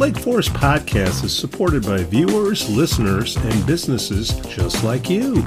[0.00, 5.46] Lake Forest podcast is supported by viewers, listeners, and businesses just like you.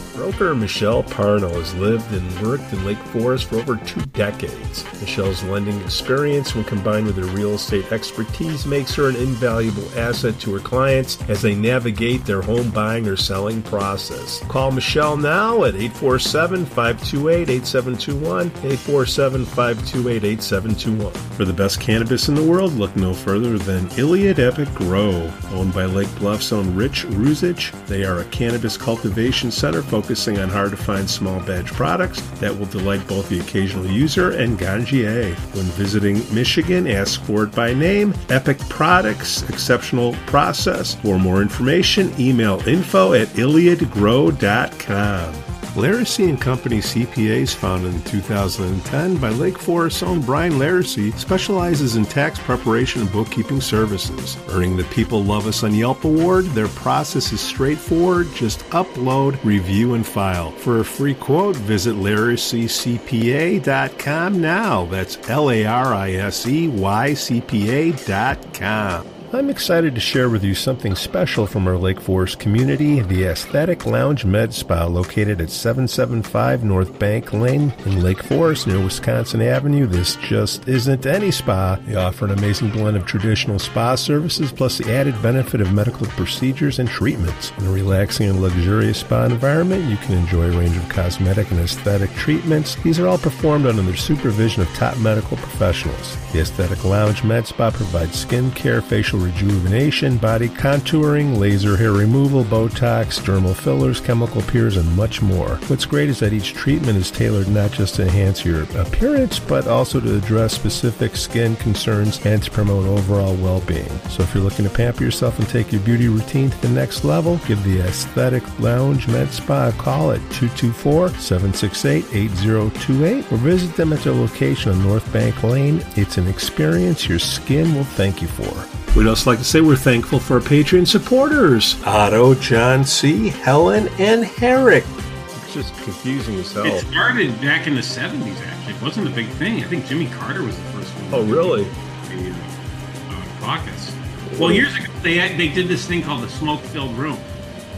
[0.21, 4.85] Broker Michelle Parno has lived and worked in Lake Forest for over two decades.
[5.01, 10.39] Michelle's lending experience, when combined with her real estate expertise, makes her an invaluable asset
[10.41, 14.41] to her clients as they navigate their home buying or selling process.
[14.41, 18.45] Call Michelle now at 847 528 8721.
[18.45, 21.13] 847 528 8721.
[21.35, 25.31] For the best cannabis in the world, look no further than Iliad Epic Grow.
[25.53, 30.39] Owned by Lake Bluff's own Rich Ruzich, they are a cannabis cultivation center focused focusing
[30.39, 34.59] on hard to find small batch products that will delight both the occasional user and
[34.59, 35.33] ganjier.
[35.55, 38.13] When visiting Michigan, ask for it by name.
[38.27, 40.95] Epic Products, exceptional process.
[40.95, 45.50] For more information, email info at iliadgrow.com.
[45.75, 52.03] Larisey and Company CPAs, founded in 2010 by Lake Forest's own Brian Larisey, specializes in
[52.03, 54.35] tax preparation and bookkeeping services.
[54.49, 58.27] Earning the People Love Us on Yelp award, their process is straightforward.
[58.35, 60.51] Just upload, review, and file.
[60.51, 64.85] For a free quote, visit lariseycpa.com now.
[64.85, 69.20] That's L A R I S E Y C P A.com.
[69.33, 73.85] I'm excited to share with you something special from our Lake Forest community, the Aesthetic
[73.85, 79.85] Lounge Med Spa located at 775 North Bank Lane in Lake Forest near Wisconsin Avenue.
[79.85, 81.79] This just isn't any spa.
[81.85, 86.07] They offer an amazing blend of traditional spa services plus the added benefit of medical
[86.07, 87.53] procedures and treatments.
[87.57, 91.61] In a relaxing and luxurious spa environment, you can enjoy a range of cosmetic and
[91.61, 92.75] aesthetic treatments.
[92.83, 96.17] These are all performed under the supervision of top medical professionals.
[96.33, 102.43] The Aesthetic Lounge Med Spa provides skin care, facial rejuvenation, body contouring, laser hair removal,
[102.43, 105.57] Botox, dermal fillers, chemical peels, and much more.
[105.67, 109.67] What's great is that each treatment is tailored not just to enhance your appearance, but
[109.67, 113.89] also to address specific skin concerns and to promote overall well-being.
[114.09, 117.03] So if you're looking to pamper yourself and take your beauty routine to the next
[117.03, 123.99] level, give the Aesthetic Lounge Med Spa a call at 224-768-8028 or visit them at
[123.99, 125.83] their location on North Bank Lane.
[125.95, 128.51] It's an experience your skin will thank you for.
[128.95, 133.87] We'd also like to say we're thankful for our Patreon supporters Otto, John C., Helen,
[133.99, 134.83] and Herrick.
[135.27, 136.65] It's just confusing as hell.
[136.65, 138.73] It started back in the 70s, actually.
[138.73, 139.63] It wasn't a big thing.
[139.63, 141.13] I think Jimmy Carter was the first one.
[141.13, 141.63] Oh, really?
[142.09, 143.95] The uh, caucus.
[144.37, 147.17] Well, years ago, they, they did this thing called the smoke filled room,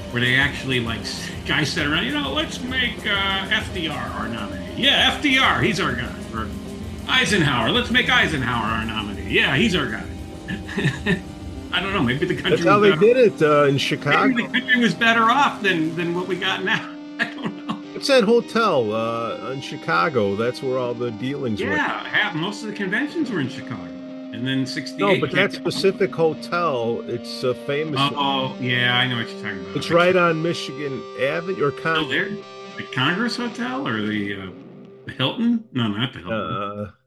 [0.09, 1.01] where they actually, like,
[1.45, 4.65] guys sat around, you know, let's make uh, FDR our nominee.
[4.77, 6.11] Yeah, FDR, he's our guy.
[6.33, 6.49] Or
[7.07, 9.29] Eisenhower, let's make Eisenhower our nominee.
[9.29, 10.05] Yeah, he's our guy.
[11.73, 12.03] I don't know.
[12.03, 12.51] Maybe the country.
[12.51, 14.27] That's how they did it uh, in Chicago.
[14.27, 16.89] Maybe the country was better off than than what we got now.
[17.19, 17.81] I don't know.
[17.95, 20.35] It's that hotel uh, in Chicago.
[20.35, 22.07] That's where all the dealings yeah, were.
[22.07, 23.81] Yeah, most of the conventions were in Chicago.
[24.33, 24.99] And then 68.
[24.99, 27.99] No, but that specific hotel, it's a famous.
[28.01, 29.77] Oh, yeah, I know what you're talking about.
[29.77, 32.29] It's right on Michigan Avenue or oh, there?
[32.75, 35.63] The Congress Hotel or the, uh, Hilton?
[35.71, 36.33] No, not the Hilton.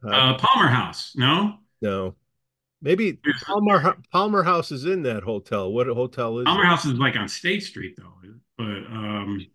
[0.05, 1.13] Uh, uh, Palmer House.
[1.17, 1.57] No?
[1.81, 2.15] No.
[2.87, 5.73] Maybe Palmer Palmer House is in that hotel.
[5.73, 6.67] What hotel is Palmer it?
[6.67, 8.13] House is like on State Street though.
[8.57, 9.45] But um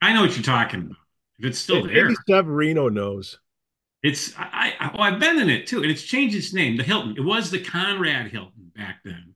[0.00, 0.96] I know what you're talking about.
[1.38, 2.04] If it's still maybe there.
[2.06, 3.38] Maybe Severino knows.
[4.02, 6.78] It's I, I well, I've been in it too, and it's changed its name.
[6.78, 7.16] The Hilton.
[7.18, 9.34] It was the Conrad Hilton back then.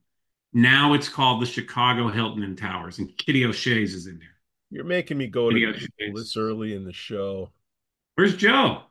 [0.55, 4.29] Now it's called the Chicago Hilton and Towers, and Kitty O'Shea's is in there.
[4.71, 7.51] You're making me go Kitty to this early in the show.
[8.15, 8.85] Where's Joe?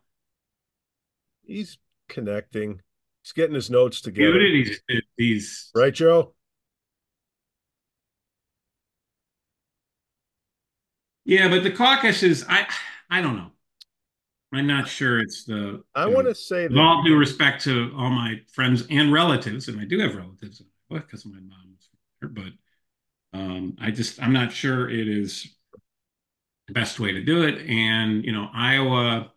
[1.43, 2.81] He's connecting.
[3.23, 4.39] He's getting his notes together.
[4.41, 4.81] He's,
[5.17, 6.34] he's right, Joe.
[11.25, 12.68] Yeah, but the caucus is I
[13.09, 13.51] I don't know.
[14.53, 15.83] I'm not sure it's the.
[15.95, 19.80] I want to say, with all due respect to all my friends and relatives, and
[19.80, 21.89] I do have relatives because my mom was
[22.21, 25.56] there, but um, I just I'm not sure it is
[26.68, 27.68] the best way to do it.
[27.68, 29.32] And you know, Iowa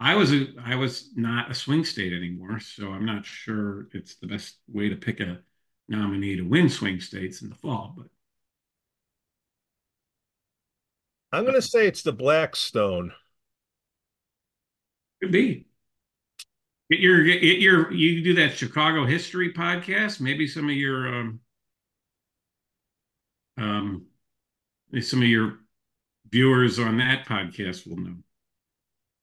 [0.00, 4.16] I was a, I was not a swing state anymore, so I'm not sure it's
[4.16, 5.38] the best way to pick a
[5.88, 7.94] nominee to win swing states in the fall.
[7.96, 8.06] But
[11.32, 13.12] I'm going to say it's the Blackstone.
[15.20, 15.66] Could be.
[16.90, 20.20] Get your get your you do that Chicago history podcast.
[20.20, 21.40] Maybe some of your um
[23.56, 24.06] um
[25.00, 25.60] some of your
[26.30, 28.16] viewers on that podcast will know.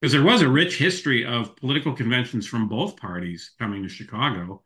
[0.01, 4.63] Because there was a rich history of political conventions from both parties coming to Chicago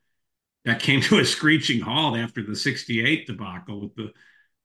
[0.63, 4.11] that came to a screeching halt after the 68 debacle with the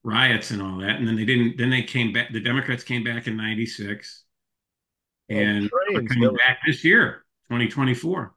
[0.03, 0.95] riots and all that.
[0.95, 4.23] And then they didn't, then they came back, the Democrats came back in 96
[5.29, 8.33] and trains, coming back this year, 2024.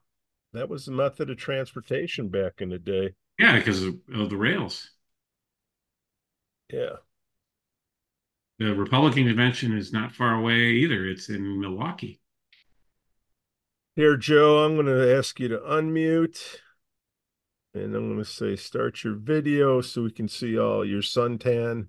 [0.53, 3.13] That was the method of transportation back in the day.
[3.39, 4.89] Yeah, because of, of the rails.
[6.69, 6.97] Yeah.
[8.59, 11.05] The Republican convention is not far away either.
[11.07, 12.21] It's in Milwaukee.
[13.95, 16.57] Here, Joe, I'm going to ask you to unmute.
[17.73, 21.87] And I'm going to say start your video so we can see all your suntan.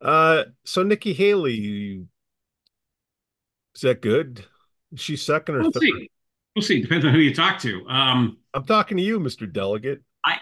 [0.00, 2.06] Uh, so Nikki Haley,
[3.74, 4.46] is that good?
[4.92, 5.82] Is she second or we'll third?
[5.82, 6.10] See.
[6.56, 6.80] We'll see.
[6.80, 7.86] Depends on who you talk to.
[7.86, 9.50] Um, I'm talking to you, Mr.
[9.50, 10.00] Delegate.
[10.24, 10.38] I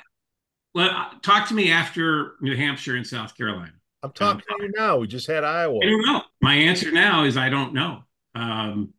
[0.76, 3.72] well, talk to me after New Hampshire and South Carolina.
[4.02, 4.98] I'm talking um, to you now.
[4.98, 5.80] We just had Iowa.
[5.82, 6.22] I don't know.
[6.40, 8.04] My answer now is I don't know.
[8.34, 8.94] Um,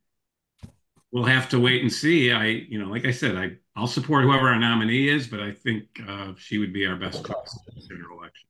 [1.12, 2.32] we'll have to wait and see.
[2.32, 5.52] I, you know, like I said, I I'll support whoever our nominee is, but I
[5.52, 8.48] think uh, she would be our best choice in the general election.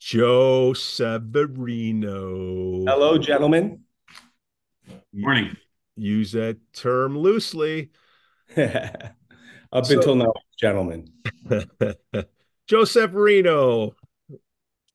[0.00, 2.10] Joe Severino.
[2.84, 3.84] Hello, gentlemen.
[5.12, 5.56] Morning.
[5.96, 7.90] Use that term loosely.
[8.56, 11.12] Up so, until now, gentlemen.
[12.66, 13.94] Joe Severino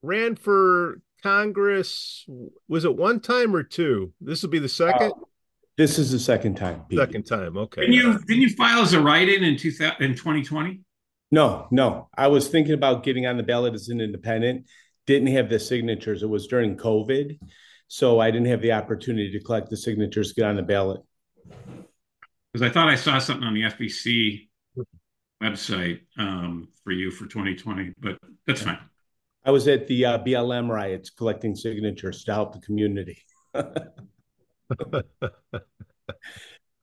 [0.01, 2.25] ran for Congress.
[2.67, 4.13] Was it one time or two?
[4.19, 5.11] This will be the second.
[5.11, 5.25] Uh,
[5.77, 6.83] this is the second time.
[6.89, 6.99] Pete.
[6.99, 7.57] Second time.
[7.57, 7.81] Okay.
[7.81, 10.81] Didn't you didn't you file as a write-in in two thousand in twenty twenty?
[11.31, 12.09] No, no.
[12.17, 14.65] I was thinking about getting on the ballot as an independent.
[15.07, 16.23] Didn't have the signatures.
[16.23, 17.39] It was during COVID,
[17.87, 21.01] so I didn't have the opportunity to collect the signatures to get on the ballot.
[22.51, 24.49] Because I thought I saw something on the FEC
[25.41, 28.77] website um, for you for 2020, but that's fine.
[29.43, 33.17] I was at the uh, BLM riots collecting signatures to help the community.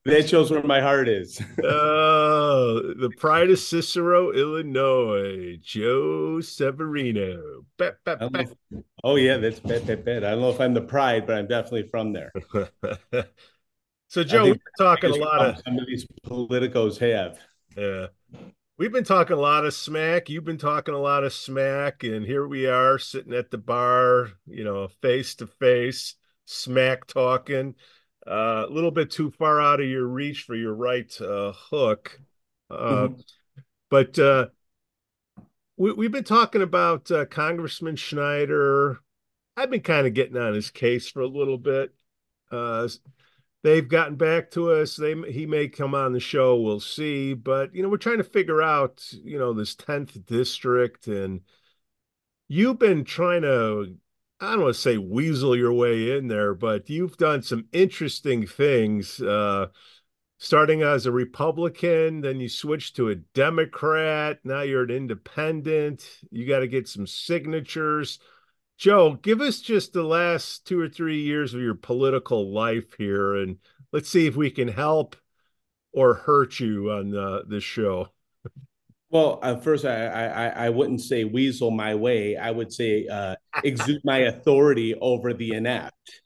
[0.04, 1.40] that shows where my heart is.
[1.64, 7.62] oh, the pride of Cicero, Illinois, Joe Severino.
[7.76, 8.48] Bet, bet, bet.
[8.70, 10.24] If, oh yeah, that's bet, bet, bet.
[10.24, 12.32] I don't know if I'm the pride, but I'm definitely from there.
[14.08, 17.38] so, Joe, we're talking a lot of some of these politicos have.
[17.76, 18.08] Yeah.
[18.78, 20.30] We've been talking a lot of smack.
[20.30, 24.30] You've been talking a lot of smack, and here we are sitting at the bar,
[24.46, 26.14] you know, face to face,
[26.44, 27.74] smack talking.
[28.24, 32.20] Uh, a little bit too far out of your reach for your right uh, hook,
[32.70, 33.20] uh, mm-hmm.
[33.90, 34.46] but uh,
[35.76, 39.00] we, have been talking about uh, Congressman Schneider.
[39.56, 41.92] I've been kind of getting on his case for a little bit.
[43.62, 44.96] They've gotten back to us.
[44.96, 46.60] They he may come on the show.
[46.60, 47.34] We'll see.
[47.34, 51.40] But you know, we're trying to figure out you know this tenth district, and
[52.46, 53.96] you've been trying to.
[54.40, 58.46] I don't want to say weasel your way in there, but you've done some interesting
[58.46, 59.20] things.
[59.20, 59.66] Uh,
[60.38, 64.38] starting as a Republican, then you switched to a Democrat.
[64.44, 66.08] Now you're an independent.
[66.30, 68.20] You got to get some signatures.
[68.78, 73.34] Joe, give us just the last two or three years of your political life here,
[73.34, 73.56] and
[73.92, 75.16] let's see if we can help
[75.92, 78.08] or hurt you on uh, this show.
[79.10, 82.36] Well, uh, first, I, I, I wouldn't say weasel my way.
[82.36, 86.20] I would say uh, exude my authority over the inept.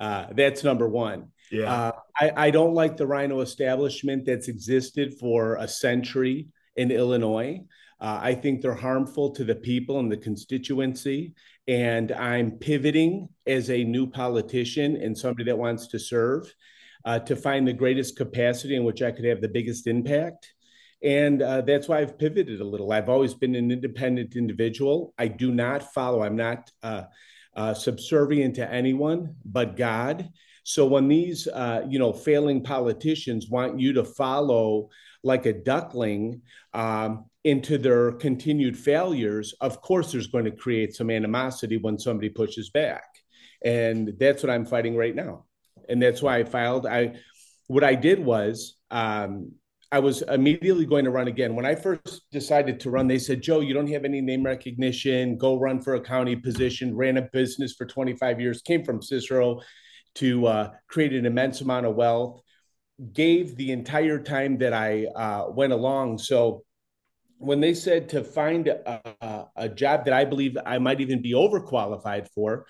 [0.00, 1.28] Uh, that's number one.
[1.52, 6.90] Yeah, uh, I, I don't like the RINO establishment that's existed for a century in
[6.90, 7.60] Illinois.
[8.00, 11.34] Uh, I think they're harmful to the people and the constituency.
[11.70, 16.52] And I'm pivoting as a new politician and somebody that wants to serve
[17.04, 20.52] uh, to find the greatest capacity in which I could have the biggest impact.
[21.00, 22.90] And uh, that's why I've pivoted a little.
[22.90, 25.14] I've always been an independent individual.
[25.16, 27.04] I do not follow, I'm not uh,
[27.54, 30.28] uh, subservient to anyone but God.
[30.64, 34.88] So when these, uh, you know, failing politicians want you to follow
[35.22, 36.42] like a duckling,
[36.74, 42.28] um, into their continued failures, of course, there's going to create some animosity when somebody
[42.28, 43.04] pushes back.
[43.64, 45.44] And that's what I'm fighting right now.
[45.88, 46.86] And that's why I filed.
[46.86, 47.14] I,
[47.66, 49.52] what I did was, um,
[49.92, 51.56] I was immediately going to run again.
[51.56, 55.36] When I first decided to run, they said, Joe, you don't have any name recognition.
[55.36, 56.96] Go run for a county position.
[56.96, 59.60] Ran a business for 25 years, came from Cicero
[60.16, 62.40] to uh, create an immense amount of wealth,
[63.12, 66.18] gave the entire time that I uh, went along.
[66.18, 66.62] So
[67.40, 71.32] when they said to find a, a, job that I believe I might even be
[71.32, 72.66] overqualified for,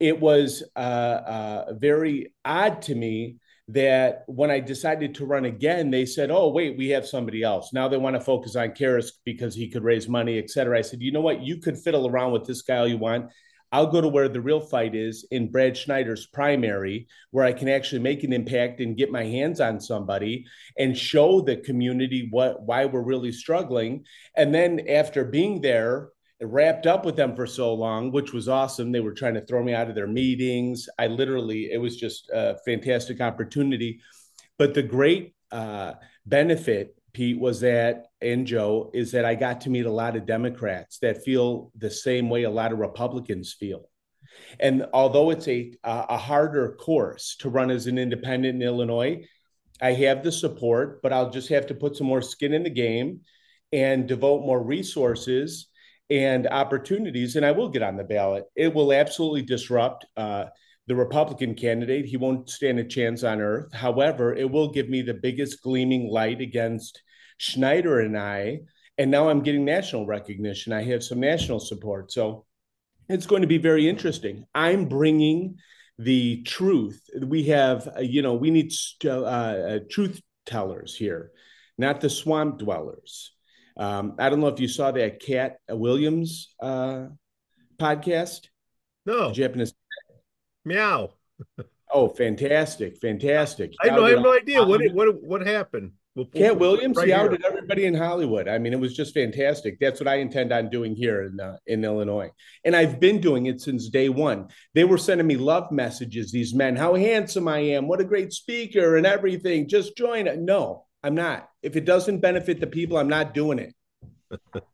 [0.00, 3.36] it was uh, uh, very odd to me
[3.68, 7.72] that when I decided to run again, they said, "Oh, wait, we have somebody else."
[7.72, 10.76] Now they want to focus on Carris because he could raise money, et cetera.
[10.76, 11.42] I said, "You know what?
[11.42, 13.30] You could fiddle around with this guy all you want.
[13.72, 17.68] I'll go to where the real fight is in Brad Schneider's primary, where I can
[17.68, 20.46] actually make an impact and get my hands on somebody
[20.78, 24.04] and show the community what why we're really struggling.
[24.36, 26.10] And then after being there,
[26.40, 28.92] wrapped up with them for so long, which was awesome.
[28.92, 30.88] They were trying to throw me out of their meetings.
[30.98, 34.00] I literally, it was just a fantastic opportunity.
[34.58, 35.94] But the great uh,
[36.26, 40.26] benefit Pete, was that, and Joe, is that I got to meet a lot of
[40.26, 43.88] Democrats that feel the same way a lot of Republicans feel.
[44.58, 49.24] And although it's a, a harder course to run as an independent in Illinois,
[49.80, 52.70] I have the support, but I'll just have to put some more skin in the
[52.70, 53.20] game
[53.72, 55.68] and devote more resources
[56.10, 57.36] and opportunities.
[57.36, 58.44] And I will get on the ballot.
[58.56, 60.46] It will absolutely disrupt uh,
[60.90, 62.04] the Republican candidate.
[62.04, 63.72] He won't stand a chance on earth.
[63.72, 67.00] However, it will give me the biggest gleaming light against
[67.36, 68.62] Schneider and I.
[68.98, 70.72] And now I'm getting national recognition.
[70.72, 72.10] I have some national support.
[72.10, 72.44] So
[73.08, 74.46] it's going to be very interesting.
[74.52, 75.58] I'm bringing
[75.96, 77.00] the truth.
[77.24, 78.72] We have, uh, you know, we need
[79.04, 81.30] uh, uh, truth tellers here,
[81.78, 83.30] not the swamp dwellers.
[83.76, 87.06] Um, I don't know if you saw that Katt Williams uh,
[87.78, 88.48] podcast.
[89.06, 89.30] No.
[89.30, 89.72] Japanese
[90.64, 91.10] Meow.
[91.92, 93.72] oh, fantastic, fantastic!
[93.80, 95.92] I, know, I have no idea what what what happened.
[96.16, 98.48] We'll Katt Williams, right he outed everybody in Hollywood.
[98.48, 99.78] I mean, it was just fantastic.
[99.78, 102.30] That's what I intend on doing here in uh, in Illinois,
[102.64, 104.48] and I've been doing it since day one.
[104.74, 106.32] They were sending me love messages.
[106.32, 109.68] These men, how handsome I am, what a great speaker, and everything.
[109.68, 110.38] Just join it.
[110.40, 111.48] No, I'm not.
[111.62, 113.74] If it doesn't benefit the people, I'm not doing it.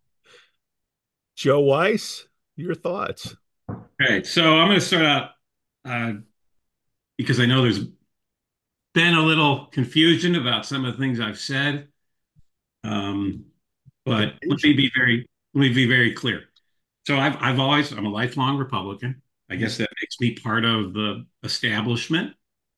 [1.37, 2.27] Joe Weiss,
[2.57, 3.37] your thoughts?
[3.69, 5.31] All right, so I'm going to start out
[5.87, 6.13] uh,
[7.17, 7.87] because I know there's
[8.95, 11.89] been a little confusion about some of the things I've said.
[12.83, 13.45] Um,
[14.05, 16.45] but let me be very let me be very clear.
[17.07, 19.23] So I've I've always I'm a lifelong Republican.
[19.51, 22.35] I guess that makes me part of the establishment.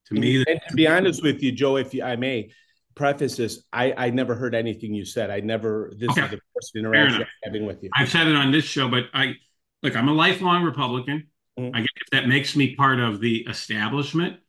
[0.07, 2.51] To me, and to be honest with you, Joe, if you, I may
[2.95, 5.29] preface this, I I never heard anything you said.
[5.29, 5.93] I never.
[5.97, 6.25] This okay.
[6.25, 7.89] is the first interaction I'm having with you.
[7.95, 9.35] I've said it on this show, but I
[9.83, 9.95] look.
[9.95, 11.28] I'm a lifelong Republican.
[11.59, 11.75] Mm-hmm.
[11.75, 14.39] I guess if that makes me part of the establishment,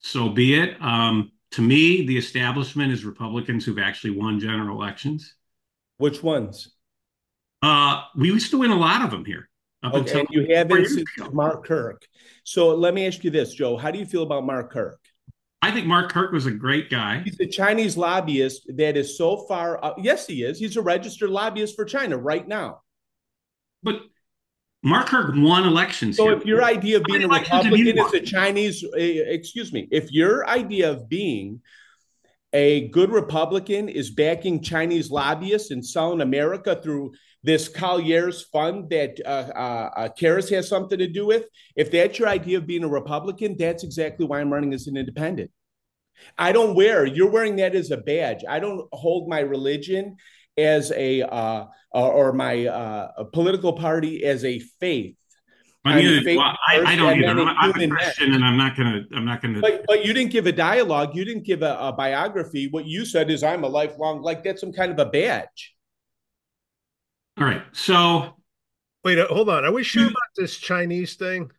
[0.00, 0.76] so be it.
[0.80, 5.34] Um, to me, the establishment is Republicans who've actually won general elections.
[5.98, 6.74] Which ones?
[7.62, 9.48] Uh, we used to win a lot of them here.
[9.84, 12.02] okay, and you haven't since Mark Kirk.
[12.42, 13.76] So let me ask you this, Joe.
[13.76, 15.00] How do you feel about Mark Kirk?
[15.62, 17.22] I think Mark Kirk was a great guy.
[17.24, 19.82] He's a Chinese lobbyist that is so far.
[19.82, 19.96] Up.
[19.98, 20.58] Yes, he is.
[20.58, 22.82] He's a registered lobbyist for China right now.
[23.82, 24.02] But
[24.84, 26.18] Mark Kirk won elections.
[26.18, 26.36] So here.
[26.36, 30.46] if your idea of being a Republican is a Chinese, uh, excuse me, if your
[30.46, 31.62] idea of being
[32.52, 37.12] a good Republican is backing Chinese lobbyists and selling America through
[37.42, 42.18] this Collier's fund that uh, uh, uh, Carris has something to do with, if that's
[42.18, 45.50] your idea of being a Republican, that's exactly why I'm running as an independent.
[46.38, 48.44] I don't wear, you're wearing that as a badge.
[48.48, 50.16] I don't hold my religion
[50.56, 55.16] as a uh, or my uh, political party as a faith.
[55.86, 57.42] I, mean, well, I, I, don't either.
[57.42, 59.02] I'm, I'm a Christian, and I'm not gonna.
[59.14, 59.60] I'm not gonna.
[59.60, 61.14] But, but you didn't give a dialogue.
[61.14, 62.68] You didn't give a, a, biography.
[62.68, 65.74] What you said is, "I'm a lifelong." Like that's some kind of a badge.
[67.38, 67.62] All right.
[67.72, 68.34] So,
[69.04, 69.18] wait.
[69.18, 69.66] Uh, hold on.
[69.66, 71.50] Are we sure about this Chinese thing?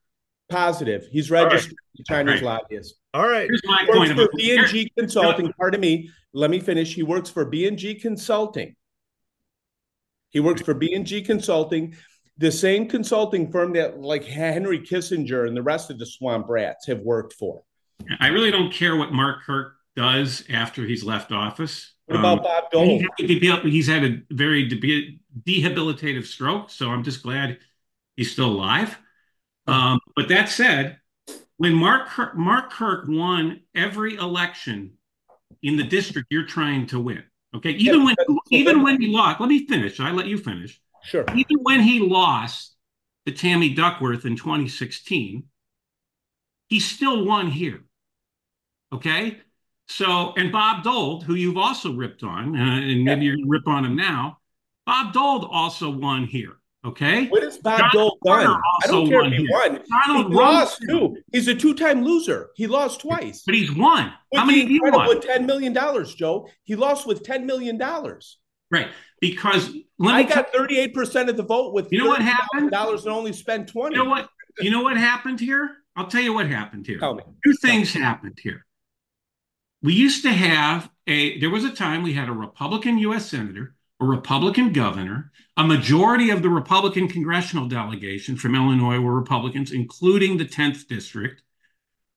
[0.49, 1.05] Positive.
[1.11, 2.05] He's registered right.
[2.07, 2.61] Chinese right.
[2.61, 2.95] lobbyist.
[3.13, 3.47] All right.
[3.47, 4.13] Here's my he point.
[4.15, 5.53] For B and G Consulting.
[5.53, 6.09] Pardon me.
[6.33, 6.95] Let me finish.
[6.95, 8.75] He works for B and G Consulting.
[10.35, 11.95] He works for B&G Consulting,
[12.37, 16.85] the same consulting firm that like Henry Kissinger and the rest of the swamp rats
[16.87, 17.63] have worked for.
[18.19, 21.93] I really don't care what Mark Kirk does after he's left office.
[22.07, 23.01] What about um, Bob Dold?
[23.63, 24.67] he's had a very
[25.45, 27.57] debilitative stroke, so I'm just glad
[28.17, 28.97] he's still alive.
[29.67, 30.99] Um, but that said,
[31.55, 34.97] when Mark Kirk, Mark Kirk won every election
[35.63, 37.23] in the district you're trying to win,
[37.55, 38.15] Okay, even yeah, when
[38.51, 39.99] even when he lost, let me finish.
[39.99, 40.81] I let you finish.
[41.03, 41.23] Sure.
[41.35, 42.75] Even when he lost
[43.25, 45.43] to Tammy Duckworth in 2016,
[46.67, 47.85] he still won here.
[48.91, 49.39] Okay,
[49.87, 53.35] so and Bob Dold, who you've also ripped on, uh, and maybe yeah.
[53.37, 54.39] you're rip on him now.
[54.85, 56.57] Bob Dold also won here.
[56.85, 57.27] Okay.
[57.29, 58.61] What has Bob Dold done?
[58.83, 59.81] I don't care if he won.
[60.05, 61.17] Donald he lost too.
[61.31, 62.51] He's a two-time loser.
[62.55, 63.41] He lost twice.
[63.45, 64.13] But he's won.
[64.35, 65.07] How many he won?
[65.07, 66.47] With ten million dollars, Joe.
[66.63, 68.37] He lost with ten million dollars.
[68.69, 68.89] Right.
[69.19, 73.13] Because I got thirty-eight percent of the vote with you know what happened dollars and
[73.13, 73.95] only spent twenty.
[73.95, 74.29] You know what?
[74.59, 75.77] You know what happened here?
[75.95, 76.99] I'll tell you what happened here.
[76.99, 77.23] Tell me.
[77.43, 78.65] Two things happened here.
[79.81, 83.74] we used to have a, there was a time we had a Republican US Senator,
[83.99, 90.37] a Republican governor, a majority of the Republican congressional delegation from Illinois were Republicans, including
[90.37, 91.41] the 10th district.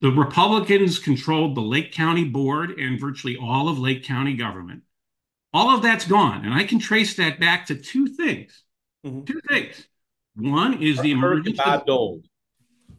[0.00, 4.82] The Republicans controlled the Lake County Board and virtually all of Lake County government.
[5.52, 6.44] All of that's gone.
[6.44, 8.62] And I can trace that back to two things.
[9.04, 9.24] Mm-hmm.
[9.24, 9.88] Two things.
[10.36, 12.26] One is the emergence Bob of Dold.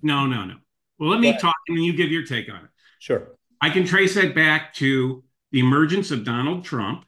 [0.02, 0.56] No, no, no.
[0.98, 2.70] Well, let me talk and you give your take on it.
[3.00, 3.36] Sure.
[3.62, 7.06] I can trace that back to the emergence of Donald Trump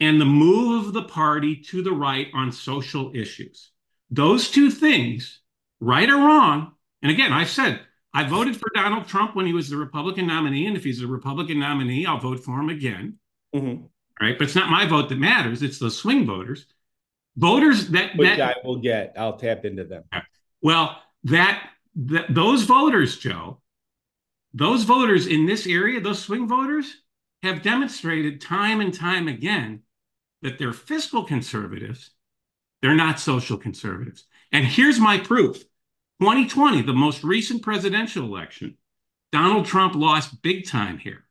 [0.00, 3.70] and the move of the party to the right on social issues.
[4.10, 5.40] Those two things,
[5.80, 6.72] right or wrong,
[7.02, 7.80] and again, I said
[8.12, 11.06] I voted for Donald Trump when he was the Republican nominee, and if he's a
[11.06, 13.18] Republican nominee, I'll vote for him again.
[13.54, 13.84] Mm-hmm.
[14.20, 16.66] Right, but it's not my vote that matters; it's the swing voters,
[17.36, 19.14] voters that which that, I will get.
[19.18, 20.04] I'll tap into them.
[20.62, 23.60] Well, that, that those voters, Joe,
[24.52, 26.94] those voters in this area, those swing voters,
[27.42, 29.80] have demonstrated time and time again
[30.44, 32.10] that they're fiscal conservatives,
[32.82, 34.26] they're not social conservatives.
[34.52, 35.56] And here's my proof
[36.20, 38.76] 2020, the most recent presidential election,
[39.32, 41.24] Donald Trump lost big time here.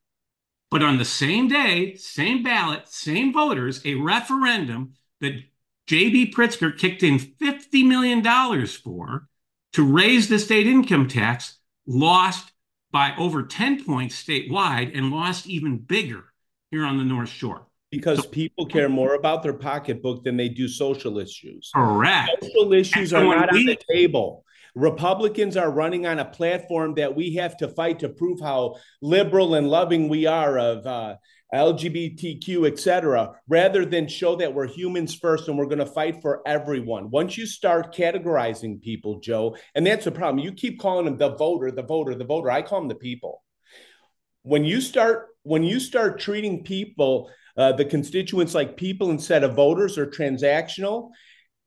[0.71, 5.43] But on the same day, same ballot, same voters, a referendum that
[5.85, 6.31] J.B.
[6.31, 8.23] Pritzker kicked in $50 million
[8.67, 9.27] for
[9.73, 12.51] to raise the state income tax lost
[12.91, 16.33] by over 10 points statewide and lost even bigger
[16.71, 17.67] here on the North Shore.
[17.93, 21.69] Because people care more about their pocketbook than they do social issues.
[21.75, 22.31] Correct.
[22.41, 24.43] Social issues so are not we, on the table.
[24.75, 29.53] Republicans are running on a platform that we have to fight to prove how liberal
[29.53, 31.15] and loving we are of uh,
[31.53, 36.41] LGBTQ, etc., rather than show that we're humans first and we're going to fight for
[36.47, 37.11] everyone.
[37.11, 40.43] Once you start categorizing people, Joe, and that's the problem.
[40.43, 42.49] You keep calling them the voter, the voter, the voter.
[42.49, 43.43] I call them the people.
[44.41, 49.55] When you start when you start treating people uh, the constituents like people instead of
[49.55, 51.11] voters are transactional,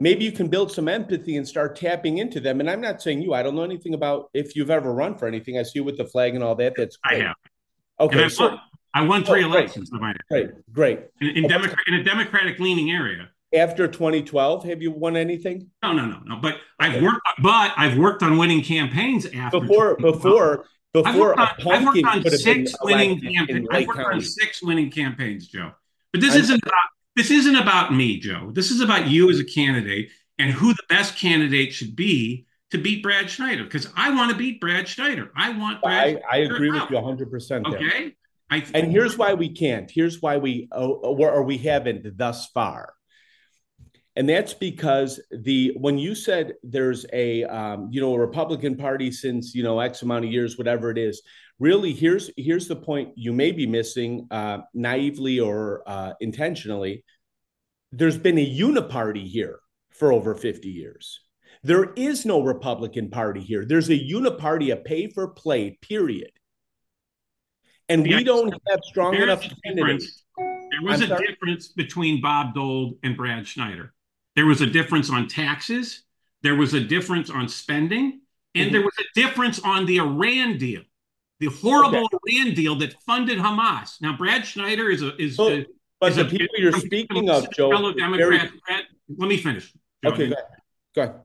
[0.00, 2.60] maybe you can build some empathy and start tapping into them.
[2.60, 5.26] And I'm not saying you, I don't know anything about if you've ever run for
[5.26, 5.58] anything.
[5.58, 6.74] I see you with the flag and all that.
[6.76, 7.22] That's great.
[7.22, 7.36] I have.
[8.00, 8.24] Okay.
[8.24, 8.60] I so won,
[8.94, 9.90] I won three oh, elections.
[9.90, 10.16] Great.
[10.28, 10.50] great.
[10.72, 11.00] Great.
[11.20, 13.28] In, in, Democrat, in a Democratic leaning area.
[13.54, 15.70] After 2012, have you won anything?
[15.82, 16.36] No, no, no, no.
[16.42, 16.56] But.
[16.78, 20.66] I've worked, but I've worked on winning campaigns after before, before
[21.02, 23.68] before I've worked on, I've worked on six winning campaigns.
[23.70, 25.72] I've worked on six winning campaigns, Joe.
[26.12, 26.84] But this I'm, isn't about
[27.16, 28.50] this isn't about me, Joe.
[28.52, 32.78] This is about you as a candidate and who the best candidate should be to
[32.78, 33.64] beat Brad Schneider.
[33.64, 35.30] Because I want to beat Brad Schneider.
[35.36, 36.82] I want Brad I, I agree out.
[36.82, 38.14] with you 100 percent Okay.
[38.48, 39.90] I, and here's why we can't.
[39.90, 42.95] Here's why we or, or we haven't thus far
[44.16, 49.10] and that's because the when you said there's a um, you know a republican party
[49.12, 51.22] since you know x amount of years whatever it is
[51.58, 57.04] really here's here's the point you may be missing uh, naively or uh, intentionally.
[57.92, 61.20] There's been a uniparty here for over 50 years.
[61.62, 63.64] There is no republican party here.
[63.64, 66.30] There's a uniparty a pay for play period.
[67.88, 70.24] And we don't have strong enough candidates.
[70.36, 71.26] there was I'm a sorry?
[71.26, 73.94] difference between bob dold and brad schneider
[74.36, 76.02] there was a difference on taxes.
[76.42, 78.20] There was a difference on spending.
[78.54, 78.72] And mm-hmm.
[78.72, 80.82] there was a difference on the Iran deal,
[81.40, 82.38] the horrible okay.
[82.38, 84.00] Iran deal that funded Hamas.
[84.00, 85.38] Now, Brad Schneider is a is.
[85.38, 85.66] A,
[86.00, 88.50] but is the a, people you're speaking of, Joe, fellow Democrat.
[88.66, 88.82] Very...
[89.16, 89.72] let me finish.
[90.04, 90.10] Joe.
[90.12, 90.44] Okay, go ahead.
[90.94, 91.20] go ahead.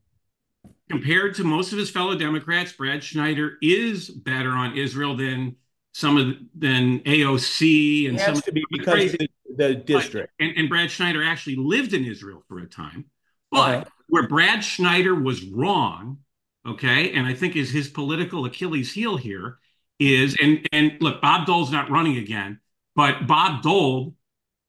[0.89, 5.55] Compared to most of his fellow Democrats, Brad Schneider is better on Israel than
[5.93, 10.33] some of than AOC and some to be because the, the, district.
[10.37, 13.05] But, and, and, Brad Schneider actually lived in Israel for a time.
[13.51, 13.85] But uh-huh.
[14.07, 16.19] where Brad Schneider was wrong,
[16.67, 19.57] okay, and I think is his political Achilles heel here
[19.99, 22.59] is and and look, Bob Dold's not running again,
[22.95, 24.15] but Bob Dold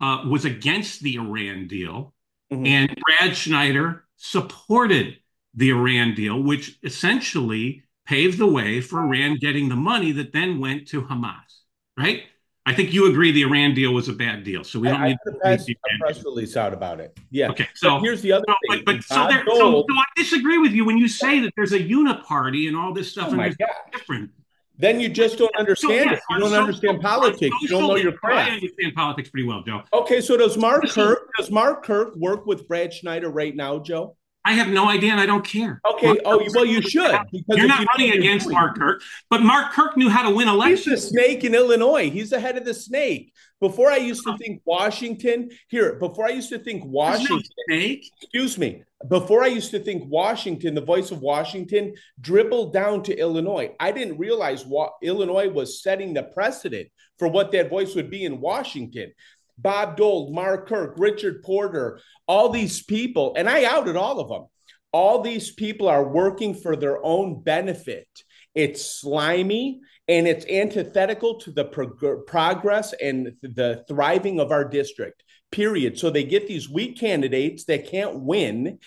[0.01, 2.15] uh, was against the Iran deal,
[2.53, 2.67] mm-hmm.
[2.67, 5.17] and Brad Schneider supported
[5.55, 10.61] the Iran deal, which essentially paved the way for Iran getting the money that then
[10.61, 11.61] went to Hamas,
[11.97, 12.23] right?
[12.65, 15.09] I think you agree the Iran deal was a bad deal, so we don't I,
[15.09, 17.19] need to press, a press release out about it.
[17.31, 17.51] Yeah.
[17.51, 17.67] Okay.
[17.75, 18.85] So but here's the other so, thing.
[18.85, 21.73] But, but so, there, so, so, I disagree with you when you say that there's
[21.73, 23.57] a uniparty and all this stuff, oh and
[23.91, 24.31] different.
[24.79, 26.21] Then you just don't understand so, it.
[26.31, 27.57] You don't so, understand politics.
[27.61, 28.51] You don't know your craft.
[28.51, 29.83] I understand politics pretty well, Joe.
[29.93, 34.17] Okay, so does Mark Kirk does Mark Kirk work with Brad Schneider right now, Joe?
[34.45, 35.81] I have no idea, and I don't care.
[35.89, 36.07] Okay.
[36.07, 37.17] Mark oh, well, you should.
[37.31, 40.35] Because You're not you running against doing- Mark Kirk, but Mark Kirk knew how to
[40.35, 40.85] win elections.
[40.85, 42.11] He's the snake in Illinois.
[42.11, 43.33] He's the head of the snake.
[43.61, 47.43] Before I used to think Washington, here, before I used to think There's no Washington,
[47.69, 48.11] snake.
[48.21, 53.17] excuse me, before I used to think Washington, the voice of Washington, dribbled down to
[53.17, 53.71] Illinois.
[53.79, 56.89] I didn't realize what Illinois was setting the precedent
[57.21, 59.13] for what that voice would be in Washington.
[59.59, 64.47] Bob Dold, Mark Kirk, Richard Porter, all these people, and I outed all of them.
[64.93, 68.09] All these people are working for their own benefit.
[68.55, 75.23] It's slimy and it's antithetical to the prog- progress and the thriving of our district,
[75.51, 75.99] period.
[75.99, 78.79] So they get these weak candidates that can't win.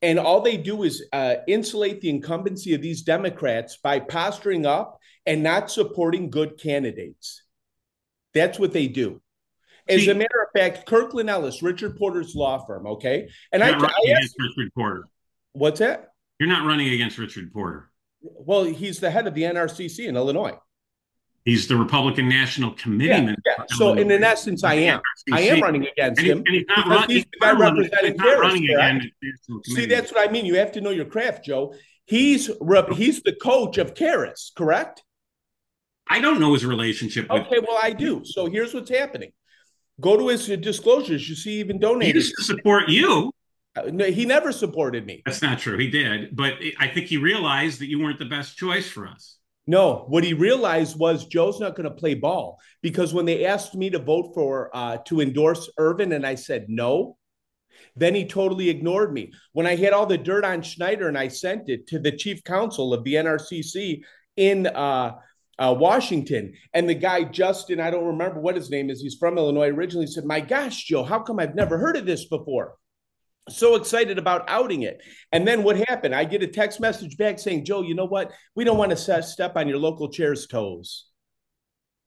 [0.00, 4.98] And all they do is uh, insulate the incumbency of these Democrats by posturing up
[5.26, 7.42] and not supporting good candidates.
[8.34, 9.20] That's what they do.
[9.88, 13.28] As a matter of fact, Kirkland Ellis, Richard Porter's law firm, okay?
[13.52, 15.04] And I, I asked, Richard Porter.
[15.52, 16.10] what's that?
[16.38, 17.90] You're not running against Richard Porter.
[18.20, 20.56] Well, he's the head of the NRCC in Illinois.
[21.44, 23.08] He's the Republican National Committee.
[23.08, 23.64] Yeah, yeah.
[23.70, 25.00] So, in, in essence, I am.
[25.32, 26.44] I am running against And, him.
[26.46, 28.72] he's not because he's the guy he's not running correct?
[28.72, 29.10] again.
[29.20, 30.46] the National See, that's what I mean.
[30.46, 31.74] You have to know your craft, Joe.
[32.04, 35.02] He's rep- he's the coach of Carris, correct?
[36.08, 37.42] I don't know his relationship with.
[37.46, 38.22] Okay, well, I do.
[38.24, 39.32] So here's what's happening.
[40.02, 41.28] Go to his disclosures.
[41.28, 42.16] You see, he even He donated.
[42.16, 43.32] used to support you.
[43.74, 45.22] Uh, no, he never supported me.
[45.24, 45.78] That's not true.
[45.78, 49.38] He did, but I think he realized that you weren't the best choice for us.
[49.66, 53.74] No, what he realized was Joe's not going to play ball because when they asked
[53.74, 57.16] me to vote for uh, to endorse Irvin, and I said no,
[57.96, 59.32] then he totally ignored me.
[59.52, 62.42] When I had all the dirt on Schneider and I sent it to the chief
[62.44, 64.02] counsel of the NRCC
[64.36, 65.12] in uh,
[65.62, 69.38] uh, Washington, and the guy Justin, I don't remember what his name is, he's from
[69.38, 72.76] Illinois originally, said, "My gosh, Joe, how come I've never heard of this before?"
[73.48, 75.02] so excited about outing it.
[75.32, 76.14] And then what happened?
[76.14, 78.32] I get a text message back saying, Joe, you know what?
[78.54, 81.06] We don't want to set, step on your local chair's toes.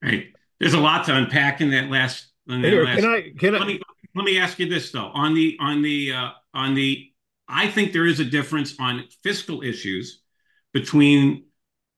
[0.01, 0.27] Right.
[0.59, 2.31] There's a lot to unpack in that last.
[2.47, 3.81] In that Here, last can I can let I me
[4.13, 5.09] let me ask you this though.
[5.13, 7.11] On the on the uh, on the,
[7.47, 10.21] I think there is a difference on fiscal issues
[10.73, 11.44] between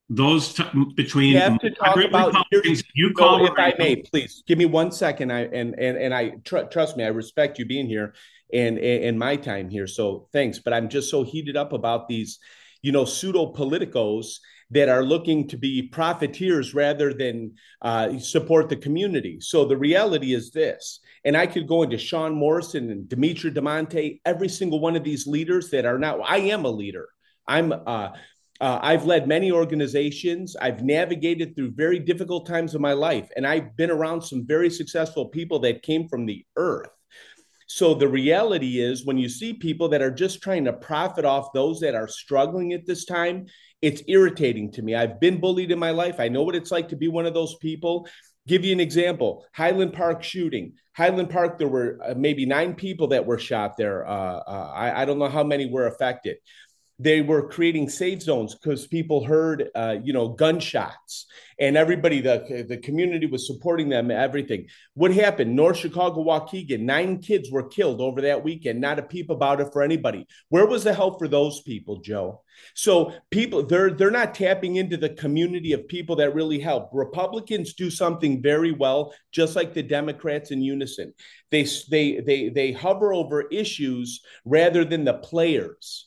[0.09, 0.63] those t-
[0.95, 2.33] between You have to talk about-
[2.93, 5.31] you So call if I may, please give me one second.
[5.31, 8.13] I and and and I tr- trust me, I respect you being here
[8.53, 9.87] and and my time here.
[9.87, 10.59] So thanks.
[10.59, 12.39] But I'm just so heated up about these,
[12.81, 14.37] you know, pseudo politicos
[14.71, 19.39] that are looking to be profiteers rather than uh, support the community.
[19.39, 24.19] So the reality is this, and I could go into Sean Morrison and Dimitri Demonte,
[24.25, 26.19] every single one of these leaders that are now.
[26.21, 27.09] I am a leader.
[27.45, 27.73] I'm.
[27.73, 28.09] Uh,
[28.59, 30.55] uh, I've led many organizations.
[30.55, 34.69] I've navigated through very difficult times of my life, and I've been around some very
[34.69, 36.89] successful people that came from the earth.
[37.67, 41.53] So the reality is, when you see people that are just trying to profit off
[41.53, 43.45] those that are struggling at this time,
[43.81, 44.95] it's irritating to me.
[44.95, 46.19] I've been bullied in my life.
[46.19, 48.07] I know what it's like to be one of those people.
[48.47, 50.73] Give you an example Highland Park shooting.
[50.95, 54.07] Highland Park, there were uh, maybe nine people that were shot there.
[54.07, 56.37] Uh, uh, I, I don't know how many were affected
[56.99, 61.27] they were creating safe zones because people heard uh, you know gunshots
[61.60, 64.67] and everybody the, the community was supporting them everything.
[64.95, 65.55] What happened?
[65.55, 69.71] North chicago waukegan nine kids were killed over that weekend not a peep about it
[69.71, 70.25] for anybody.
[70.49, 72.41] Where was the help for those people joe?
[72.73, 76.89] So people they're they're not tapping into the community of people that really help.
[76.93, 81.13] Republicans do something very well just like the democrats in unison.
[81.51, 86.06] They they they they hover over issues rather than the players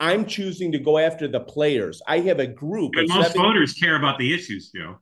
[0.00, 2.02] I'm choosing to go after the players.
[2.06, 2.92] I have a group.
[2.94, 4.98] But most seven- voters care about the issues, Joe.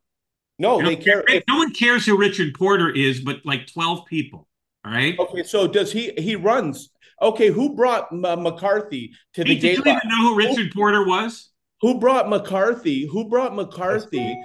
[0.58, 1.24] no, You they care.
[1.28, 4.46] If, no one cares who Richard Porter is, but like 12 people.
[4.84, 5.18] All right.
[5.18, 6.12] okay, so does he?
[6.18, 6.90] He runs.
[7.20, 11.06] Okay, who brought M- McCarthy to the Hey, did you even know who Richard Porter
[11.06, 11.50] was?
[11.82, 13.06] Who brought McCarthy?
[13.06, 14.36] Who brought McCarthy?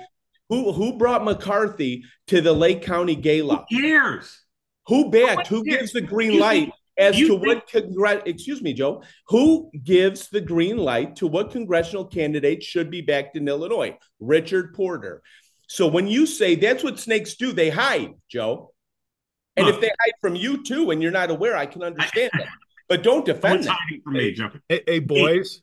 [0.50, 3.66] Who who brought McCarthy to the Lake County Gala?
[3.70, 4.44] Who cares?
[4.88, 5.48] Who backed?
[5.48, 5.80] Who cares?
[5.80, 9.04] gives the green light as you to think- what congre- excuse me, Joe?
[9.28, 13.98] Who gives the green light to what congressional candidate should be backed in Illinois?
[14.20, 15.22] Richard Porter.
[15.68, 18.74] So when you say that's what snakes do, they hide, Joe.
[19.56, 22.48] And if they hide from you too, and you're not aware, I can understand that.
[22.88, 23.76] But don't defend one's them.
[23.78, 24.50] hiding from me, Joe.
[24.70, 25.62] hey, hey boys,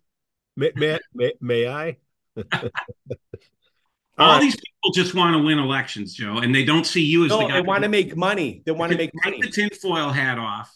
[0.57, 1.97] may, may, may, may I?
[2.53, 2.61] All
[4.18, 4.40] All right.
[4.42, 7.38] these people just want to win elections, Joe, and they don't see you as the
[7.38, 7.55] guy.
[7.55, 8.62] they want to make money.
[8.66, 9.40] They want to make money.
[9.40, 10.70] Take the tinfoil hat off.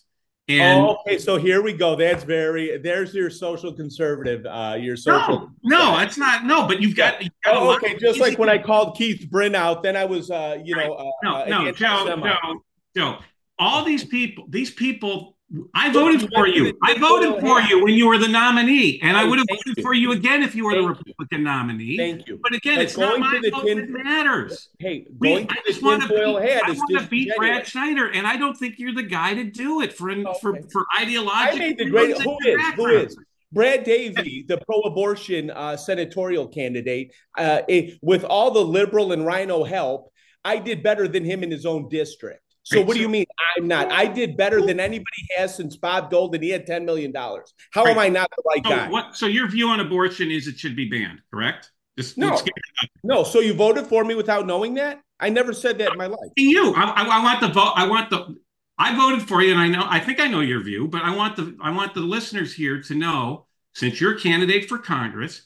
[0.49, 1.19] And Oh, okay.
[1.19, 1.95] So here we go.
[1.95, 2.79] That's very.
[2.79, 4.47] There's your social conservative.
[4.47, 5.51] Uh, your social.
[5.63, 6.45] no, no, that's not.
[6.45, 7.23] No, but you've got.
[7.23, 7.97] You've got Oh, okay.
[7.99, 11.11] Just like when I called Keith Brin out, then I was, uh, you know, uh,
[11.23, 12.17] No, uh, no, Joe.
[12.17, 12.63] Joe,
[12.97, 13.19] Joe.
[13.59, 15.37] All these people, these people
[15.73, 16.77] I voted for you.
[16.83, 19.95] I voted for you when you were the nominee, and I would have voted for
[19.95, 21.97] you again if you were the Republican nominee.
[21.97, 22.39] Thank you.
[22.43, 24.69] But again, it's not my vote that matters.
[24.79, 27.67] Hey, going I just want to beat, I want to beat Brad.
[27.67, 31.03] Schneider, and I don't think you're the guy to do it for for for I
[31.05, 31.59] ideological.
[31.59, 32.21] made the great.
[32.21, 32.75] Who is?
[32.75, 33.17] Who is?
[33.51, 37.63] Brad Davey, the pro-abortion uh, senatorial candidate, uh,
[38.03, 40.13] with all the liberal and RINO help,
[40.45, 42.43] I did better than him in his own district.
[42.69, 43.25] So what do you mean
[43.57, 43.91] I'm not?
[43.91, 47.55] I did better than anybody has since Bob Dold, and he had ten million dollars.
[47.73, 48.89] How am I not the right So guy?
[48.89, 49.17] what?
[49.17, 51.71] So your view on abortion is it should be banned, correct?
[51.97, 52.41] Just No.
[53.03, 55.01] No, so you voted for me without knowing that?
[55.19, 56.31] I never said that in my life.
[56.37, 56.73] you.
[56.75, 57.73] I, I, I want the vote.
[57.75, 58.37] I want the.
[58.79, 59.85] I voted for you, and I know.
[59.89, 61.57] I think I know your view, but I want the.
[61.61, 65.43] I want the listeners here to know, since you're a candidate for Congress,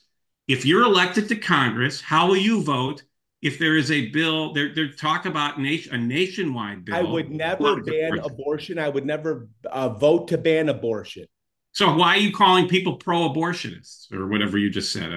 [0.49, 3.05] if you're elected to Congress, how will you vote
[3.43, 4.55] if there is a bill?
[4.55, 6.95] There, there talk about nation, a nationwide bill.
[6.95, 8.33] I would never ban abortion.
[8.33, 8.79] abortion.
[8.79, 11.27] I would never uh, vote to ban abortion.
[11.75, 15.11] So why are you calling people pro-abortionists or whatever you just said?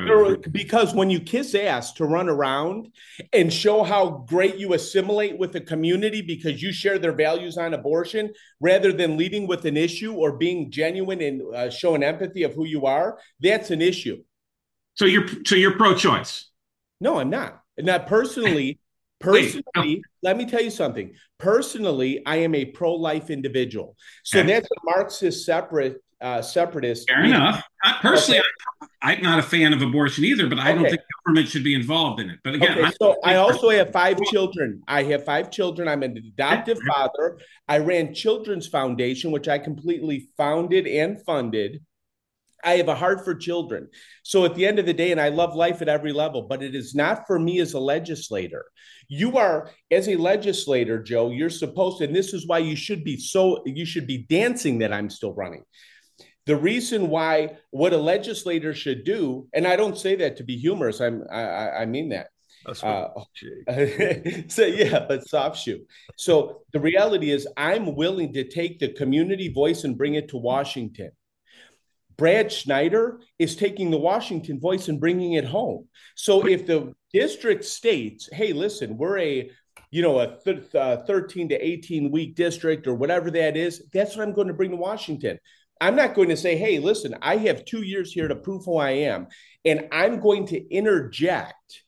[0.53, 2.93] Because when you kiss ass to run around
[3.33, 7.73] and show how great you assimilate with the community because you share their values on
[7.73, 12.53] abortion, rather than leading with an issue or being genuine and uh, showing empathy of
[12.53, 14.23] who you are, that's an issue.
[14.93, 16.49] So you're so you're pro-choice.
[17.01, 17.61] No, I'm not.
[17.77, 18.53] Not personally.
[18.55, 18.79] Wait,
[19.21, 21.13] Personally, let me tell you something.
[21.39, 23.95] Personally, I am a pro-life individual.
[24.23, 24.47] So Okay.
[24.49, 27.09] that's a Marxist separate uh, separatist.
[27.09, 27.63] Fair enough.
[27.83, 28.41] I, personally,
[28.81, 31.73] I, I'm not a fan of abortion either, but I don't think government should be
[31.75, 32.39] involved in it.
[32.43, 34.81] But again, Okay, so I also have five children.
[34.87, 35.87] I have five children.
[35.87, 37.39] I'm an adoptive father.
[37.67, 41.81] I ran Children's Foundation, which I completely founded and funded.
[42.65, 43.87] I have a heart for children.
[44.23, 46.63] So at the end of the day, and I love life at every level, but
[46.63, 48.65] it is not for me as a legislator.
[49.07, 53.03] You are, as a legislator, Joe, you're supposed to, and this is why you should
[53.03, 55.63] be so, you should be dancing that I'm still running.
[56.45, 60.57] The reason why what a legislator should do, and I don't say that to be
[60.57, 62.27] humorous, I'm, I, I I mean that.
[62.65, 63.09] That's Uh,
[64.47, 65.85] so yeah, but soft shoe.
[66.17, 70.37] So the reality is, I'm willing to take the community voice and bring it to
[70.37, 71.11] Washington.
[72.17, 75.87] Brad Schneider is taking the Washington voice and bringing it home.
[76.15, 79.51] So if the district states, "Hey, listen, we're a
[79.91, 84.15] you know a th- uh, 13 to 18 week district or whatever that is," that's
[84.15, 85.39] what I'm going to bring to Washington.
[85.81, 88.77] I'm not going to say, "Hey, listen, I have two years here to prove who
[88.77, 89.27] I am,"
[89.65, 91.83] and I'm going to interject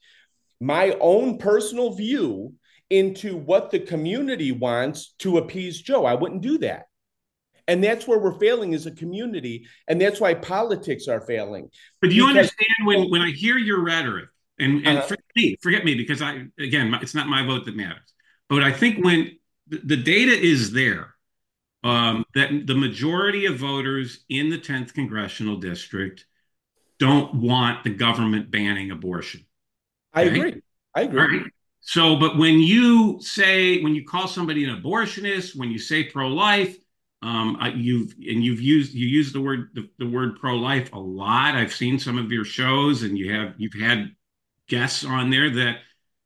[0.60, 2.54] my own personal view
[2.90, 6.06] into what the community wants to appease Joe.
[6.06, 6.87] I wouldn't do that.
[7.68, 9.68] And that's where we're failing as a community.
[9.88, 11.70] And that's why politics are failing.
[12.02, 15.08] but do you because- understand when when I hear your rhetoric, and and Uh-huh.
[15.08, 18.14] forget me, forget me, because I again, it's not my vote that matters.
[18.50, 21.14] But I think when the, the data is there,
[21.84, 26.26] um, that the majority of voters in the 10th congressional district
[27.00, 29.46] don't want the government banning abortion.
[30.14, 30.62] I agree.
[30.96, 31.20] I agree.
[31.40, 31.52] Right.
[31.82, 36.76] So, but when you say, when you call somebody an abortionist, when you say pro-life,
[37.28, 41.00] um, I- you've and you've used you use the word the, the word pro-life a
[41.00, 41.56] lot.
[41.56, 44.12] I've seen some of your shows, and you have you've had
[44.68, 45.78] guests on there that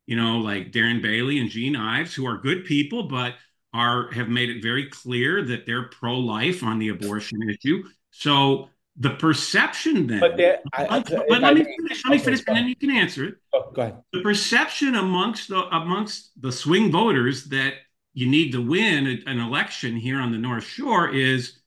[0.08, 3.36] you know, like Darren Bailey and Jeanne Ives, who are good people, but
[3.74, 7.84] are have made it very clear that they're pro-life on the abortion issue.
[8.12, 12.04] So the perception then, But that, I, I, but let I me finish.
[12.04, 14.02] Let me okay, finish, and then you can answer it Oh, go ahead.
[14.12, 17.74] the perception amongst the amongst the swing voters that
[18.14, 21.58] you need to win an election here on the North Shore is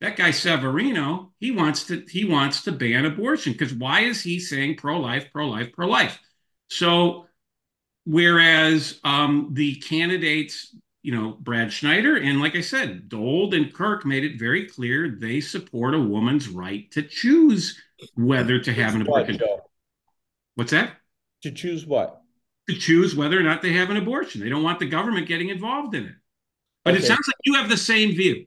[0.00, 1.32] that guy Severino.
[1.38, 5.28] He wants to he wants to ban abortion because why is he saying pro life,
[5.32, 6.18] pro life, pro life?
[6.68, 7.26] So
[8.04, 14.04] whereas um, the candidates, you know, Brad Schneider and like I said, Dold and Kirk
[14.04, 17.80] made it very clear they support a woman's right to choose
[18.16, 19.40] whether to have an abortion.
[20.56, 20.96] What's that?
[21.42, 22.21] To choose what?
[22.68, 24.40] To choose whether or not they have an abortion.
[24.40, 26.14] They don't want the government getting involved in it.
[26.84, 28.46] But it sounds like you have the same view.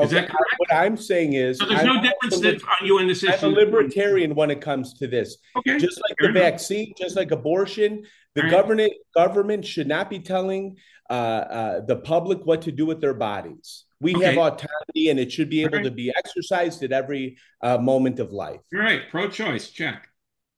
[0.00, 0.54] Is that correct?
[0.58, 3.46] What I'm saying is, So there's I'm no difference that, on you in this issue.
[3.46, 5.38] I'm a libertarian when it comes to this.
[5.56, 5.76] Okay.
[5.78, 6.52] Just like Fair the enough.
[6.52, 8.50] vaccine, just like abortion, the right.
[8.50, 10.76] government government should not be telling
[11.10, 13.84] uh, uh, the public what to do with their bodies.
[14.00, 15.84] We have autonomy, and it should be able right.
[15.84, 18.60] to be exercised at every uh, moment of life.
[18.70, 19.02] You're right.
[19.10, 19.70] Pro-choice.
[19.70, 20.06] Check.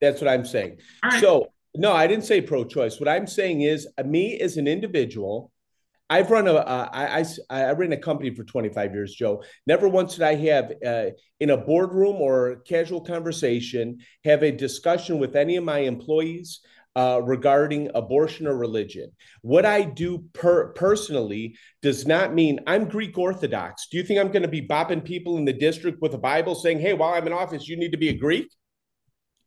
[0.03, 0.76] That's what I'm saying.
[1.03, 1.20] All right.
[1.20, 2.98] So, no, I didn't say pro-choice.
[2.98, 5.52] What I'm saying is, uh, me as an individual,
[6.09, 9.44] I've run a, uh, I, I, I ran a company for 25 years, Joe.
[9.66, 15.20] Never once did I have uh, in a boardroom or casual conversation have a discussion
[15.20, 16.61] with any of my employees
[16.96, 19.12] uh, regarding abortion or religion.
[19.42, 23.87] What I do per- personally does not mean I'm Greek Orthodox.
[23.88, 26.56] Do you think I'm going to be bopping people in the district with a Bible
[26.56, 28.48] saying, hey, while I'm in office, you need to be a Greek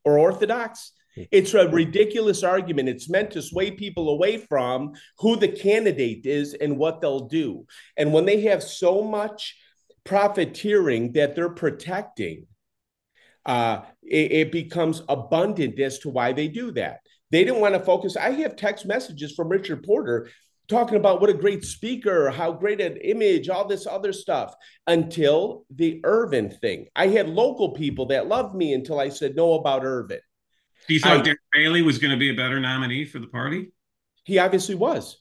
[0.06, 0.94] or Orthodox?
[1.16, 2.90] It's a ridiculous argument.
[2.90, 7.66] It's meant to sway people away from who the candidate is and what they'll do.
[7.98, 9.58] And when they have so much
[10.04, 12.48] profiteering that they're protecting,
[13.46, 17.00] uh, it, it becomes abundant as to why they do that.
[17.32, 18.16] They didn't want to focus.
[18.16, 20.30] I have text messages from Richard Porter
[20.68, 24.54] talking about what a great speaker, how great an image, all this other stuff
[24.88, 26.88] until the Irvin thing.
[26.96, 30.20] I had local people that loved me until I said no about Irvin.
[30.88, 33.28] Do you thought I, Darren Bailey was going to be a better nominee for the
[33.28, 33.72] party?
[34.24, 35.18] He obviously was.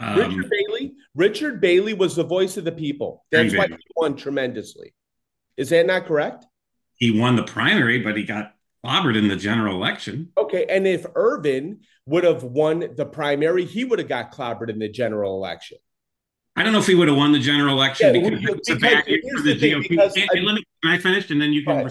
[0.00, 0.94] Um, Richard Bailey.
[1.14, 3.24] Richard Bailey was the voice of the people.
[3.30, 4.94] That's why he won tremendously.
[5.56, 6.44] Is that not correct?
[6.96, 10.30] He won the primary, but he got clobbered in the general election.
[10.36, 14.78] Okay, and if Irvin would have won the primary, he would have got clobbered in
[14.78, 15.78] the general election.
[16.56, 19.04] I don't know if he would have won the general election yeah, because, a bad
[19.06, 19.88] the, the GOP.
[19.88, 21.90] Because, can, I, let me, can I finish and then you can.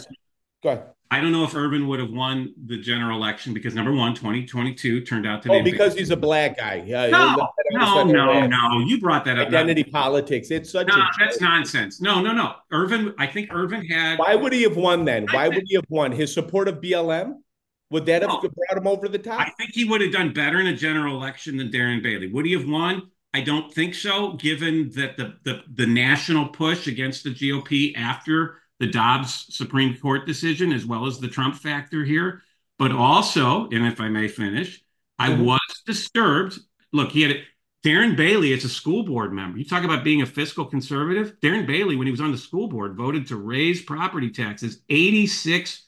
[0.63, 0.93] Go ahead.
[1.11, 5.01] I don't know if Irvin would have won the general election because number one, 2022
[5.01, 5.55] turned out to be.
[5.55, 6.83] Oh, because he's a black guy.
[6.87, 8.79] Yeah, no, no, no, no.
[8.79, 9.49] You brought that up.
[9.49, 10.49] Identity politics.
[10.49, 10.87] It's such.
[10.87, 12.01] No, that's nonsense.
[12.01, 12.55] No, no, no.
[12.71, 14.17] Irvin, I think Irvin had.
[14.17, 15.27] Why would he have won then?
[15.31, 16.11] Why would he have won?
[16.11, 17.35] His support of BLM?
[17.91, 19.39] Would that have brought him over the top?
[19.39, 22.25] I think he would have done better in a general election than Darren Bailey.
[22.25, 23.03] Would he have won?
[23.35, 28.62] I don't think so, given that the the, the national push against the GOP after
[28.83, 32.41] the Dobbs Supreme Court decision as well as the Trump factor here.
[32.77, 34.83] But also, and if I may finish,
[35.17, 35.45] I mm-hmm.
[35.45, 36.59] was disturbed.
[36.91, 37.43] Look, he had it.
[37.85, 39.57] Darren Bailey is a school board member.
[39.57, 41.39] You talk about being a fiscal conservative.
[41.41, 45.83] Darren Bailey, when he was on the school board, voted to raise property taxes 86%.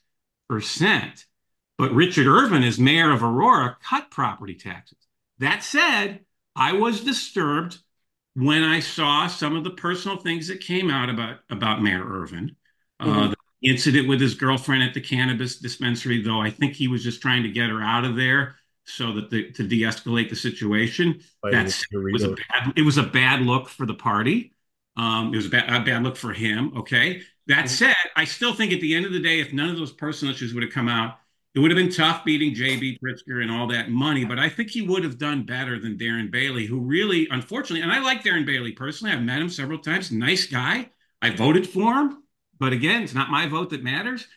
[1.78, 4.98] But Richard Irvin, as mayor of Aurora, cut property taxes.
[5.40, 6.22] That said,
[6.56, 7.78] I was disturbed
[8.36, 12.56] when I saw some of the personal things that came out about, about Mayor Irvin.
[13.00, 13.34] Uh, mm-hmm.
[13.62, 17.22] the incident with his girlfriend at the cannabis dispensary, though, I think he was just
[17.22, 18.56] trying to get her out of there
[18.86, 21.20] so that the, to de-escalate the situation.
[21.44, 24.54] That's was a bad, it was a bad look for the party.
[24.98, 26.78] Um, it was a bad, a bad look for him.
[26.78, 27.22] Okay.
[27.48, 27.68] That mm-hmm.
[27.68, 30.34] said, I still think at the end of the day, if none of those personal
[30.34, 31.18] issues would have come out,
[31.56, 34.70] it would have been tough beating JB Pritzker and all that money, but I think
[34.70, 38.46] he would have done better than Darren Bailey, who really, unfortunately, and I like Darren
[38.46, 39.14] Bailey personally.
[39.14, 40.12] I've met him several times.
[40.12, 40.90] Nice guy.
[41.22, 42.24] I voted for him.
[42.60, 44.28] But again, it's not my vote that matters.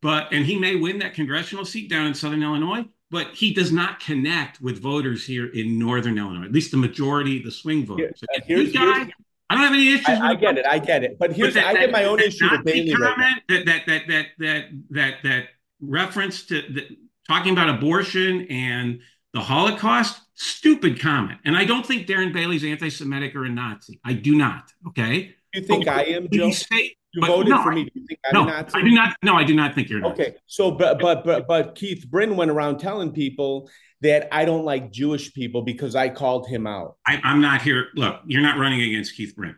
[0.00, 3.72] But and he may win that congressional seat down in Southern Illinois, but he does
[3.72, 6.44] not connect with voters here in Northern Illinois.
[6.44, 8.22] At least the majority, the swing voters.
[8.46, 9.10] Here, guy,
[9.50, 10.08] I don't have any issues.
[10.08, 10.66] I, I get it.
[10.66, 11.18] I get it.
[11.18, 12.92] But here's but that, I get my own issue with Bailey.
[12.92, 15.44] Comment right that, that that that that that that
[15.80, 19.00] reference to the, talking about abortion and
[19.32, 20.20] the Holocaust.
[20.34, 21.40] Stupid comment.
[21.44, 23.98] And I don't think Darren Bailey's anti-Semitic or a Nazi.
[24.04, 24.72] I do not.
[24.86, 25.34] Okay.
[25.52, 26.52] You think I am, Joe?
[26.52, 27.84] Say, you but voted no, for me.
[27.84, 29.16] Do you think I'm no, I do not.
[29.22, 30.12] No, I do not think you're not.
[30.12, 33.70] Okay, so but but but but Keith Brin went around telling people
[34.02, 36.96] that I don't like Jewish people because I called him out.
[37.06, 37.88] I, am not here.
[37.94, 39.56] Look, you're not running against Keith Brin,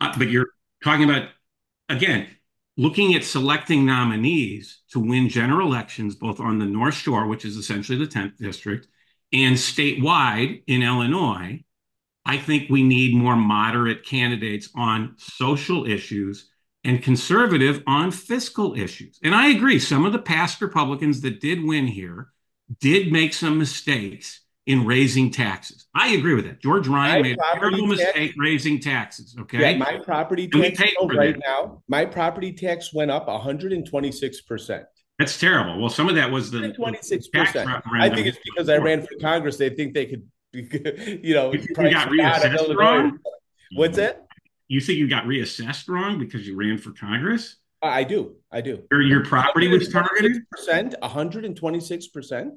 [0.00, 0.48] uh, but you're
[0.82, 1.28] talking about
[1.88, 2.26] again
[2.76, 7.56] looking at selecting nominees to win general elections, both on the North Shore, which is
[7.56, 8.88] essentially the 10th district,
[9.32, 11.62] and statewide in Illinois.
[12.24, 16.49] I think we need more moderate candidates on social issues
[16.84, 19.18] and conservative on fiscal issues.
[19.22, 22.28] And I agree, some of the past Republicans that did win here
[22.80, 25.86] did make some mistakes in raising taxes.
[25.94, 26.60] I agree with that.
[26.60, 29.34] George Ryan my made a terrible mistake raising taxes.
[29.40, 29.72] Okay.
[29.72, 31.42] Yeah, my property tax right that.
[31.44, 34.84] now, my property tax went up 126%.
[35.18, 35.80] That's terrible.
[35.80, 37.82] Well, some of that was the 26%.
[37.92, 39.56] I think it's because I ran for Congress.
[39.56, 43.18] They think they could, you know, you got reassessed wrong.
[43.74, 44.26] What's that?
[44.70, 47.56] You think you got reassessed wrong because you ran for Congress?
[47.82, 48.36] I do.
[48.52, 48.84] I do.
[48.92, 50.48] Or your property was targeted?
[50.48, 52.56] Percent, 126%.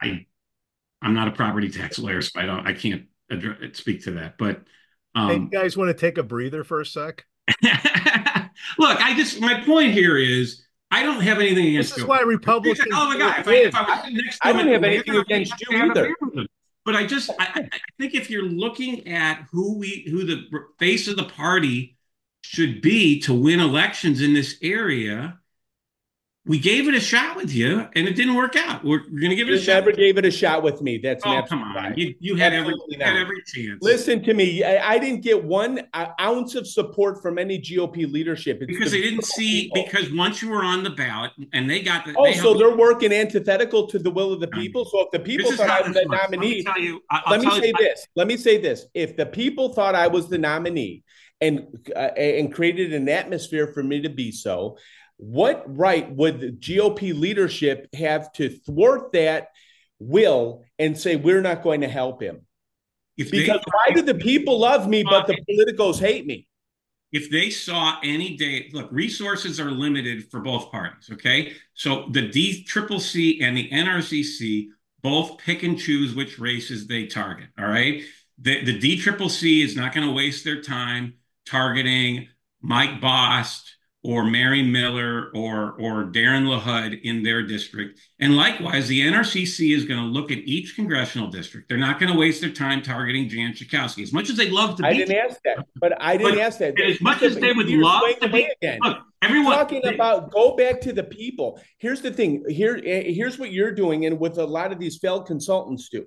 [0.00, 0.24] I,
[1.02, 4.38] I'm not a property tax lawyer, so I don't, I can't address, speak to that.
[4.38, 4.62] But
[5.14, 7.26] um, hey, you guys want to take a breather for a sec?
[7.62, 11.90] Look, I just, my point here is, I don't have anything against.
[11.90, 12.88] This is why Republicans.
[12.90, 13.40] Oh my God!
[13.40, 16.14] If I, if I, was next to I don't have anything against you either.
[16.84, 20.44] But I just I, I, think if you're looking at who we who the
[20.78, 21.96] face of the party
[22.42, 25.38] should be to win elections in this area,
[26.46, 28.84] we gave it a shot with you and it didn't work out.
[28.84, 29.72] We're, we're going to give it You a shot.
[29.74, 30.98] never gave it a shot with me.
[30.98, 31.74] That's an Oh, absolute come on.
[31.74, 31.94] lie.
[31.96, 33.78] You, you had every, you had every chance.
[33.80, 34.62] Listen to me.
[34.62, 35.80] I, I didn't get one
[36.20, 38.58] ounce of support from any GOP leadership.
[38.60, 39.84] It's because the they didn't see, people.
[39.84, 42.14] because once you were on the ballot and they got the.
[42.14, 44.84] Oh, they so they're working antithetical to the will of the people.
[44.84, 46.20] So if the people This thought I was the works.
[46.30, 47.00] Let me nominee, tell you.
[47.30, 48.06] Let me say you- this.
[48.16, 48.84] Let me say this.
[48.92, 51.04] If the people thought I was the nominee
[51.40, 51.66] and
[51.96, 54.76] uh, and created an atmosphere for me to be so,
[55.24, 59.48] what right would the GOP leadership have to thwart that
[59.98, 62.42] will and say we're not going to help him?
[63.16, 66.46] If they, Because why do the people love me but the politicos hate me?
[67.12, 71.08] if they saw any day, look, resources are limited for both parties.
[71.12, 74.66] Okay, so the D Triple C and the NRCC
[75.00, 77.46] both pick and choose which races they target.
[77.58, 78.02] All right,
[78.38, 81.14] the the D Triple C is not going to waste their time
[81.46, 82.28] targeting
[82.60, 83.62] Mike Bost
[84.04, 87.98] or Mary Miller or or Darin LaHood in their district.
[88.20, 91.68] And likewise, the NRCC is going to look at each congressional district.
[91.68, 94.02] They're not going to waste their time targeting Jan Schakowsky.
[94.02, 96.58] As much as they'd love to I didn't ask that, but I didn't But- ask
[96.58, 96.78] that.
[96.80, 98.78] as much as they would love to be- again.
[98.82, 101.60] Look, everyone talking about go back to the people.
[101.78, 102.44] Here's the thing.
[102.48, 106.04] Here, eh, here's what you're doing, and with a lot of these failed consultants do.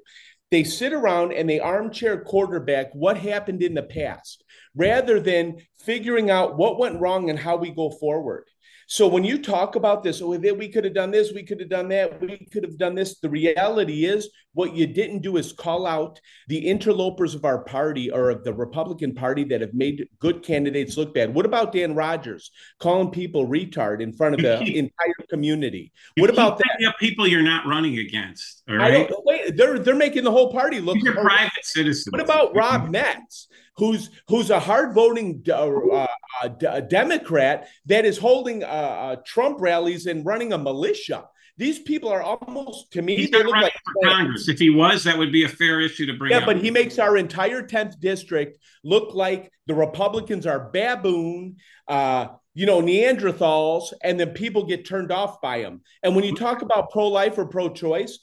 [0.49, 4.43] They sit around and they armchair quarterback what happened in the past,
[4.75, 5.57] rather than
[5.87, 8.43] figuring out what went wrong and how we go forward.
[8.89, 11.59] So when you talk about this, oh, that we could have done this, we could
[11.59, 13.19] have done that, we could have done this.
[13.19, 18.09] The reality is, what you didn't do is call out the interlopers of our party
[18.09, 21.33] or of the Republican Party that have made good candidates look bad.
[21.33, 25.91] What about Dan Rogers calling people retard in front of the entire community?
[26.17, 26.87] What about that?
[26.87, 28.63] up people you're not running against.
[28.69, 29.57] All right, wait.
[29.57, 30.97] They're they're making the whole party look.
[30.99, 31.21] horrific.
[31.21, 32.11] private citizens.
[32.11, 32.91] What about Rob mm-hmm.
[32.91, 36.07] Metz, who's who's a hard voting uh,
[36.43, 41.25] uh, Democrat that is holding uh, uh, Trump rallies and running a militia?
[41.57, 43.15] These people are almost to me.
[43.15, 44.47] He's they not look like for Congress.
[44.47, 46.41] If he was, that would be a fair issue to bring up.
[46.41, 46.45] Yeah, up.
[46.45, 51.55] but he makes our entire 10th district look like the Republicans are baboon,
[51.87, 55.81] uh, you know, Neanderthals, and then people get turned off by him.
[56.03, 58.19] And when you talk about pro life or pro choice,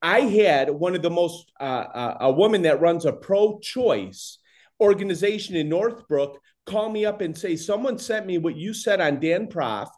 [0.00, 4.38] I had one of the most, uh, uh, a woman that runs a pro choice
[4.80, 9.20] organization in Northbrook call me up and say, Someone sent me what you said on
[9.20, 9.90] Dan Proft,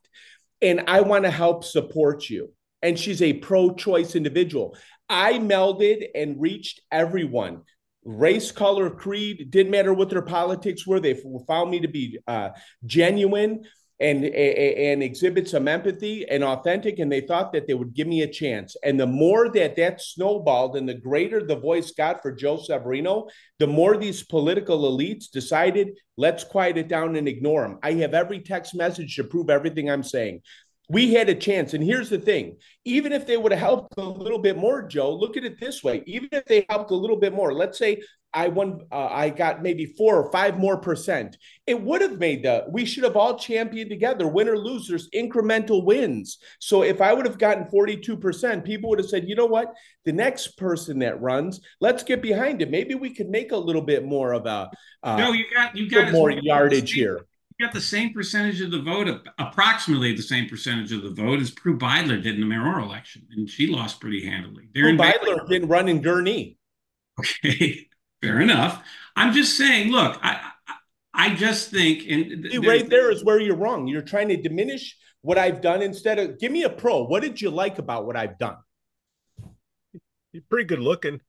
[0.62, 2.52] and I want to help support you.
[2.82, 4.76] And she's a pro choice individual.
[5.08, 7.62] I melded and reached everyone.
[8.04, 11.00] Race, color, creed, didn't matter what their politics were.
[11.00, 12.50] They found me to be uh,
[12.84, 13.64] genuine
[14.04, 18.20] and, and exhibit some empathy and authentic, and they thought that they would give me
[18.22, 18.76] a chance.
[18.84, 23.28] And the more that that snowballed and the greater the voice got for Joe Severino,
[23.58, 27.78] the more these political elites decided, let's quiet it down and ignore them.
[27.82, 30.42] I have every text message to prove everything I'm saying
[30.88, 31.72] we had a chance.
[31.72, 35.14] And here's the thing even if they would have helped a little bit more, Joe,
[35.14, 36.02] look at it this way.
[36.06, 38.02] Even if they helped a little bit more, let's say
[38.34, 42.42] I won, uh, I got maybe four or five more percent, it would have made
[42.42, 46.38] the, we should have all championed together, win or lose, there's incremental wins.
[46.58, 49.72] So if I would have gotten 42%, people would have said, you know what?
[50.04, 52.70] The next person that runs, let's get behind it.
[52.70, 54.70] Maybe we could make a little bit more of a,
[55.02, 57.26] uh, no, you got you got more yardage here.
[57.58, 61.40] You got the same percentage of the vote, approximately the same percentage of the vote
[61.40, 64.64] as Prue Beidler did in the mayoral election, and she lost pretty handily.
[64.74, 66.56] Darren Beidler didn't run in Gurnee.
[67.16, 67.86] Okay,
[68.24, 68.82] fair enough.
[69.16, 69.90] I'm just saying.
[69.90, 70.50] Look, I
[71.12, 73.86] I just think, and See, right there is where you're wrong.
[73.86, 77.04] You're trying to diminish what I've done instead of give me a pro.
[77.04, 78.56] What did you like about what I've done?
[80.32, 81.20] You're pretty good looking.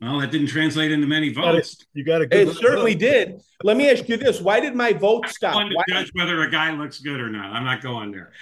[0.00, 1.84] Well, that didn't translate into many votes.
[1.92, 2.48] You got a good.
[2.48, 3.40] It certainly did.
[3.64, 5.52] Let me ask you this: Why did my vote I'm stop?
[5.54, 7.52] going to Why, judge whether a guy looks good or not.
[7.52, 8.32] I'm not going there.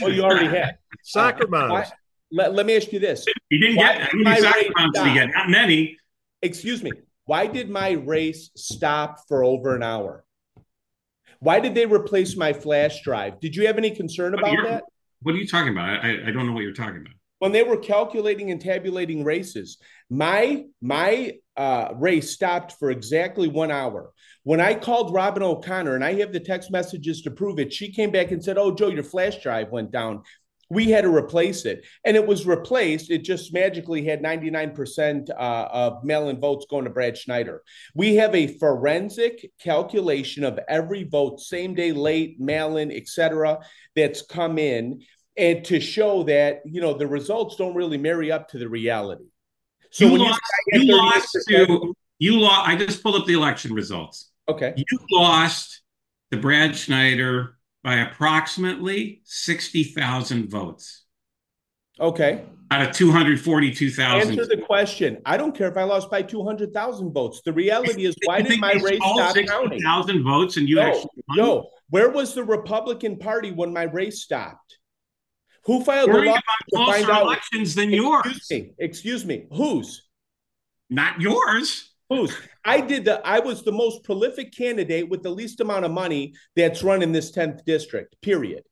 [0.00, 0.76] well, you already had.
[1.02, 1.88] Soccer Why- moms.
[2.30, 4.92] let, let me ask you this: He didn't Why get how did many soccer moms
[4.98, 5.30] did he get?
[5.30, 5.96] Not many.
[6.42, 6.92] Excuse me.
[7.24, 10.24] Why did my race stop for over an hour?
[11.40, 13.38] Why did they replace my flash drive?
[13.40, 14.84] Did you have any concern about that?
[15.22, 16.04] What are you talking about?
[16.04, 17.14] I, I don't know what you're talking about.
[17.40, 19.78] when they were calculating and tabulating races
[20.10, 24.12] my my uh, race stopped for exactly one hour
[24.42, 27.92] when i called robin o'connor and i have the text messages to prove it she
[27.92, 30.22] came back and said oh joe your flash drive went down
[30.70, 35.32] we had to replace it and it was replaced it just magically had 99% uh,
[35.32, 37.62] of mail-in votes going to brad schneider
[37.94, 43.58] we have a forensic calculation of every vote same day late mail-in etc
[43.94, 45.00] that's come in
[45.38, 49.24] and to show that you know the results don't really marry up to the reality.
[49.90, 50.40] So you when lost.
[50.72, 51.94] you, You, lost to.
[52.18, 52.68] You lost.
[52.68, 54.30] I just pulled up the election results.
[54.48, 55.82] okay, You lost
[56.32, 61.04] to Brad Schneider by approximately 60,000 votes
[62.00, 62.44] Okay.
[62.70, 64.30] out of 242,000.
[64.30, 65.18] Answer the question.
[65.24, 67.40] I don't care if I lost by 200,000 votes.
[67.44, 69.78] The reality is, why did my race stop counting?
[69.80, 71.36] 60,000 votes and you No, actually won?
[71.38, 71.70] no.
[71.90, 74.78] Where was the Republican Party when my race stopped?
[75.64, 77.22] Who filed the law about to find out?
[77.22, 78.46] elections than Excuse yours.
[78.50, 78.72] me.
[78.78, 79.46] Excuse me.
[79.52, 80.02] Whose?
[80.90, 81.87] Not yours.
[82.08, 82.34] Whose?
[82.64, 83.26] I did the.
[83.26, 87.12] I was the most prolific candidate with the least amount of money that's run in
[87.12, 88.16] this 10th district.
[88.22, 88.62] Period.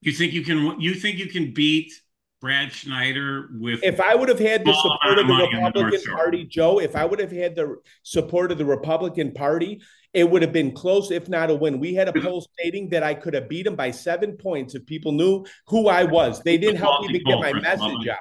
[0.00, 1.92] You think you can you think you can beat
[2.40, 5.64] Brad Schneider with If I would have had the support of the amount of money
[5.64, 6.16] on the Republican Shore.
[6.16, 9.80] Party, Joe, if I would have had the support of the Republican Party,
[10.12, 11.80] it would have been close, if not a win.
[11.80, 14.84] We had a poll stating that I could have beat him by seven points if
[14.84, 16.42] people knew who I was.
[16.42, 18.18] They didn't help me to get my message out.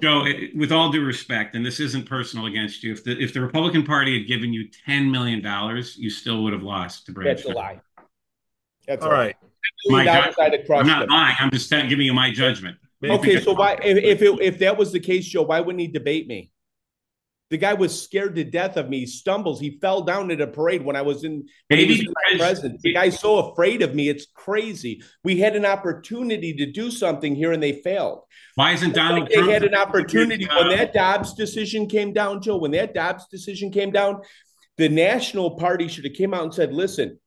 [0.00, 3.32] Joe, it- with all due respect, and this isn't personal against you, if the if
[3.32, 7.12] the Republican Party had given you ten million dollars, you still would have lost to
[7.12, 7.36] Brad.
[7.36, 7.80] That's a lie.
[8.86, 9.18] That's All a lie.
[9.18, 9.36] right.
[9.86, 10.34] My Million.
[10.38, 11.08] I'd have I'm not him.
[11.10, 11.36] lying.
[11.40, 12.76] I'm just giving you my judgment.
[13.00, 15.80] You Okay, so why if if, it, if that was the case, Joe, why wouldn't
[15.80, 16.52] he debate me?
[17.50, 19.00] The guy was scared to death of me.
[19.00, 19.58] He stumbles.
[19.58, 22.82] He fell down at a parade when I was in Maybe was in my presence.
[22.82, 24.10] The guy's so afraid of me.
[24.10, 25.02] It's crazy.
[25.24, 28.22] We had an opportunity to do something here and they failed.
[28.56, 32.58] Why isn't Donald Like they had an opportunity when that Dobbs decision came down, Joe.
[32.58, 34.20] When that Dobbs decision came down,
[34.76, 37.18] the National Party should have came out and said, "Listen,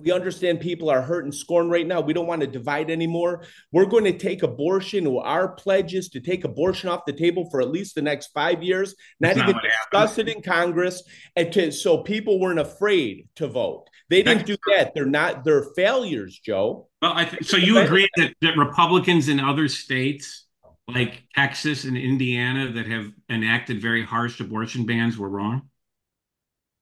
[0.00, 2.00] we understand people are hurt and scorned right now.
[2.00, 3.44] We don't want to divide anymore.
[3.72, 5.06] We're going to take abortion.
[5.06, 8.62] Our pledge is to take abortion off the table for at least the next five
[8.62, 11.02] years, not That's not even discuss it in Congress,
[11.34, 13.86] and to, so people weren't afraid to vote.
[14.08, 14.94] They didn't do that.
[14.94, 15.42] They're not.
[15.42, 16.88] They're failures, Joe.
[17.02, 20.46] Well, I th- so you agree that, that Republicans in other states
[20.88, 25.68] like Texas and Indiana that have enacted very harsh abortion bans were wrong?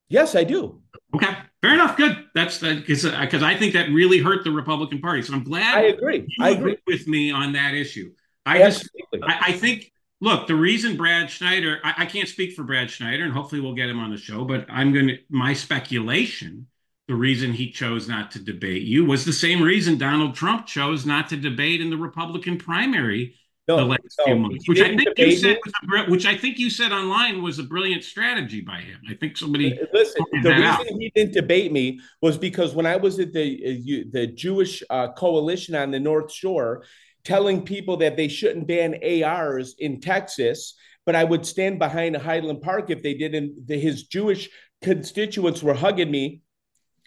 [0.07, 0.81] Yes, I do.
[1.15, 1.97] Okay, fair enough.
[1.97, 2.25] Good.
[2.33, 5.21] That's uh, because because uh, I think that really hurt the Republican Party.
[5.21, 6.25] So I'm glad I agree.
[6.27, 6.83] you I agree agree.
[6.87, 8.11] with me on that issue.
[8.45, 8.89] I just
[9.23, 9.91] I, I think
[10.21, 13.73] look the reason Brad Schneider I, I can't speak for Brad Schneider and hopefully we'll
[13.73, 16.67] get him on the show, but I'm gonna my speculation
[17.07, 21.05] the reason he chose not to debate you was the same reason Donald Trump chose
[21.05, 23.35] not to debate in the Republican primary
[23.67, 26.59] the last no, few months, which I think you said was a, which I think
[26.59, 28.99] you said online was a brilliant strategy by him.
[29.09, 30.85] I think somebody Listen, the reason out.
[30.85, 35.11] he didn't debate me was because when I was at the uh, the Jewish uh,
[35.13, 36.83] coalition on the North Shore,
[37.23, 42.61] telling people that they shouldn't ban ARs in Texas, but I would stand behind Highland
[42.61, 44.49] Park if they did, and the, his Jewish
[44.83, 46.41] constituents were hugging me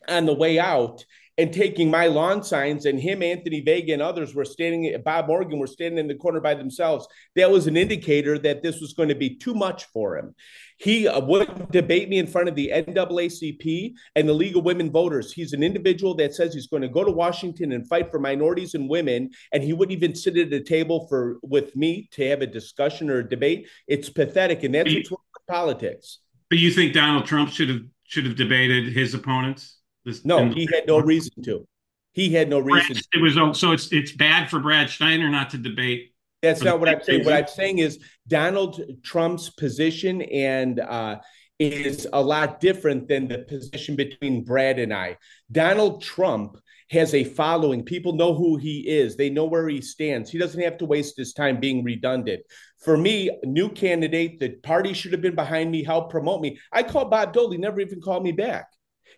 [0.08, 1.04] on the way out
[1.38, 4.94] and taking my lawn signs, and him, Anthony Vega, and others were standing.
[5.04, 7.06] Bob Morgan were standing in the corner by themselves.
[7.36, 10.34] That was an indicator that this was going to be too much for him.
[10.78, 14.90] He uh, wouldn't debate me in front of the NAACP and the League of Women
[14.90, 15.32] Voters.
[15.32, 18.74] He's an individual that says he's going to go to Washington and fight for minorities
[18.74, 22.42] and women, and he wouldn't even sit at a table for with me to have
[22.42, 23.68] a discussion or a debate.
[23.86, 26.18] It's pathetic, and that's wrong with politics.
[26.50, 29.77] But you think Donald Trump should have should have debated his opponents?
[30.04, 31.66] This, No, he had no reason to.
[32.12, 32.94] He had no reason.
[32.94, 36.12] Brad- It was so it's it's bad for Brad Steiner not to debate.
[36.42, 37.24] That's not what I'm saying.
[37.24, 41.18] What I'm saying is Donald Trump's position and uh,
[41.58, 45.16] is a lot different than the position between Brad and I.
[45.50, 46.56] Donald Trump
[46.90, 47.84] has a following.
[47.84, 49.16] People know who he is.
[49.16, 50.30] They know where he stands.
[50.30, 52.42] He doesn't have to waste his time being redundant.
[52.78, 56.58] For me, new candidate, the party should have been behind me, help promote me.
[56.72, 57.52] I called Bob Dold.
[57.52, 58.68] He never even called me back.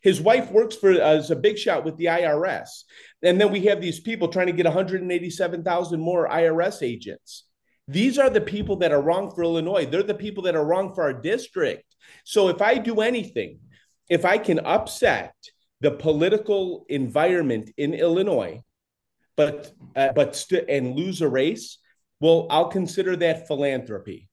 [0.00, 2.84] His wife works for as a big shot with the IRS.
[3.22, 7.44] And then we have these people trying to get 187,000 more IRS agents.
[7.86, 9.84] These are the people that are wrong for Illinois.
[9.84, 11.84] They're the people that are wrong for our district.
[12.24, 13.58] So if I do anything,
[14.08, 15.34] if I can upset
[15.80, 18.62] the political environment in Illinois,
[19.36, 21.78] but uh, but st- and lose a race,
[22.20, 24.29] well, I'll consider that philanthropy.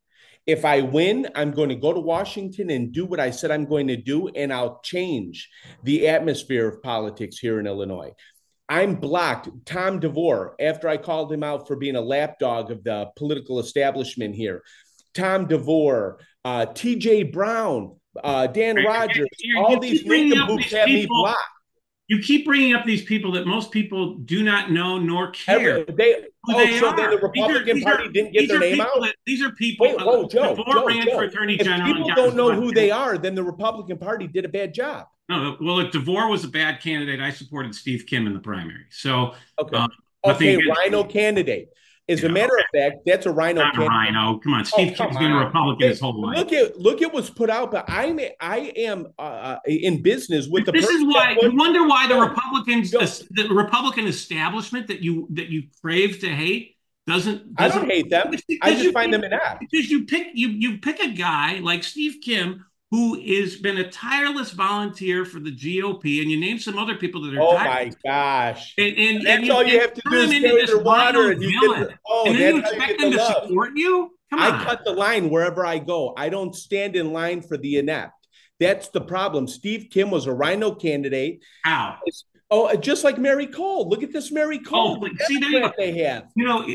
[0.47, 3.65] If I win, I'm going to go to Washington and do what I said I'm
[3.65, 5.49] going to do, and I'll change
[5.83, 8.13] the atmosphere of politics here in Illinois.
[8.69, 9.49] I'm blocked.
[9.65, 14.35] Tom DeVore, after I called him out for being a lapdog of the political establishment
[14.35, 14.63] here,
[15.13, 19.27] Tom DeVore, uh, TJ Brown, uh, Dan Rogers,
[19.57, 21.41] all these nincompoops have me blocked.
[22.07, 25.79] You keep bringing up these people that most people do not know nor care.
[25.79, 26.15] Every- They,
[26.47, 26.95] oh, they so are.
[26.95, 28.87] then the are- Republican these Party are- didn't get their name out?
[29.01, 29.87] that- these are people.
[29.87, 31.17] Wait, whoa, Joe, Joe, ran Joe.
[31.17, 31.93] for attorney If general.
[31.93, 35.07] people don't know who they are, then the Republican Party did a bad job.
[35.27, 38.85] No, well, if DeVore was a bad candidate, I supported Steve Kim in the primary.
[38.89, 39.75] So, Okay.
[39.75, 39.89] um,
[40.23, 41.69] okay, RINO candidate.
[42.09, 44.39] As a matter of fact, that's a RINO Not a RINO.
[44.39, 45.45] Come on, Steve come Kim's been a on.
[45.47, 46.37] Republican his whole life.
[46.37, 50.65] Look at look at what's put out, but I'm I am uh, in business with
[50.65, 50.71] the.
[50.71, 52.27] This is why you wonder why the No.
[52.29, 52.99] Republicans, No.
[53.43, 56.77] the Republican establishment that you that you crave to hate,
[57.07, 57.43] doesn't.
[57.57, 58.33] I doesn't don't hate them.
[58.61, 59.59] I just find them inept.
[59.59, 63.89] because you pick you you pick a guy like Steve Kim who has been a
[63.89, 67.41] tireless volunteer for the GOP, and you name some other people that are.
[67.41, 67.95] Oh tireless.
[68.03, 68.73] my gosh!
[68.77, 70.75] And, and, That's and all you and have to do is them into carry this
[70.75, 71.87] water, and you villain.
[71.89, 71.97] get.
[72.07, 73.43] Oh, and then you expect them the to love.
[73.43, 74.11] support you?
[74.29, 74.65] Come I on.
[74.65, 76.13] cut the line wherever I go.
[76.17, 78.13] I don't stand in line for the inept.
[78.59, 79.47] That's the problem.
[79.47, 81.43] Steve Kim was a RINO candidate.
[81.63, 81.99] How?
[82.49, 83.89] Oh, just like Mary Cole.
[83.89, 84.99] Look at this Mary oh, Cole.
[85.01, 86.29] Oh, see, there you Democrat they have.
[86.35, 86.67] You know,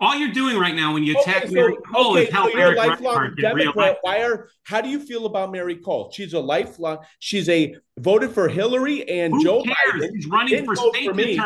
[0.00, 2.50] all you're doing right now when you Okay, attack so, Mary Cole okay, is help
[2.52, 3.54] so you're a lifelong Democrat.
[3.54, 3.96] reelected.
[4.02, 4.48] Why are?
[4.64, 6.10] How do you feel about Mary Cole?
[6.12, 6.98] She's a lifelong.
[7.20, 10.02] She's a voted for Hillary and Who Joe cares?
[10.02, 10.10] Biden.
[10.14, 11.38] She's running for state for attorney.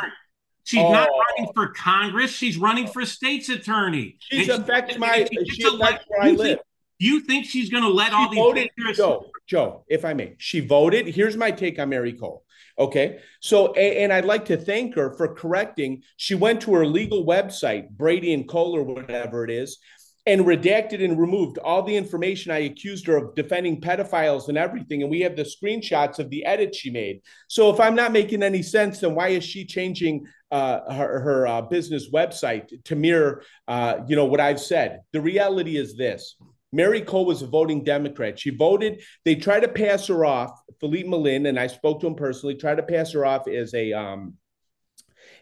[0.64, 1.18] She's not Oh.
[1.38, 2.30] running for Congress.
[2.30, 4.16] She's running for state's attorney.
[4.20, 5.28] She And affects and my.
[5.30, 6.46] she She affects where I you live.
[6.58, 6.60] think-
[6.98, 10.36] You think she's going to let all She these voted, Joe, Joe, if I may,
[10.38, 11.08] she voted.
[11.08, 12.44] Here's my take on Mary Cole.
[12.82, 13.20] Okay.
[13.40, 16.02] So, and I'd like to thank her for correcting.
[16.16, 19.78] She went to her legal website, Brady and Cole or whatever it is,
[20.26, 25.02] and redacted and removed all the information I accused her of defending pedophiles and everything.
[25.02, 27.22] And we have the screenshots of the edit she made.
[27.46, 31.46] So if I'm not making any sense, then why is she changing uh, her, her
[31.46, 35.02] uh, business website to mirror, uh, you know, what I've said?
[35.12, 36.34] The reality is this.
[36.72, 38.38] Mary Cole was a voting Democrat.
[38.38, 39.02] She voted.
[39.24, 40.50] They tried to pass her off.
[40.80, 42.54] Philippe Malin and I spoke to him personally.
[42.54, 44.34] Tried to pass her off as a um,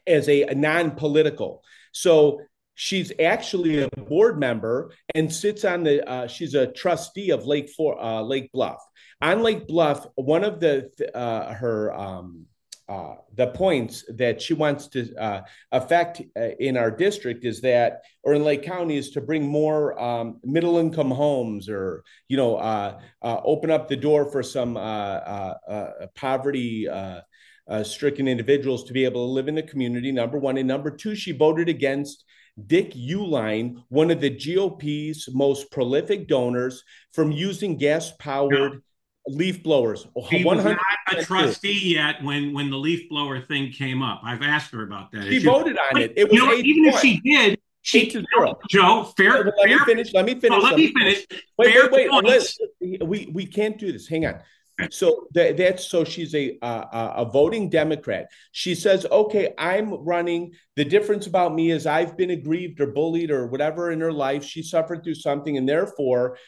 [0.07, 1.63] as a, a non-political.
[1.93, 2.41] So
[2.75, 6.09] she's actually a board member and sits on the.
[6.09, 8.83] Uh, she's a trustee of Lake for uh, Lake Bluff.
[9.23, 12.47] On Lake Bluff, one of the uh, her um,
[12.91, 17.91] uh, the points that she wants to uh, affect uh, in our district is that,
[18.25, 22.57] or in Lake County, is to bring more um, middle income homes, or you know,
[22.57, 26.89] uh, uh, open up the door for some uh, uh, uh, poverty.
[26.89, 27.21] Uh,
[27.69, 30.11] uh, stricken individuals to be able to live in the community.
[30.11, 32.25] Number one, and number two, she voted against
[32.67, 36.83] Dick Uihlein, one of the GOP's most prolific donors,
[37.13, 38.83] from using gas-powered
[39.31, 40.07] leaf blowers.
[40.29, 40.77] He was 100% not
[41.09, 41.25] a true.
[41.25, 44.21] trustee yet when when the leaf blower thing came up.
[44.25, 45.25] I've asked her about that.
[45.25, 45.51] She issue.
[45.51, 46.13] voted on it.
[46.17, 48.59] It was you know, even if she did, she to zero.
[48.69, 50.13] Joe, fair, Let me finish.
[50.13, 50.63] Let me finish.
[50.63, 51.27] let me finish.
[51.57, 52.25] Wait, fair wait, wait.
[52.25, 54.07] Let's, we we can't do this.
[54.07, 54.41] Hang on.
[54.91, 58.29] So that, that's so she's a uh, a voting Democrat.
[58.53, 60.55] She says, "Okay, I'm running.
[60.77, 64.45] The difference about me is I've been aggrieved or bullied or whatever in her life.
[64.45, 66.39] She suffered through something, and therefore."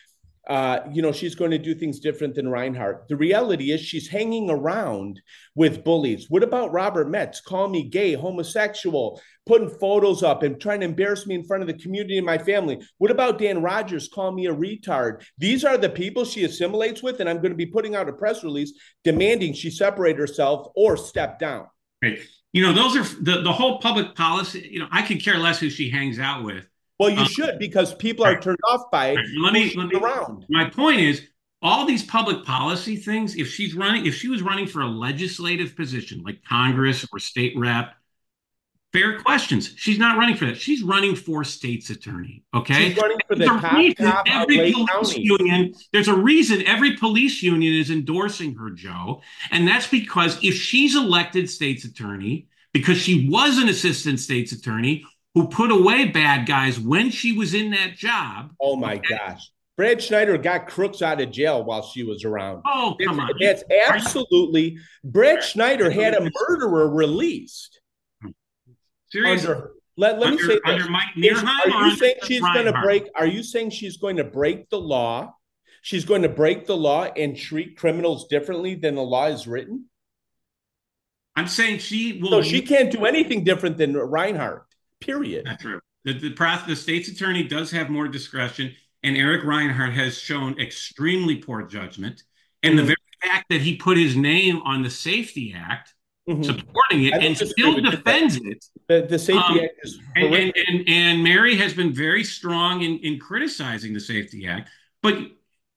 [0.49, 3.07] Uh, you know, she's going to do things different than Rinehart.
[3.09, 5.21] The reality is she's hanging around
[5.55, 6.27] with bullies.
[6.29, 7.41] What about Robert Metz?
[7.41, 11.69] Call me gay, homosexual, putting photos up and trying to embarrass me in front of
[11.69, 12.81] the community and my family.
[12.99, 14.09] What about Dan Rogers?
[14.09, 15.25] Call me a retard.
[15.39, 18.13] These are the people she assimilates with, and I'm going to be putting out a
[18.13, 18.73] press release
[19.05, 21.67] demanding she separate herself or step down.
[22.03, 22.19] Right.
[22.53, 24.69] You know, those are the, the whole public policy.
[24.71, 26.67] You know, I could care less who she hangs out with.
[27.03, 29.17] Well, you Um, should because people are turned off by it.
[29.17, 29.27] Right.
[29.43, 30.47] Let me, let me, around.
[30.49, 31.23] my point is
[31.61, 35.77] all these public policy things, if she's running, if she was running for a legislative
[35.77, 37.95] position like Congress or state rep,
[38.93, 39.73] fair questions.
[39.77, 40.57] She's not running for that.
[40.57, 42.45] She's running for state's attorney.
[42.53, 42.91] Okay.
[42.91, 45.23] She's running for the There's reason cop every police County.
[45.23, 49.23] union, there's a reason every police union is endorsing her, Joe.
[49.51, 55.05] And that's because if she's elected state's attorney, because she was an assistant state's attorney
[55.35, 58.53] who put away bad guys when she was in that job.
[58.61, 59.51] Oh my gosh.
[59.77, 62.63] Brad Schneider got crooks out of jail while she was around.
[62.67, 63.31] Oh, come on.
[63.41, 64.79] That's, that's absolutely.
[65.03, 67.81] Brad Schneider had a murderer released
[69.11, 69.49] Seriously.
[69.49, 69.73] under.
[69.97, 70.61] Let, let me under, say this.
[70.65, 73.09] under Mike Is- are you saying she's going to break?
[73.15, 75.35] Are you saying she's going to break the law?
[75.83, 79.87] She's going to break the law and treat criminals differently than the law is written.
[81.35, 82.31] I'm saying she will.
[82.31, 84.63] So she can't do anything different than Rinehart.
[85.05, 85.47] Period.
[85.47, 85.81] That's true.
[86.05, 91.37] The, the, the state's attorney does have more discretion, and Eric Rinehart has shown extremely
[91.37, 92.23] poor judgment.
[92.63, 92.87] And the Mhm.
[92.87, 95.95] very fact that he put his name on the SAFE-T Act,
[96.29, 96.45] Mhm.
[96.45, 98.65] supporting it, and still defends it.
[98.89, 102.83] The, the Safety Um, Act is And, and, and, and Mary has been very strong
[102.83, 104.71] in, in criticizing the SAFE-T Act.
[105.03, 105.19] But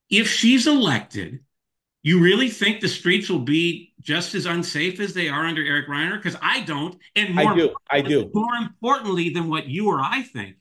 [0.09, 1.39] if she's elected,
[2.10, 5.88] you really think the streets will be just as unsafe as they are under Eric
[5.88, 6.18] Reiner?
[6.22, 6.97] Because I don't.
[7.16, 7.76] And more I do.
[7.91, 8.30] I do.
[8.34, 10.56] more importantly than what you or I think,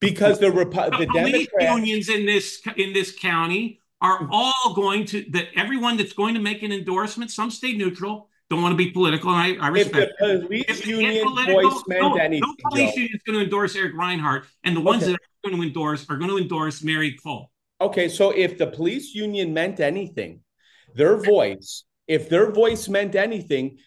[0.00, 1.76] Because the Repu- the, the police Democrats.
[1.76, 6.40] unions in this in this county are all going to that everyone that's going to
[6.40, 9.74] make an endorsement, some stay neutral, don't want to be political, and I, I If
[9.74, 10.12] respect.
[10.20, 10.42] the it.
[10.42, 13.00] police If union voice meant no, anything, no police Joe.
[13.00, 15.12] union is going to endorse Eric Rinehart, and the ones Okay.
[15.12, 17.50] that are going to endorse are going to endorse Mary Cole.
[17.80, 20.40] Okay, so if the police union meant anything,
[20.96, 23.78] their voice, if their voice meant anything,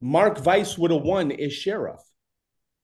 [0.00, 2.00] Mark Weiss would have won as sheriff.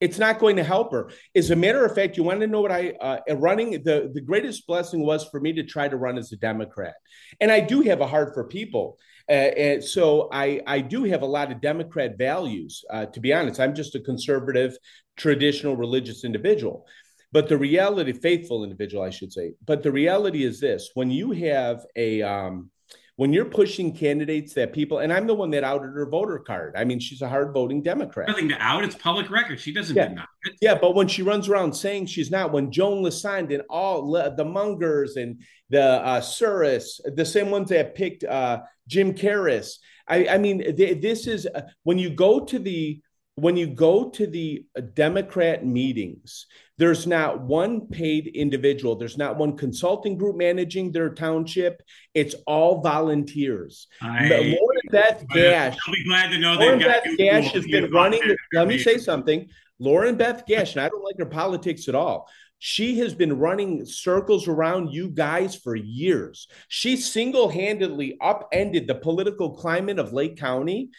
[0.00, 1.10] It's not going to help her.
[1.34, 4.20] As a matter of fact, you want to know what I uh, running the the
[4.20, 6.94] greatest blessing was for me to try to run as a Democrat,
[7.40, 8.96] and I do have a heart for people,
[9.28, 12.84] uh, and so I I do have a lot of Democrat values.
[12.88, 14.76] Uh, to be honest, I'm just a conservative,
[15.16, 16.86] traditional religious individual.
[17.32, 19.54] But the reality, faithful individual, I should say.
[19.66, 22.70] But the reality is this: when you have a um,
[23.18, 26.74] when you're pushing candidates that people, and I'm the one that outed her voter card.
[26.76, 28.28] I mean, she's a hard voting Democrat.
[28.28, 28.84] Nothing to out.
[28.84, 29.58] It's public record.
[29.58, 30.06] She doesn't Yeah.
[30.10, 30.54] deny it.
[30.62, 34.44] Yeah, but when she runs around saying she's not, when Joan Lasand and all the
[34.44, 40.38] Mungers and the uh, Suris, the same ones that picked uh, Jim Carris, I, I
[40.38, 43.00] mean, th- this is uh, when you go to the
[43.40, 48.96] when you go to the uh, Democrat meetings, there's not one paid individual.
[48.96, 51.82] There's not one consulting group managing their township.
[52.14, 53.86] It's all volunteers.
[54.00, 57.66] I, Lauren Beth Gash I'll be glad to know Lauren they've Beth got Gash has
[57.66, 58.22] been running.
[58.22, 58.36] in.
[58.52, 59.48] Let me say something.
[59.78, 62.28] Lauren Beth Gash, and I don't like her politics at all.
[62.60, 66.48] She has been running circles around you guys for years.
[66.66, 70.90] She single handedly upended the political climate of Lake County,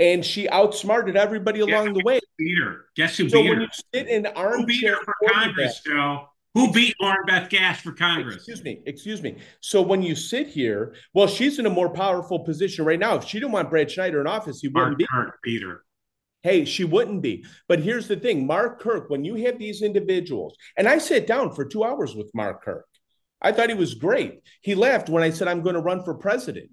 [0.00, 2.20] and she outsmarted everybody along the way.
[2.38, 2.86] Beat her.
[2.96, 3.62] Guess who So beat when her?
[3.64, 6.28] you sit in Who beat armchair her for Congress, Joe?
[6.54, 8.36] Who beat Lauren Beth Gash for Congress?
[8.36, 9.36] Excuse me, excuse me.
[9.60, 13.16] So when you sit here, well, she's in a more powerful position right now.
[13.16, 15.06] If she didn't want Brad Schneider in office, he wouldn't Mark be.
[15.06, 15.84] Kirk beat her.
[16.42, 17.44] Hey, she wouldn't be.
[17.68, 21.52] But here's the thing Mark Kirk, when you have these individuals, and I sat down
[21.52, 22.86] for two hours with Mark Kirk.
[23.40, 24.42] I thought he was great.
[24.62, 26.72] He laughed when I said, I'm going to run for president.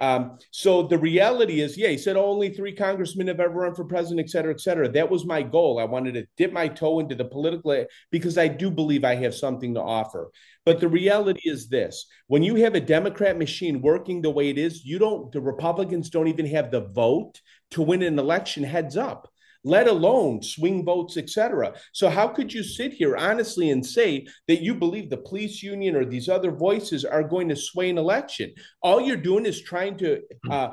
[0.00, 3.84] Um, so the reality is, yeah, he said only three congressmen have ever run for
[3.84, 4.88] president, et cetera, et cetera.
[4.88, 5.78] That was my goal.
[5.78, 9.34] I wanted to dip my toe into the political because I do believe I have
[9.34, 10.30] something to offer.
[10.64, 14.56] But the reality is this when you have a Democrat machine working the way it
[14.56, 17.40] is, you don't, the Republicans don't even have the vote
[17.72, 19.28] to win an election heads up
[19.64, 24.62] let alone swing votes etc so how could you sit here honestly and say that
[24.62, 28.52] you believe the police union or these other voices are going to sway an election?
[28.82, 30.70] All you're doing is trying to uh,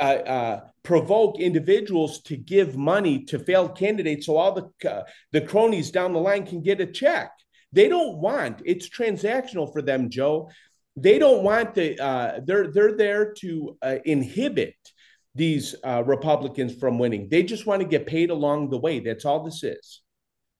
[0.00, 5.40] uh, uh, provoke individuals to give money to failed candidates so all the uh, the
[5.40, 7.30] cronies down the line can get a check.
[7.72, 10.50] They don't want it's transactional for them joe.
[10.96, 14.76] They don't want the uh, they're they're there to uh, inhibit
[15.38, 17.28] these uh, Republicans from winning.
[17.30, 19.00] They just want to get paid along the way.
[19.00, 20.02] That's all this is.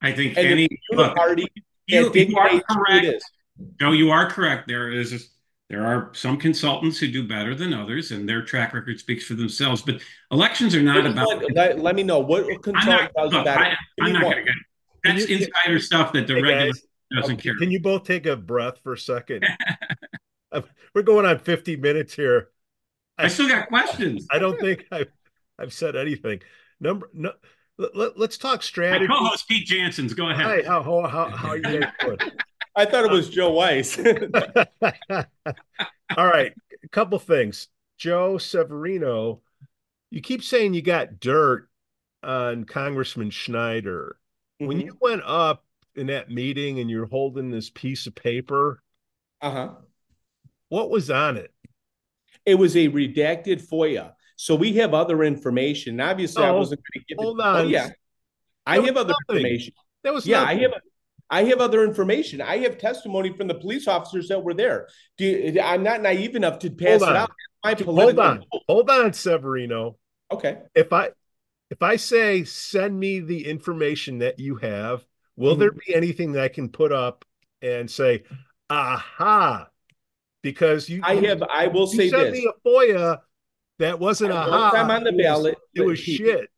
[0.01, 1.47] I think And any look, party
[1.87, 3.25] you, you are correct.
[3.81, 4.69] No, you are correct.
[4.69, 5.31] There is
[5.69, 9.35] there are some consultants who do better than others, and their track record speaks for
[9.35, 9.83] themselves.
[9.83, 10.01] But
[10.31, 11.27] elections are not about.
[11.27, 13.25] one- let, let me know what I'm consultant not.
[13.25, 13.61] does Look, better.
[13.61, 13.69] I,
[13.99, 14.55] Give I'm not going to get.
[15.05, 16.83] That's Can you- insider stuff that the Hey, regular guys,
[17.15, 17.59] doesn't Okay, care.
[17.59, 19.45] Can you both take a breath for a second?
[20.53, 20.63] Uh,
[20.95, 22.49] We're going on 50 minutes here.
[23.19, 24.27] I still got questions.
[24.31, 25.09] I don't think I've,
[25.59, 26.41] I've said anything.
[26.81, 27.33] Number no.
[27.79, 29.07] Let, us talk My strategy.
[29.07, 30.13] co-host Pete Jansen's.
[30.13, 30.45] Go ahead.
[30.45, 32.19] Hi, how, how, how, how are you guys doing?
[32.75, 33.97] I thought it was Joe Weiss.
[36.17, 36.53] All right,
[36.83, 37.69] a couple things.
[37.99, 39.43] Joe Severino,
[40.11, 41.69] you keep saying you got dirt
[42.23, 44.17] on Congressman Schneider.
[44.59, 44.85] When Mhm.
[44.87, 45.65] you went up
[45.95, 48.83] in that meeting and you're holding this piece of paper,
[49.41, 49.75] uh-huh.
[50.69, 51.53] what was on it?
[52.49, 54.13] It was a redacted FOIA.
[54.37, 56.01] So we have other information.
[56.01, 57.45] Obviously, I Oh, wasn't going to give hold it.
[57.45, 57.57] on.
[57.57, 57.91] Oh, yeah.
[58.65, 59.37] I There was have other nothing.
[59.45, 59.75] information.
[60.03, 60.73] That was Yeah, I have
[61.31, 62.41] I have other information.
[62.41, 64.89] I have testimony from the police officers that were there.
[65.19, 67.17] Do you- I'm not naive enough to pass Hold it on.
[67.17, 67.31] out.
[67.63, 69.99] My Hold political- on, hold on, Severino.
[70.33, 70.57] Okay.
[70.75, 71.11] If I
[71.71, 75.05] if I say send me the information that you have,
[75.37, 75.59] will Mhm.
[75.59, 77.27] there be anything that I can put up
[77.61, 78.23] and say,
[78.71, 79.69] aha?
[80.49, 81.43] Because you I have.
[81.43, 82.33] I will you say sent this.
[82.33, 83.19] me a FOIA
[83.81, 84.73] that wasn't Once aha.
[84.77, 86.49] I'm on the It was- ballot, It was shit.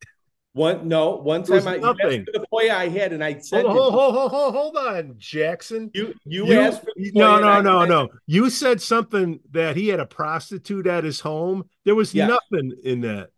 [0.53, 1.17] One no.
[1.17, 2.25] One time I asked nothing.
[2.25, 5.91] for the FOIA I had, and I said, Hold, hold, hold, hold, hold, on, Jackson.
[5.93, 8.09] You you, You- asked for the no, no, no, no.
[8.29, 11.65] You said something that he had a prostitute at his home.
[11.85, 12.29] There was Yes.
[12.29, 13.31] nothing in that.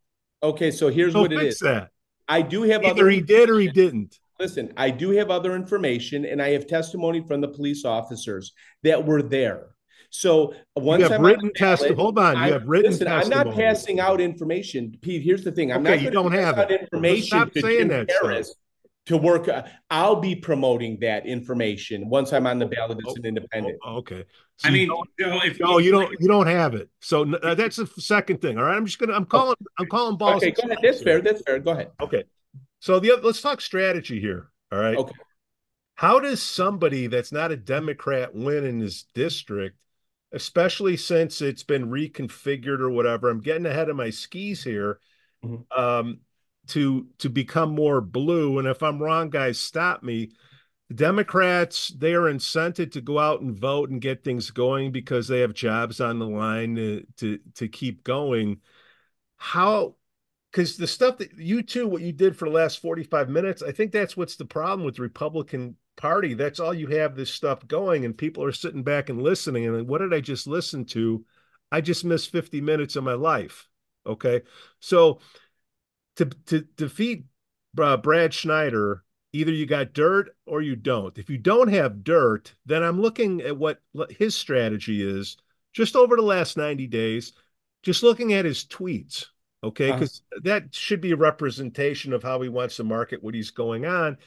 [0.42, 1.58] Okay, so here's what it is.
[1.60, 1.88] that.
[2.28, 3.08] I do have Either other.
[3.10, 4.18] he did or he didn't.
[4.40, 9.04] Listen, I do have other information, and I have testimony from the police officers that
[9.06, 9.68] were there.
[10.14, 11.86] So once You have I'm written test.
[11.88, 12.36] Hold on.
[12.36, 13.40] I- have written listen, testimony.
[13.40, 15.22] I'm not passing out information, Pete.
[15.22, 16.82] Here's the thing: I'm Okay, not you don't pass have out it.
[16.82, 18.22] information Stop to saying Jim that stuff.
[18.30, 18.54] Harris.
[19.06, 19.48] to work.
[19.48, 23.78] Uh, I'll be promoting that information once I'm on the ballot as an independent.
[23.82, 24.24] Oh, okay.
[24.58, 24.88] So I mean,
[25.18, 26.90] Joe, if no, you don't, you don't have it.
[27.00, 28.58] So uh, that's the second thing.
[28.58, 30.42] All right, I'm just gonna, I'm calling, I'm calling balls.
[30.42, 30.78] Okay, go ahead.
[30.82, 31.22] That's fair.
[31.22, 31.58] That's fair.
[31.58, 31.90] Go ahead.
[32.02, 32.24] Okay.
[32.80, 34.50] So the let's talk strategy here.
[34.70, 34.96] All right.
[34.96, 35.14] Okay.
[35.94, 39.76] How does somebody that's not a Democrat win in this district,
[40.32, 43.28] especially since it's been reconfigured or whatever?
[43.28, 45.00] I'm getting ahead of my skis here.
[45.44, 45.78] Mm-hmm.
[45.78, 46.20] Um,
[46.68, 48.58] to to become more blue.
[48.58, 50.30] And if I'm wrong, guys, stop me.
[50.88, 55.26] The Democrats, they are incented to go out and vote and get things going because
[55.28, 58.60] they have jobs on the line to to, to keep going.
[59.36, 59.96] How
[60.50, 63.72] because the stuff that you two, what you did for the last 45 minutes, I
[63.72, 66.34] think that's what's the problem with the Republican Party.
[66.34, 69.66] That's all you have this stuff going, and people are sitting back and listening.
[69.66, 71.24] And what did I just listen to?
[71.70, 73.68] I just missed 50 minutes of my life.
[74.06, 74.42] Okay.
[74.80, 75.20] So
[76.16, 77.24] to to defeat
[77.80, 81.16] uh, Brad Schneider, either you got dirt or you don't.
[81.18, 83.80] If you don't have dirt, then I'm looking at what
[84.10, 85.36] his strategy is
[85.72, 87.32] just over the last 90 days,
[87.82, 89.26] just looking at his tweets.
[89.64, 90.40] Okay, because uh-huh.
[90.44, 94.18] that should be a representation of how he wants to market what he's going on.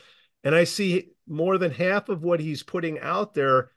[0.45, 3.71] And I see more than half of what he's putting out there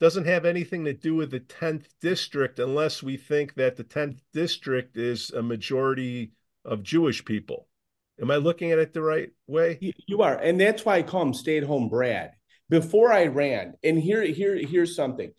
[0.00, 4.18] doesn't have anything to do with the 10th district unless we think that the 10th
[4.32, 6.32] district is a majority
[6.64, 7.68] of Jewish people.
[8.20, 9.78] Am I looking at it the right way?
[10.06, 12.32] You are, and that's why I call him stay-at-home Brad.
[12.68, 15.32] Before I ran, and here, here, here's something.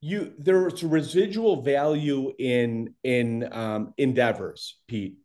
[0.00, 5.16] You there's residual value in in um, endeavors, Pete.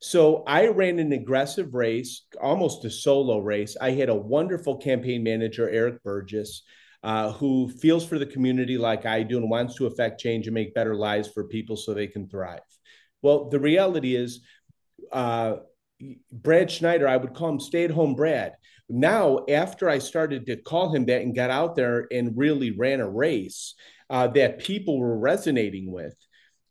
[0.00, 3.76] So I ran an aggressive race, almost a solo race.
[3.80, 6.62] I had a wonderful campaign manager, Eric Burgess,
[7.02, 10.54] uh, who feels for the community like I do and wants to affect change and
[10.54, 12.60] make better lives for people so they can thrive.
[13.22, 14.40] Well, the reality is
[15.12, 15.56] uh,
[16.30, 18.52] Brad Schneider, I would call him stay at home Brad.
[18.88, 23.00] Now, after I started to call him that and got out there and really ran
[23.00, 23.74] a race
[24.08, 26.14] uh, that people were resonating with,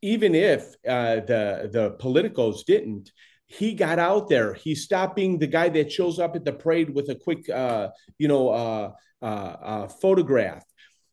[0.01, 3.11] even if uh, the the politicos didn't,
[3.47, 4.53] he got out there.
[4.53, 7.89] He stopped being the guy that shows up at the parade with a quick, uh,
[8.17, 8.91] you know, uh,
[9.21, 10.63] uh, uh, photograph.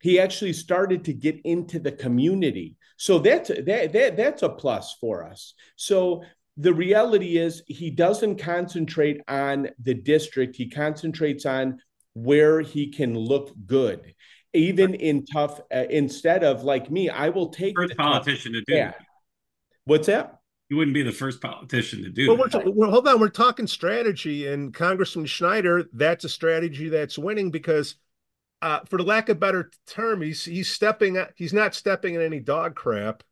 [0.01, 2.77] He actually started to get into the community.
[2.97, 5.55] So that's that, that that's a plus for us.
[5.77, 6.23] So
[6.57, 11.79] the reality is he doesn't concentrate on the district he concentrates on
[12.13, 14.15] where he can look good
[14.55, 18.73] even in tough uh, instead of like me i will take first politician tough, to
[18.73, 18.93] do yeah.
[19.85, 20.39] what's that
[20.71, 22.75] you wouldn't be the first politician to do well, that.
[22.75, 27.97] Well, hold on we're talking strategy and congressman schneider that's a strategy that's winning because
[28.63, 32.41] uh, for the lack of better term he's he's stepping he's not stepping in any
[32.41, 33.23] dog crap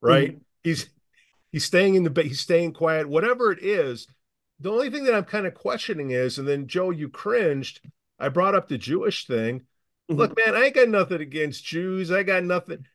[0.00, 0.40] right mm-hmm.
[0.64, 0.88] he's
[1.52, 4.08] he's staying in the he's staying quiet whatever it is
[4.58, 7.80] the only thing that i'm kind of questioning is and then joe you cringed
[8.18, 9.62] i brought up the jewish thing
[10.10, 12.10] look man i ain't got nothing against jews.
[12.10, 12.86] I got nothing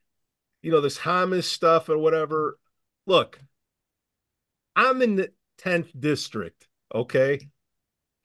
[0.62, 2.58] you know this hamas stuff or whatever.
[3.06, 3.40] Look
[4.76, 7.40] i'm in the 10th district okay?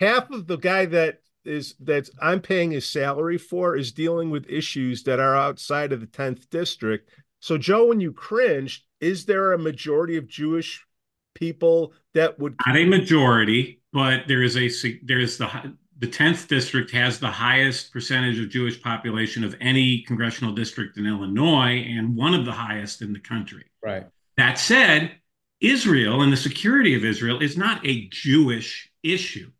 [0.01, 4.49] Half of the guy that is that i'm paying his salary for is dealing with
[4.49, 7.11] issues that are outside of the 10th district.
[7.41, 10.84] So joe when you cringed is there a majority of Jewish
[11.34, 14.68] people that would not a majority, but there is a
[15.03, 20.03] there is the the 10th district has the highest percentage of Jewish population of any
[20.03, 23.64] congressional district in Illinois and one of the highest in the country.
[23.82, 24.07] Right.
[24.36, 25.12] That said,
[25.61, 29.51] Israel and the security of Israel is not a Jewish issue.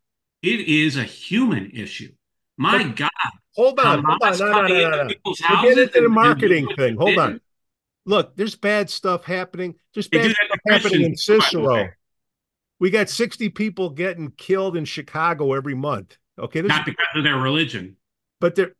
[0.41, 2.11] It is a human issue.
[2.57, 3.09] My but, God.
[3.55, 4.37] Hold on, hold on.
[4.39, 5.33] No, no, no, no, no.
[5.35, 6.95] Forget into the marketing thing.
[6.97, 7.41] Hold on
[8.05, 9.75] look, there's bad stuff happening.
[9.93, 11.89] There's bad stuff happening in Cicero.
[12.79, 16.17] We got 60 people getting killed in Chicago every month.
[16.39, 16.61] Okay.
[16.61, 17.97] Not because of their religion.
[18.39, 18.73] But they're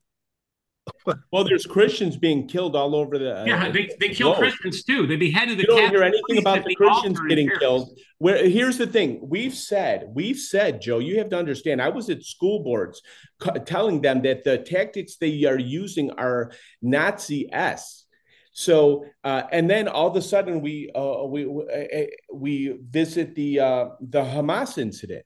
[1.31, 3.41] well, there's Christians being killed all over the.
[3.41, 5.05] Uh, yeah, they, they kill Christians too.
[5.05, 5.61] They beheaded the.
[5.63, 7.97] You don't hear anything about the Christians getting killed.
[8.17, 11.81] Where here's the thing: we've said, we've said, Joe, you have to understand.
[11.83, 13.01] I was at school boards
[13.65, 18.01] telling them that the tactics they are using are Nazi s
[18.53, 23.59] so, uh, and then all of a sudden we uh, we uh, we visit the
[23.61, 25.25] uh, the Hamas incident,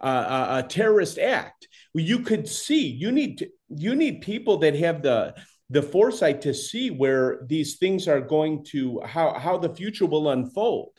[0.00, 1.68] a terrorist act.
[1.94, 5.34] Well, you could see you need to, you need people that have the
[5.70, 10.30] the foresight to see where these things are going to how how the future will
[10.30, 10.90] unfold.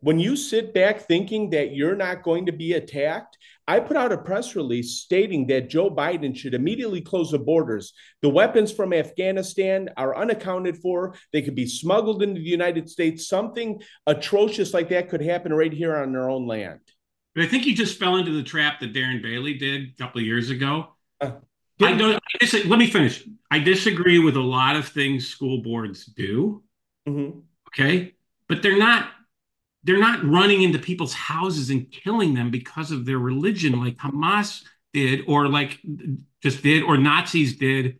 [0.00, 4.10] When you sit back thinking that you're not going to be attacked, I put out
[4.10, 7.92] a press release stating that Joe Biden should immediately close the borders.
[8.20, 11.14] The weapons from Afghanistan are unaccounted for.
[11.32, 13.28] They could be smuggled into the United States.
[13.28, 16.80] Something atrocious like that could happen right here on our own land.
[17.34, 20.20] But I think he just fell into the trap that Darren Bailey did a couple
[20.20, 20.88] of years ago.
[21.20, 21.32] Uh,
[21.80, 22.14] I don't.
[22.16, 23.24] I dis- let me finish.
[23.50, 26.62] I disagree with a lot of things school boards do.
[27.08, 27.40] Mm-hmm.
[27.68, 28.14] Okay,
[28.48, 29.08] but they're not.
[29.84, 34.62] They're not running into people's houses and killing them because of their religion, like Hamas
[34.92, 35.80] did, or like
[36.40, 37.98] just did, or Nazis did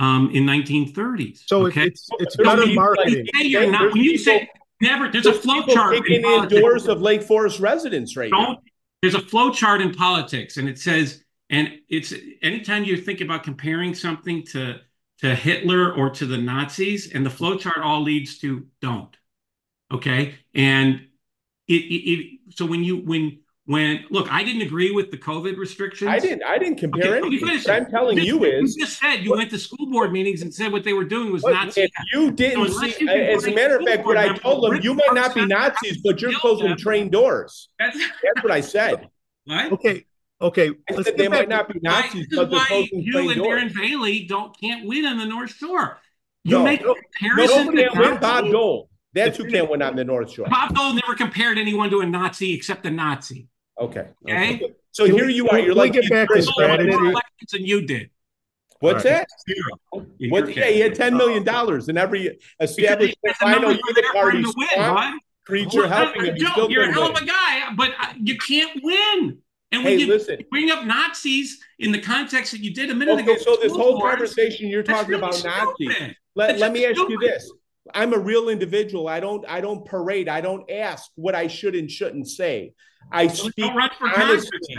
[0.00, 1.42] um, in 1930s.
[1.46, 1.84] So okay?
[1.86, 3.26] it's it's There's better people marketing.
[3.36, 4.50] Say you're not, when you people- say
[4.80, 5.94] never, there's a There's flow chart.
[5.94, 6.60] kicking in in politics.
[6.60, 8.58] doors of Lake Forest residents right now.
[9.02, 13.42] There's a flow chart in politics and it says and it's anytime you think about
[13.42, 14.78] comparing something to
[15.18, 19.16] to Hitler or to the Nazis and the flow chart all leads to don't
[19.92, 20.34] okay?
[20.54, 21.06] And
[21.68, 23.39] it, it, it so when you when
[23.70, 26.42] when look I didn't agree with the COVID restrictions I didn't.
[26.42, 27.48] I didn't compare Okay, let me anything.
[27.48, 30.12] finish What I'm telling Just- you is, you just said you went to school board
[30.12, 32.96] meetings and said what they were doing was But Nazi if you didn't So see,
[33.04, 35.98] you as a matter of fact, what I told them, you might not be Nazis,
[36.02, 36.78] but you're closing them.
[36.78, 37.68] train doors.
[37.78, 39.08] that's That's what I said.
[39.44, 40.04] what Okay,
[40.42, 40.70] okay.
[40.90, 43.38] I said they might not be Nazis, this but they're why closing you train and
[43.38, 43.72] doors.
[43.72, 45.98] Darren Bailey don't can't win on the North Shore.
[46.42, 48.52] You No, make no, comparison Nobody to can win Bob Nazis?
[48.52, 48.88] Dold.
[49.12, 50.46] That's who can't win on the North Shore.
[50.48, 53.46] Bob Dold never compared anyone to a Nazi except a Nazi.
[53.80, 54.06] Okay.
[54.28, 54.60] Okay.
[54.92, 55.58] So Can here we- you are.
[55.58, 56.90] You're we like get back to Chris Dold won strategy?
[56.90, 58.10] more elections than you did.
[58.80, 59.26] What's All that?
[59.48, 60.06] Zero.
[60.30, 60.44] What?
[60.44, 60.60] Okay.
[60.60, 62.22] Yeah, he had ten million dollars in every
[62.58, 66.24] Because established that's the unit you're there for him party to win, swamp creature helping
[66.24, 66.34] him.
[66.34, 69.38] He Joe, still you're a hell of a guy, but uh, you can't win.
[69.72, 70.38] And when Hey, you listen.
[70.50, 73.72] bring up Nazis in the context that you did a minute Okay, ago, so this
[73.72, 76.14] whole boards, conversation you're talking really about Nazis.
[76.34, 77.52] Let, let me ask just you this.
[77.94, 79.08] I'm a real individual.
[79.08, 80.28] I don't I don't parade.
[80.28, 82.72] I don't ask what I should and shouldn't say.
[83.12, 84.76] I So speak Don't run for honestly.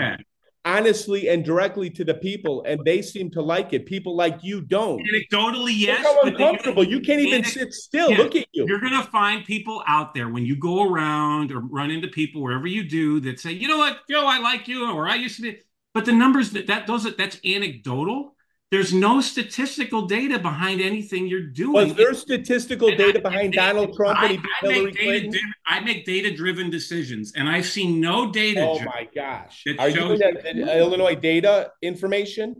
[0.64, 3.86] honestly and directly to the people, and they seem to like it.
[3.86, 5.02] People like you don't.
[5.02, 6.04] Anecdotally, yes.
[6.04, 6.84] Look how uncomfortable.
[6.84, 8.12] You can't even Anec- sit still.
[8.12, 8.18] Yeah.
[8.20, 8.66] Look at you.
[8.68, 12.42] You're going to find people out there when you go around or run into people
[12.42, 15.38] wherever you do that say, you know what, Joe, I like you, or I used
[15.38, 15.58] to be.
[15.94, 18.36] But the numbers that that those that's anecdotal.
[18.72, 21.90] There's no statistical data behind anything you're doing.
[21.90, 24.94] Was there statistical And I- data behind and Donald Trump I, and I Hillary make
[24.96, 25.32] data, Clinton?
[25.32, 28.62] driven- I make data-driven decisions, and I've seen no data.
[28.62, 29.64] Oh my gosh.
[29.66, 32.52] It Are you shows- in that- that Illinois data information?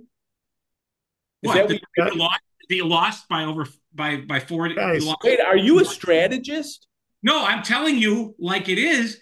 [1.44, 1.56] Is What?
[1.56, 2.40] that That what you lost,
[2.70, 4.68] that lost by over by by four.
[4.68, 5.06] you Guys.
[5.06, 6.88] lost- Wait, are you a strategist?
[7.24, 9.18] No, I'm telling you, like it is.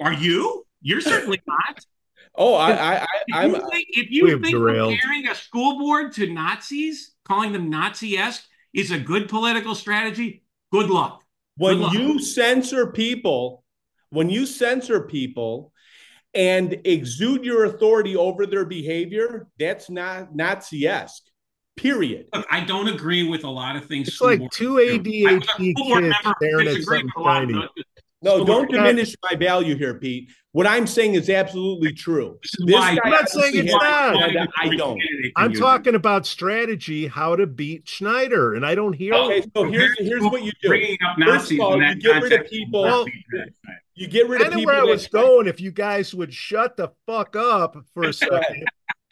[0.00, 0.64] Are you?
[0.80, 1.84] You're certainly not.
[2.38, 3.50] Oh, I, I, I If I'm.
[3.54, 8.90] you think, if you think comparing a school board to Nazis, calling them Nazi-esque, is
[8.90, 11.22] a good political strategy, good luck.
[11.56, 11.92] when Good luck.
[11.94, 13.64] you censor people,
[14.10, 15.72] when you censor people
[16.34, 21.22] and exude your authority over their behavior, that's not Nazi-esque.
[21.76, 22.28] Period.
[22.34, 24.08] Look, I don't agree with a lot of things.
[24.08, 25.28] It's like two do.
[25.28, 25.80] I was a ADHD kids
[26.36, 27.86] staring at something with
[28.22, 28.40] a lot of shiny.
[28.40, 28.40] those.
[28.40, 30.30] No, School don't board- diminish my value here, Pete.
[30.52, 32.38] What I'm saying is absolutely true.
[32.42, 34.34] This is This why- I'm not saying it's not.
[34.36, 34.48] an.
[34.58, 34.98] I don't.
[35.36, 39.12] I'm talking about strategy, how to beat Schneider, and I don't hear.
[39.12, 40.68] Okay, so here's here's what you do.
[40.68, 43.06] Bringing up First of all, you get rid of people- Well,
[43.94, 44.72] You get rid of I know people.
[44.74, 45.46] where I was going.
[45.46, 48.64] If you guys would shut the fuck up for a second,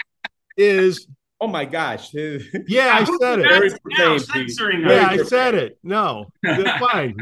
[0.56, 1.06] is
[1.40, 2.10] Oh my gosh.
[2.14, 3.80] yeah, I said it.
[3.98, 5.78] Now censoring Yeah, I said it.
[5.82, 7.16] No, fine.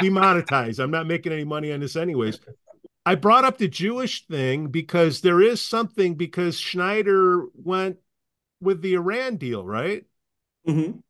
[0.00, 0.78] Demonetize.
[0.78, 2.38] I'm not making any money on this, anyways.
[3.04, 7.98] I brought up the Jewish thing because there is something because Schneider went
[8.60, 10.04] with the Iran deal, right?
[10.66, 11.02] Mhm.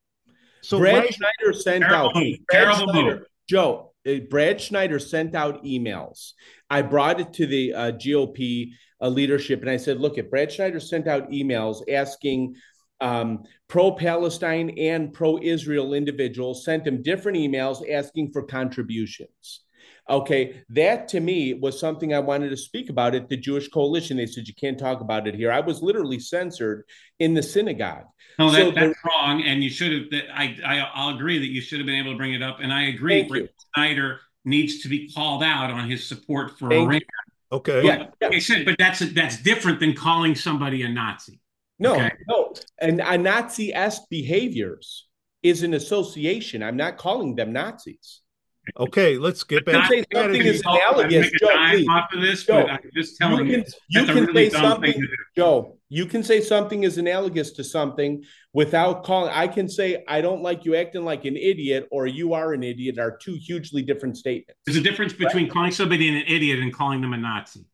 [0.60, 2.36] So Brad right- Schneider sent Terrible out move.
[2.50, 3.26] Terrible Schneider- move.
[3.48, 3.92] Joe.
[4.06, 6.32] Uh, Brad Schneider sent out emails.
[6.70, 10.52] I brought it to the uh, GOP uh, leadership, and I said, "Look, if Brad
[10.52, 12.54] Schneider sent out emails asking
[13.00, 19.65] um, pro-Palestine and pro-Israel individuals, sent him different emails asking for contributions."
[20.08, 24.16] Okay, that to me was something I wanted to speak about at the Jewish Coalition.
[24.16, 25.50] They said you can't talk about it here.
[25.50, 26.84] I was literally censored
[27.18, 28.04] in the synagogue.
[28.38, 30.10] No, that, So that's the- wrong, and you should have.
[30.12, 32.58] That I, I, I'll agree that you should have been able to bring it up,
[32.60, 33.22] and I agree.
[33.22, 33.48] Thank you.
[33.74, 37.00] Schneider needs to be called out on his support for Thank Iran.
[37.50, 37.84] okay.
[37.84, 41.40] Yeah, Like I said, but that's that's different than calling somebody a Nazi.
[41.80, 42.12] No, Okay.
[42.28, 42.54] no.
[42.80, 45.08] And a Nazi-esque behaviors
[45.42, 46.62] is an association.
[46.62, 48.20] I'm not calling them Nazis.
[48.78, 51.88] Okay, let's get You back say to something is analogous, Joe, please.
[51.88, 54.50] off of this, Joe, but I'm just You telling you, can, you that's can really
[54.50, 55.16] say something, thing to do.
[55.36, 55.78] Joe.
[55.88, 59.30] You can say something is analogous to something without calling.
[59.32, 62.64] I can say I don't like you acting like an idiot, or you are an
[62.64, 62.98] idiot.
[62.98, 64.60] Are two hugely different statements.
[64.66, 67.66] There's a difference between calling somebody an idiot and calling them a Nazi.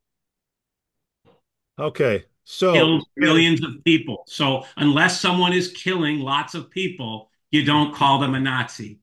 [1.78, 4.24] Okay, so Killed millions of people.
[4.26, 8.98] So unless someone is killing lots of people, you don't call them a Nazi.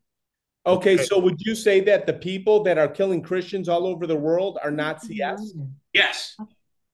[0.66, 4.06] Okay, okay, so would you say that the people that are killing Christians all over
[4.06, 5.54] the world are not CS?
[5.94, 6.36] Yes.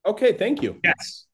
[0.05, 0.79] Okay, thank you.
[0.83, 1.25] Yes.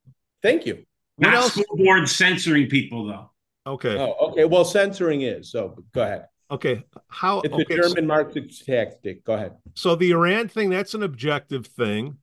[0.41, 0.86] Thank you.
[1.17, 1.53] What not else?
[1.53, 3.32] school board censoring people though.
[3.67, 3.97] Okay.
[3.97, 4.45] Oh, okay.
[4.45, 5.75] Well, censoring is so.
[5.93, 6.27] Go ahead.
[6.49, 6.84] Okay.
[7.09, 7.41] How?
[7.41, 9.23] It's okay, a German so, market tactic.
[9.23, 9.57] Go ahead.
[9.75, 12.17] So the Iran thing, that's an objective thing.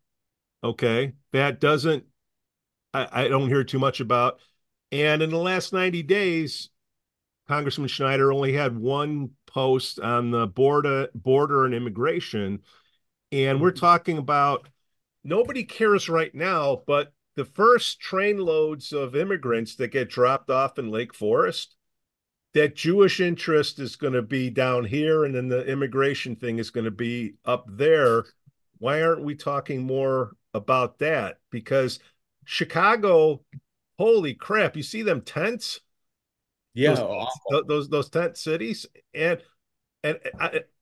[0.65, 2.05] Okay, that doesn't.
[2.93, 4.41] I, I don't hear too much about.
[4.91, 6.71] And in the last ninety days,
[7.49, 12.61] Congressman Schneider only had one post on the border border and immigration,
[13.33, 13.79] and we're mm-hmm.
[13.79, 14.69] talking about
[15.25, 20.79] nobody cares right now, but the first train loads of immigrants that get dropped off
[20.79, 21.77] in Lake Forest,
[22.53, 26.71] that Jewish interest is going to be down here, and then the immigration thing is
[26.71, 28.25] going to be up there.
[28.79, 31.39] Why aren't we talking more about that?
[31.51, 31.99] Because
[32.45, 33.43] Chicago,
[33.99, 34.77] holy crap!
[34.77, 35.81] You see them tents?
[36.75, 39.41] Yeah, those, those those tent cities, and
[40.05, 40.19] and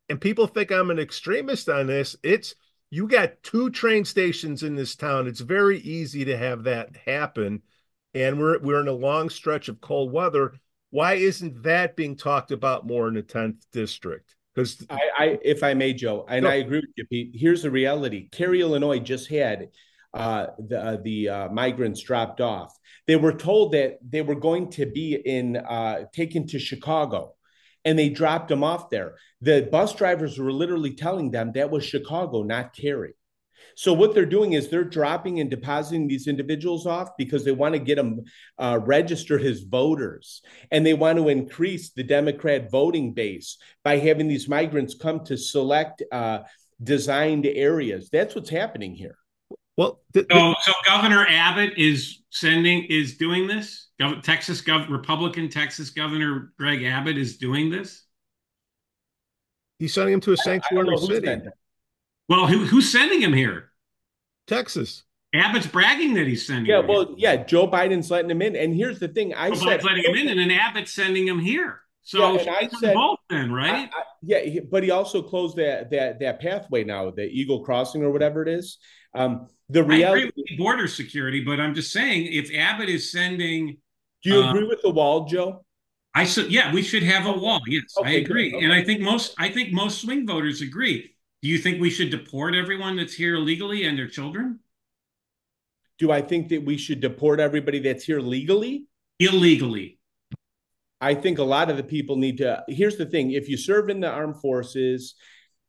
[0.09, 2.17] and people think I'm an extremist on this.
[2.23, 2.55] It's
[2.91, 5.27] you got two train stations in this town.
[5.27, 7.63] It's very easy to have that happen,
[8.15, 10.55] and we're we're in a long stretch of cold weather.
[10.91, 14.35] Why isn't that being talked about more in the tenth district?
[14.55, 16.51] Because I, I, if I may, Joe, and no.
[16.51, 17.33] I agree with you, Pete.
[17.35, 19.69] Here's the reality: Cary, Illinois, just had
[20.17, 22.75] uh, the uh, the uh, migrants dropped off.
[23.07, 27.35] They were told that they were going to be in uh, taken to Chicago,
[27.85, 29.17] and they dropped them off there.
[29.43, 33.13] The bus drivers were literally telling them that was Chicago, not Cary.
[33.75, 37.75] So what they're doing is they're dropping and depositing these individuals off because they want
[37.75, 38.23] to get them
[38.59, 40.41] uh, registered as voters,
[40.71, 45.37] and they want to increase the Democrat voting base by having these migrants come to
[45.37, 46.39] select uh,
[46.83, 48.09] designed areas.
[48.11, 49.19] That's what's happening here.
[49.77, 53.89] Well, th- so, so Governor Abbott is sending is doing this.
[54.01, 58.05] Gov- Texas Gov- Republican Texas Governor Greg Abbott is doing this.
[59.79, 61.41] He's sending him to a sanctuary city.
[62.29, 63.71] Well, who, who's sending him here?
[64.47, 65.03] Texas.
[65.35, 66.67] Abbott's bragging that he's sending.
[66.67, 69.81] Yeah, well, yeah, Joe Biden's letting him in, and here's the thing: I Joe said
[69.81, 71.81] Biden's letting him in, and then Abbott's sending him here.
[72.03, 73.91] So yeah, I said, both then, right?
[73.93, 78.03] I, I, yeah, but he also closed that that that pathway now, the Eagle Crossing
[78.03, 78.79] or whatever it is.
[79.15, 83.79] Um, the reality border security, but I'm just saying if Abbott is sending
[84.23, 85.65] Do you uh, agree with the wall, Joe?
[86.15, 87.61] I said yeah, we should have a wall.
[87.67, 88.55] Yes, okay, I agree.
[88.55, 88.65] Okay.
[88.65, 91.13] And I think most I think most swing voters agree.
[91.43, 94.61] Do you think we should deport everyone that's here illegally and their children?
[95.99, 98.87] Do I think that we should deport everybody that's here legally?
[99.19, 99.99] Illegally.
[101.01, 102.65] I think a lot of the people need to.
[102.69, 105.15] Here's the thing if you serve in the armed forces,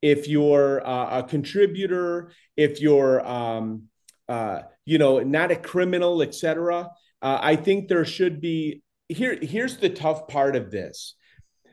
[0.01, 3.83] if you're uh, a contributor, if you're, um,
[4.27, 6.89] uh, you know, not a criminal, etc.
[7.21, 8.83] Uh, I think there should be.
[9.09, 11.15] Here, here's the tough part of this: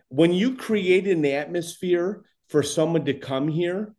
[0.08, 3.94] when you create an atmosphere for someone to come here,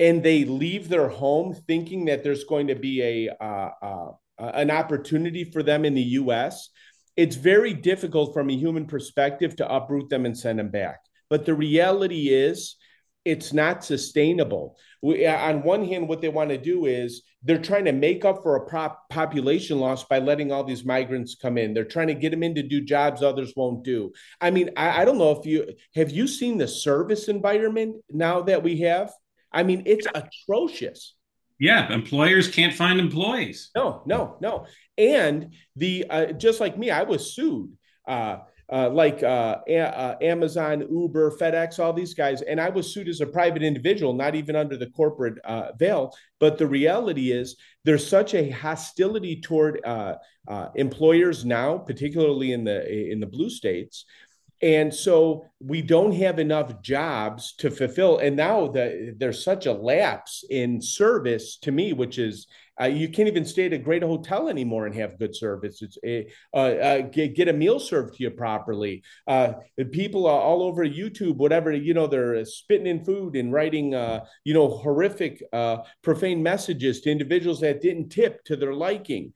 [0.00, 4.70] and they leave their home thinking that there's going to be a uh, uh, an
[4.70, 6.70] opportunity for them in the U.S.
[7.16, 11.00] It's very difficult from a human perspective to uproot them and send them back.
[11.28, 12.76] But the reality is,
[13.24, 14.76] it's not sustainable.
[15.00, 18.42] We, on one hand, what they want to do is they're trying to make up
[18.42, 21.74] for a prop population loss by letting all these migrants come in.
[21.74, 24.12] They're trying to get them in to do jobs others won't do.
[24.40, 28.42] I mean, I, I don't know if you have you seen the service environment now
[28.42, 29.12] that we have.
[29.52, 31.14] I mean, it's atrocious.
[31.58, 33.70] Yeah, employers can't find employees.
[33.76, 34.66] No, no, no.
[34.98, 37.76] And the uh, just like me, I was sued.
[38.06, 38.38] Uh,
[38.72, 42.40] uh, like uh, uh, Amazon, Uber, FedEx, all these guys.
[42.40, 46.14] And I was sued as a private individual, not even under the corporate uh, veil.
[46.40, 50.14] But the reality is, there's such a hostility toward uh,
[50.48, 54.06] uh, employers now, particularly in the in the blue states.
[54.62, 58.18] And so we don't have enough jobs to fulfill.
[58.18, 62.46] And now the, there's such a lapse in service to me, which is
[62.80, 65.82] uh, you can't even stay at a great hotel anymore and have good service.
[65.82, 69.02] It's a, uh, uh, get, get, a meal served to you properly.
[69.26, 69.54] Uh,
[69.90, 74.24] people are all over YouTube, whatever, you know, they're spitting in food and writing, uh,
[74.44, 79.32] you know, horrific, uh, profane messages to individuals that didn't tip to their liking.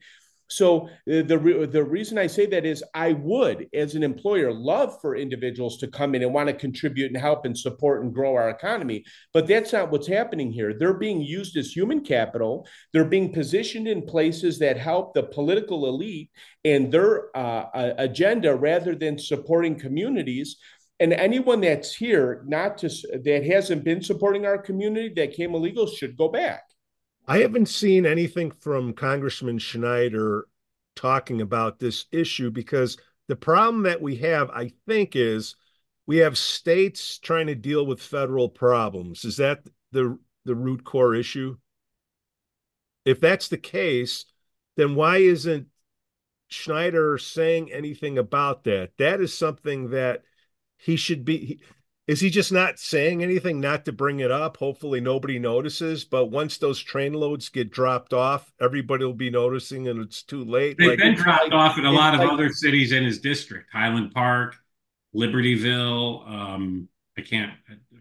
[0.49, 4.99] So uh, the the reason I say that is I would, as an employer, love
[5.01, 8.35] for individuals to come in and want to contribute and help and support and grow
[8.35, 9.03] our economy.
[9.33, 10.73] But that's not what's happening here.
[10.73, 12.65] They're being used as human capital.
[12.93, 16.29] They're being positioned in places that help the political elite
[16.63, 20.57] and their uh, agenda rather than supporting communities.
[20.99, 22.89] And anyone that's here, not to
[23.23, 26.66] that hasn't been supporting our community that came illegal, should go back.
[27.27, 30.47] I haven't seen anything from Congressman Schneider
[30.95, 32.97] talking about this issue because
[33.27, 35.55] the problem that we have, I think, is
[36.05, 39.25] we have states trying to deal with federal problems.
[39.25, 41.57] Is that the the root core issue?
[43.03, 44.25] If that's the case,
[44.77, 45.67] then why isn't
[46.47, 48.91] Schneider saying anything about that?
[48.97, 50.23] That is something that
[50.77, 51.59] he should be.
[52.07, 54.55] Is he just not saying anything, not to bring it up?
[54.57, 56.05] Hopefully, nobody notices.
[56.05, 60.45] But once those train loads get dropped off, everybody will be noticing, and it's too
[60.45, 60.77] late.
[60.77, 63.19] They've like, been dropped like, off in a lot of like, other cities in his
[63.19, 64.55] district, Highland Park,
[65.13, 66.29] Libertyville.
[66.29, 67.51] Um, I can't.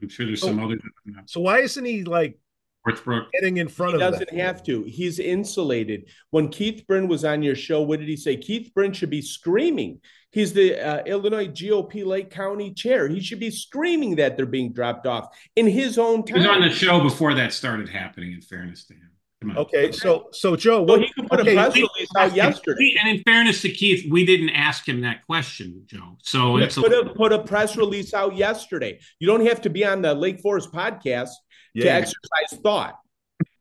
[0.00, 0.76] I'm sure there's some other.
[1.24, 2.38] So why isn't he like
[2.86, 4.12] Northbrook getting in front he of?
[4.12, 4.38] Doesn't that?
[4.38, 4.84] have to.
[4.84, 6.08] He's insulated.
[6.30, 8.36] When Keith Brin was on your show, what did he say?
[8.36, 10.00] Keith Brin should be screaming.
[10.30, 13.08] He's the uh, Illinois GOP Lake County chair.
[13.08, 16.40] He should be screaming that they're being dropped off in his own time.
[16.40, 18.32] He was on the show before that started happening.
[18.32, 19.10] In fairness to him.
[19.54, 22.94] Okay, so so Joe, well, he could put okay, a press release out yesterday.
[23.00, 26.16] And in fairness to Keith, we didn't ask him that question, Joe.
[26.22, 28.98] So it's put a, put a press release out yesterday.
[29.20, 31.28] You don't have to be on the Lake Forest podcast
[31.76, 31.84] yeah.
[31.84, 32.98] to exercise thought.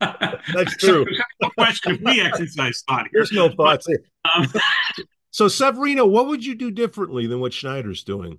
[0.00, 1.06] That's true.
[1.42, 3.02] So, question if we exercise thought.
[3.02, 3.10] Here.
[3.14, 3.86] There's no thoughts.
[4.34, 4.46] Um,
[5.30, 8.38] so Severino, what would you do differently than what Schneider's doing?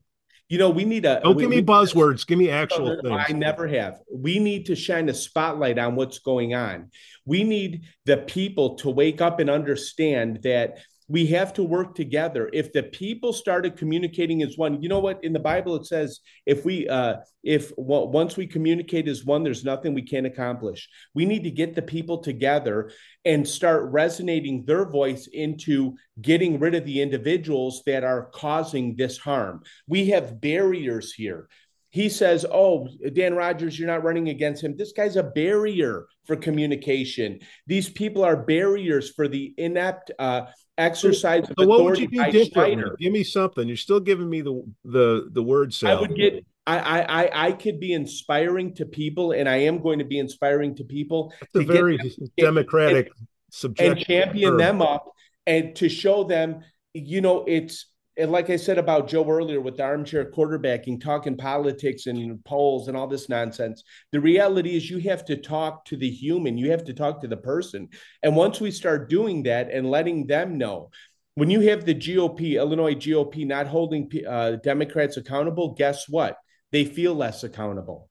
[0.50, 1.20] You know, we need a.
[1.22, 2.26] Don't we, give me buzzwords.
[2.26, 3.26] Give me actual things.
[3.28, 4.00] I never have.
[4.14, 6.92] We need to shine a spotlight on what's going on.
[7.26, 12.50] We need the people to wake up and understand that we have to work together.
[12.52, 15.24] If the people started communicating as one you know what?
[15.24, 19.44] In the bible it says if we uh if well, once we communicate as one
[19.44, 20.90] there's nothing we can't accomplish.
[21.14, 22.92] We need to get the people together
[23.26, 29.18] and start resonating their voice into getting rid of the individuals that are causing this
[29.18, 29.64] harm.
[29.88, 31.48] We have barriers here.
[31.90, 34.76] He says, Oh, Dan Rogers, you're not running against him.
[34.76, 37.40] This guy's a barrier for communication.
[37.66, 40.48] These people are barriers for the inept uh,
[40.78, 42.84] exercise so, so what would you do differently?
[43.00, 43.68] Give me something.
[43.68, 45.98] You're still giving me the the the word salad.
[45.98, 50.00] I would get I, I I could be inspiring to people, and I am going
[50.00, 51.34] to be inspiring to people.
[51.40, 51.98] That's a very
[52.38, 54.58] democratic and, subject and champion term.
[54.58, 55.12] them up
[55.46, 56.62] and to show them,
[56.94, 57.88] you know, it's
[58.18, 62.88] and like I said about Joe earlier with the armchair quarterbacking, talking politics and polls
[62.88, 66.72] and all this nonsense, the reality is you have to talk to the human, you
[66.72, 67.90] have to talk to the person.
[68.24, 70.90] And once we start doing that and letting them know,
[71.36, 76.38] when you have the GOP, Illinois GOP, not holding uh, Democrats accountable, guess what?
[76.72, 78.10] They feel less accountable.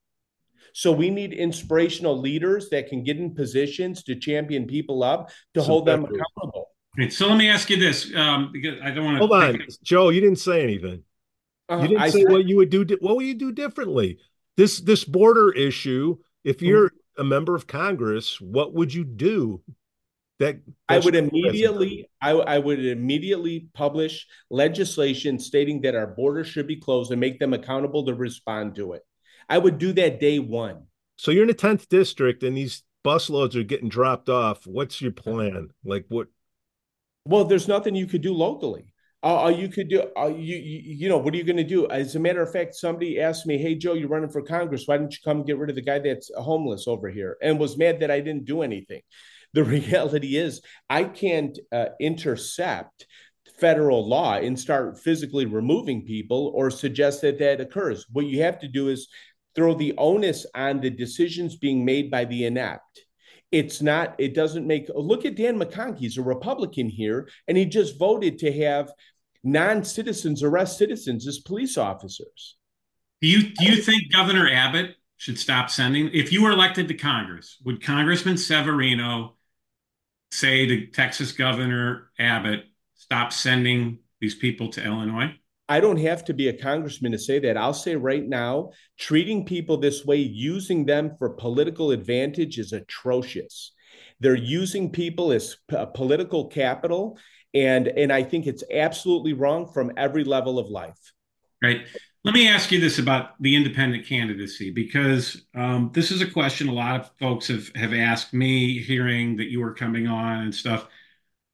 [0.72, 5.60] So we need inspirational leaders that can get in positions to champion people up to
[5.60, 6.55] so hold them accountable.
[6.98, 9.60] Right, so let me ask you this, um, because I don't want to hold on,
[9.82, 10.08] Joe.
[10.08, 11.02] You didn't say anything.
[11.68, 12.86] Uh, you didn't I say said, what you would do.
[13.00, 14.18] What would you do differently?
[14.56, 16.16] This this border issue.
[16.44, 16.66] If mm-hmm.
[16.66, 19.62] you're a member of Congress, what would you do?
[20.38, 26.66] That I would immediately, I, I would immediately publish legislation stating that our border should
[26.66, 29.02] be closed and make them accountable to respond to it.
[29.48, 30.84] I would do that day one.
[31.16, 34.66] So you're in the tenth district, and these busloads are getting dropped off.
[34.66, 35.70] What's your plan?
[35.84, 36.28] Like what?
[37.26, 38.92] Well, there's nothing you could do locally.
[39.22, 41.88] Uh, you could do, uh, you, you, you know, what are you going to do?
[41.88, 44.86] As a matter of fact, somebody asked me, "Hey, Joe, you're running for Congress.
[44.86, 47.76] Why don't you come get rid of the guy that's homeless over here?" And was
[47.76, 49.02] mad that I didn't do anything.
[49.54, 53.06] The reality is, I can't uh, intercept
[53.58, 58.04] federal law and start physically removing people or suggest that that occurs.
[58.12, 59.08] What you have to do is
[59.54, 63.05] throw the onus on the decisions being made by the inept
[63.52, 65.98] it's not, it doesn't make, look at Dan McConchie.
[65.98, 68.90] He's a Republican here, and he just voted to have
[69.44, 72.56] non citizens arrest citizens as police officers.
[73.20, 76.10] Do you, do you think Governor Abbott should stop sending?
[76.12, 79.36] If you were elected to Congress, would Congressman Severino
[80.32, 82.64] say to Texas Governor Abbott,
[82.94, 85.34] stop sending these people to Illinois?
[85.68, 87.56] I don't have to be a congressman to say that.
[87.56, 93.72] I'll say right now, treating people this way, using them for political advantage is atrocious.
[94.20, 97.18] They're using people as p- political capital,
[97.52, 101.12] and and I think it's absolutely wrong from every level of life.
[101.62, 101.86] Right.
[102.24, 106.68] Let me ask you this about the independent candidacy, because um, this is a question
[106.68, 110.54] a lot of folks have have asked me, hearing that you were coming on and
[110.54, 110.86] stuff.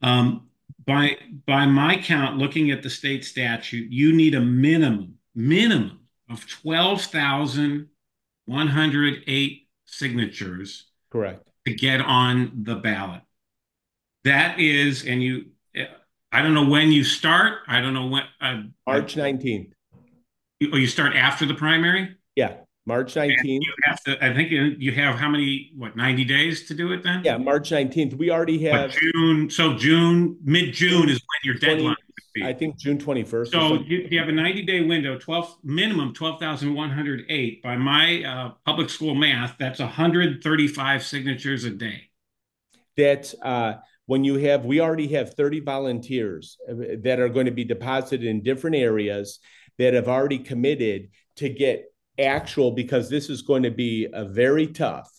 [0.03, 0.49] Um,
[0.87, 6.01] by by my count, looking at the state statute, you need a minimum minimum
[6.31, 7.89] of twelve thousand
[8.47, 10.87] one hundred eight signatures.
[11.11, 11.47] Correct.
[11.67, 13.23] To get on the ballot.
[14.25, 15.47] That is, and you,
[16.33, 17.59] I don't know when you start.
[17.69, 18.23] I don't know when.
[18.41, 19.75] Uh, March nineteenth.
[20.73, 22.17] Oh, you start after the primary.
[22.35, 22.59] Yeah.
[22.85, 23.39] March 19th.
[23.45, 27.03] You have to, I think you have how many, what, 90 days to do it
[27.05, 27.23] then?
[27.25, 28.19] Yeah, March 19th.
[28.19, 29.49] We already have June.
[29.51, 31.97] So June, mid June is when your 20, deadline
[32.43, 33.49] I think June 21st.
[33.49, 38.89] So you, you, have a 90 day window, 12 minimum 12,108 by my uh, public
[38.89, 39.57] school math.
[39.59, 42.11] That's 135 signatures a day.
[42.97, 43.75] That uh,
[44.07, 44.65] when you have.
[44.65, 49.39] We already have 30 volunteers uh, that are going to be deposited in different areas
[49.79, 51.92] that have already committed to get
[52.23, 55.11] actual because this is going to be a very tough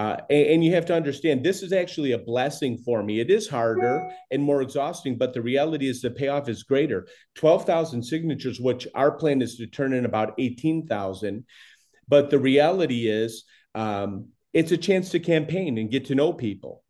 [0.00, 3.20] uh, and, and, you have to understand this is actually a blessing for me.
[3.20, 7.06] It is harder and more exhausting, but the reality is the payoff is greater.
[7.34, 11.44] 12,000 signatures, which our plan is to turn in about 18,000.
[12.08, 16.82] But the reality is um, it's a chance to campaign and get to know people.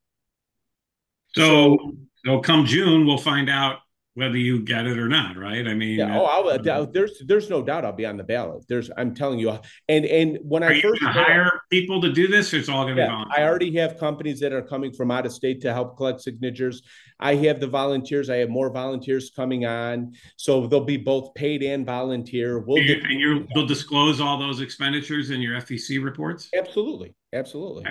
[1.34, 1.78] So,
[2.24, 3.78] so come June, we'll find out
[4.14, 5.66] whether you get it or not, right?
[5.66, 6.18] I mean, yeah.
[6.18, 8.64] Oh, I'll, there's there's no doubt I'll be on the ballot.
[8.68, 9.56] There's I'm telling you,
[9.88, 13.24] and and when I first hire people to do this, it's all going to yeah,
[13.24, 16.20] be I already have companies that are coming from out of state to help collect
[16.20, 16.82] signatures.
[17.20, 18.30] I have the volunteers.
[18.30, 22.58] I have more volunteers coming on, so they'll be both paid and volunteer.
[22.58, 26.48] We'll and, get, and you will disclose all those expenditures in your FEC reports.
[26.54, 27.84] Absolutely, absolutely.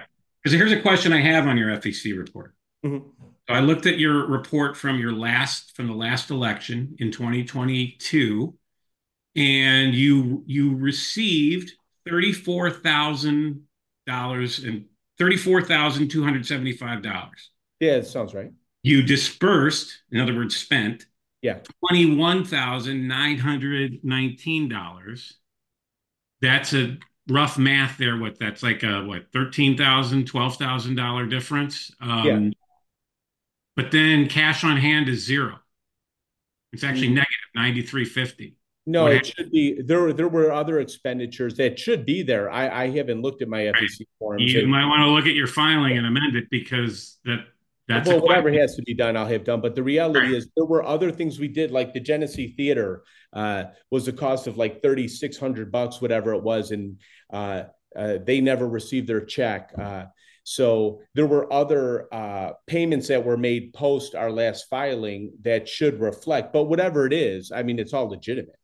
[0.43, 2.55] Because here's a question I have on your FEC report.
[2.85, 3.28] Mm-hmm.
[3.49, 8.53] I looked at your report from your last from the last election in 2022,
[9.35, 11.71] and you you received
[12.07, 13.63] thirty four thousand
[14.05, 14.85] dollars and
[15.17, 17.49] thirty four thousand two hundred seventy five dollars.
[17.79, 18.51] Yeah, that sounds right.
[18.83, 21.05] You dispersed, in other words, spent.
[21.41, 21.59] Yeah.
[21.79, 25.37] Twenty one thousand nine hundred nineteen dollars.
[26.41, 26.97] That's a
[27.27, 28.17] rough math there.
[28.17, 31.91] What that's like a what thirteen thousand, twelve thousand dollar difference.
[31.99, 32.49] Um, yeah
[33.79, 35.57] but then cash on hand is zero.
[36.73, 37.15] It's actually mm-hmm.
[37.15, 38.57] negative 9350.
[38.85, 39.33] No, what it happened?
[39.37, 40.11] should be there.
[40.11, 42.51] There were other expenditures that should be there.
[42.51, 44.07] I, I haven't looked at my FEC right.
[44.19, 44.53] forms.
[44.53, 47.45] You and, might want to look at your filing and amend it because that
[47.87, 49.61] that's well, whatever has to be done, I'll have done.
[49.61, 50.31] But the reality right.
[50.31, 54.47] is, there were other things we did, like the Genesee Theater uh, was a cost
[54.47, 56.99] of like thirty six hundred bucks, whatever it was, and
[57.31, 57.63] uh,
[57.95, 59.71] uh, they never received their check.
[60.49, 65.99] So there were other uh, payments that were made post our last filing that should
[65.99, 68.55] reflect, but whatever it is, I mean, it's all legitimate.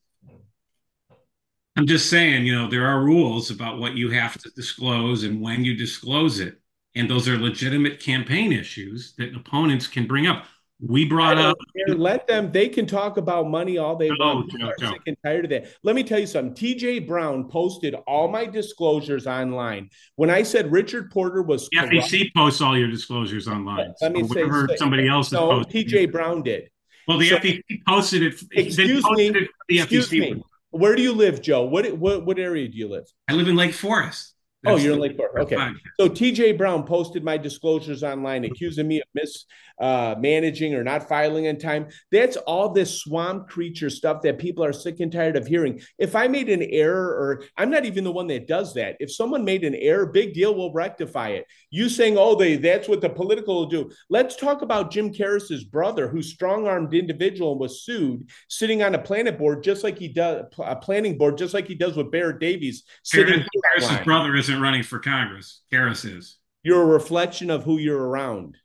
[1.76, 5.40] I'm just saying, you know, there are rules about what you have to disclose and
[5.40, 6.60] when you disclose it.
[6.96, 10.48] And those are legitimate campaign issues that opponents can bring up.
[10.82, 11.58] We brought up.
[11.88, 12.52] Let them.
[12.52, 14.52] They can talk about money all they want.
[14.52, 14.92] Joe, Joe.
[14.92, 15.68] Sick and tired of that.
[15.84, 16.54] Let me tell you something.
[16.54, 19.90] TJ Brown posted all my disclosures online.
[20.16, 23.94] When I said Richard Porter was the FEC posts all your disclosures online.
[24.02, 25.32] Let me say, say somebody else.
[25.32, 26.70] No, TJ Brown did.
[27.08, 28.42] Well, the so, FEC posted it.
[28.52, 29.40] Excuse posted me.
[29.42, 30.20] It the excuse FEC.
[30.20, 30.44] me.
[30.72, 31.64] Where do you live, Joe?
[31.64, 33.06] What what what area do you live?
[33.30, 34.34] I live in Lake Forest.
[34.66, 35.54] Oh, That's oh, you're in Lake Forest.
[35.54, 35.70] Okay.
[36.00, 39.46] So TJ Brown posted my disclosures online, accusing me of mismanaging
[39.80, 41.88] uh, managing or not filing in time.
[42.12, 45.82] That's all this swamp creature stuff that people are sick and tired of hearing.
[45.98, 48.98] If I made an error, or I'm not even the one that does that.
[49.00, 51.46] If someone made an error, big deal, we'll rectify it.
[51.70, 53.92] You saying, oh, they that's what the political will do.
[54.10, 59.00] Let's talk about Jim Carris's brother, who strong-armed individual and was sued, sitting on a
[59.00, 62.40] planet board just like he does a planning board, just like he does with Barrett
[62.40, 62.84] Davies.
[63.04, 65.62] Sitting Carris's brother isn't running for Congress.
[65.70, 66.38] Carris is.
[66.64, 68.58] You're a reflection of who you're around.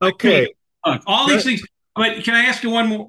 [0.00, 0.48] Okay.
[0.86, 1.62] Look, all these things.
[1.94, 3.08] But can I ask you one more?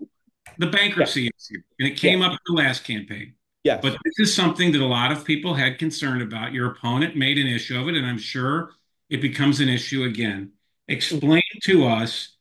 [0.58, 1.30] The bankruptcy yeah.
[1.38, 2.28] issue, and it came yeah.
[2.28, 3.36] up in the last campaign.
[3.64, 3.80] Yeah.
[3.82, 6.54] But this is something that a lot of people had concern about.
[6.54, 8.72] Your opponent made an issue of it, and I'm sure
[9.10, 10.54] it becomes an issue again.
[10.88, 12.36] Explain to us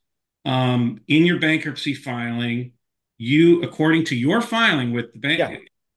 [0.45, 2.73] um, in your bankruptcy filing,
[3.19, 5.57] you, according to your filing with the bank, yeah.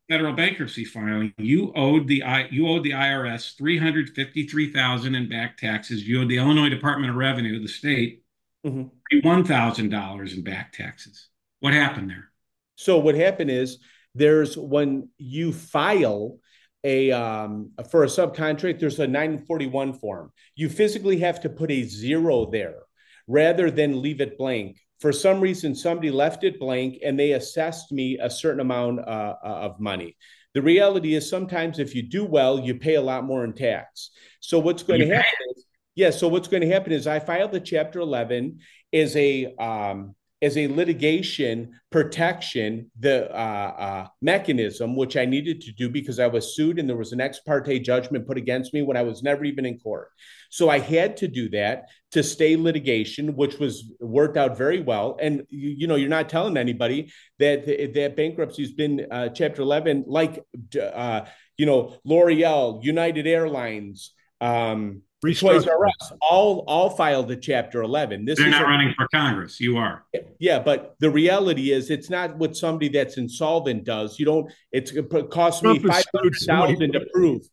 [0.10, 5.16] federal bankruptcy filing, you owed the you owed the IRS three hundred fifty three thousand
[5.16, 6.08] in back taxes.
[6.08, 8.21] You owed the Illinois Department of Revenue, the state,
[8.66, 9.28] mm-hmm.
[9.28, 11.28] one thousand dollars in back taxes.
[11.60, 12.32] What happened there?
[12.76, 13.78] So what happened is
[14.16, 16.40] there's when you file
[16.84, 20.32] a um, for a subcontract, there's a 941 form.
[20.56, 22.80] You physically have to put a zero there
[23.28, 24.78] rather than leave it blank.
[25.00, 29.36] For some reason, somebody left it blank and they assessed me a certain amount uh,
[29.44, 30.18] of money.
[30.54, 34.12] The reality is sometimes if you do well, you pay a lot more in tax.
[34.42, 35.66] So what's going you to happen is,
[36.02, 36.10] yeah.
[36.10, 38.60] So what's going to happen is I filed the Chapter 11
[38.92, 45.72] as a um, as a litigation protection the uh, uh, mechanism, which I needed to
[45.72, 48.82] do because I was sued and there was an ex parte judgment put against me
[48.82, 50.08] when I was never even in court.
[50.50, 55.20] So I had to do that to stay litigation, which was worked out very well.
[55.22, 59.62] And you, you know, you're not telling anybody that that bankruptcy has been uh, Chapter
[59.62, 60.44] 11, like
[60.82, 61.22] uh,
[61.58, 64.16] you know, L'Oreal, United Airlines.
[64.42, 68.26] Um, R Us all all filed the Chapter 11.
[68.26, 69.60] This They're is not a, running for Congress.
[69.60, 70.04] You are.
[70.40, 74.18] Yeah, but the reality is, it's not what somebody that's insolvent does.
[74.18, 74.52] You don't.
[74.72, 77.44] It's it costs me five hundred thousand to prove.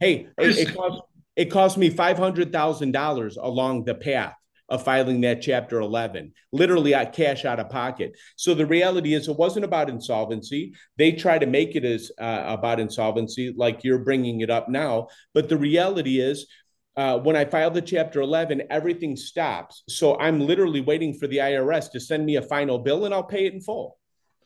[0.00, 1.02] Hey, it, it costs
[1.36, 4.34] it cost me five hundred thousand dollars along the path
[4.70, 9.28] of filing that chapter 11 literally I cash out of pocket so the reality is
[9.28, 13.98] it wasn't about insolvency they try to make it as uh, about insolvency like you're
[13.98, 16.46] bringing it up now but the reality is
[16.96, 19.82] uh, when I filed the Chapter 11, everything stops.
[19.88, 23.24] So I'm literally waiting for the IRS to send me a final bill, and I'll
[23.24, 23.98] pay it in full,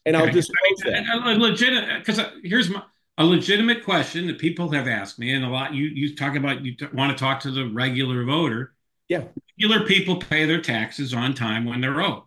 [0.06, 0.50] and I'll just
[0.84, 1.04] that.
[1.24, 2.82] A legitimate, because uh, here's my,
[3.18, 5.74] a legitimate question that people have asked me, and a lot.
[5.74, 8.72] You you talk about you t- want to talk to the regular voter.
[9.08, 9.24] Yeah,
[9.58, 12.22] regular people pay their taxes on time when they're owed.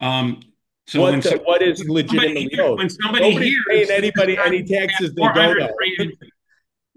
[0.00, 0.40] Um,
[0.86, 2.78] so what, the, what is legitimately owed?
[2.78, 5.68] When somebody Nobody's paying anybody any taxes they don't owe.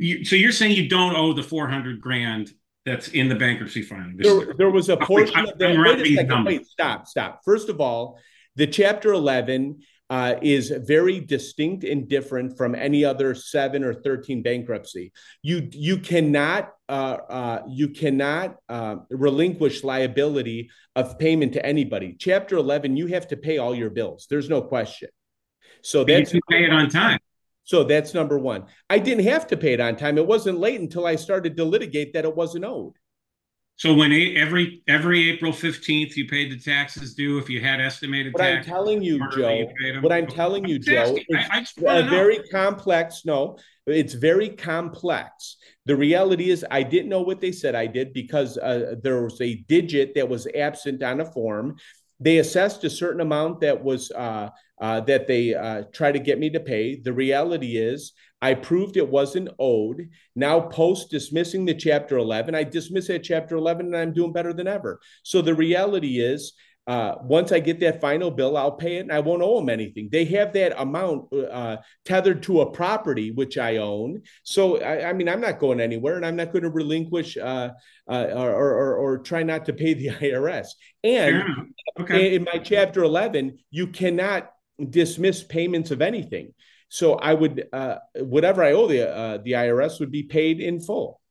[0.01, 2.51] You, so you're saying you don't owe the 400 grand
[2.87, 4.17] that's in the bankruptcy filing?
[4.17, 5.77] There, there, was a portion of that.
[5.77, 6.43] Wait a second.
[6.43, 7.41] Wait, stop, stop.
[7.45, 8.17] First of all,
[8.55, 9.79] the Chapter 11
[10.09, 15.11] uh, is very distinct and different from any other seven or 13 bankruptcy.
[15.43, 22.15] You you cannot uh, uh, you cannot uh, relinquish liability of payment to anybody.
[22.17, 24.25] Chapter 11, you have to pay all your bills.
[24.27, 25.09] There's no question.
[25.83, 27.19] So but that's you pay it on time.
[27.71, 28.65] So that's number one.
[28.89, 30.17] I didn't have to pay it on time.
[30.17, 32.95] It wasn't late until I started to litigate that it wasn't owed.
[33.77, 38.33] So when every every April fifteenth you paid the taxes due if you had estimated.
[38.33, 39.69] What I'm telling you, Joe.
[39.79, 43.21] You what I'm telling you, Joe, it's I, I very complex.
[43.23, 43.57] No,
[43.87, 45.55] it's very complex.
[45.85, 49.39] The reality is, I didn't know what they said I did because uh, there was
[49.39, 51.77] a digit that was absent on a form.
[52.19, 54.49] They assessed a certain amount that was uh,
[54.81, 56.99] uh, that they uh, try to get me to pay.
[56.99, 60.09] The reality is, I proved it wasn't owed.
[60.35, 64.51] Now, post dismissing the Chapter 11, I dismiss that Chapter 11 and I'm doing better
[64.51, 64.99] than ever.
[65.21, 66.53] So the reality is,
[66.87, 69.69] uh, once I get that final bill, I'll pay it and I won't owe them
[69.69, 70.09] anything.
[70.11, 74.23] They have that amount uh, tethered to a property which I own.
[74.41, 77.69] So, I, I, mean, I'm not going anywhere and I'm not going to relinquish uh,
[78.09, 80.69] uh, or, or, or, try not to pay the IRS.
[81.03, 82.03] And yeah.
[82.03, 82.33] okay.
[82.33, 84.51] in my Chapter 11, you cannot
[84.89, 86.53] dismiss payments of anything.
[86.89, 90.81] So I would uh, whatever I owe the uh, the IRS would be paid in
[90.81, 91.21] full.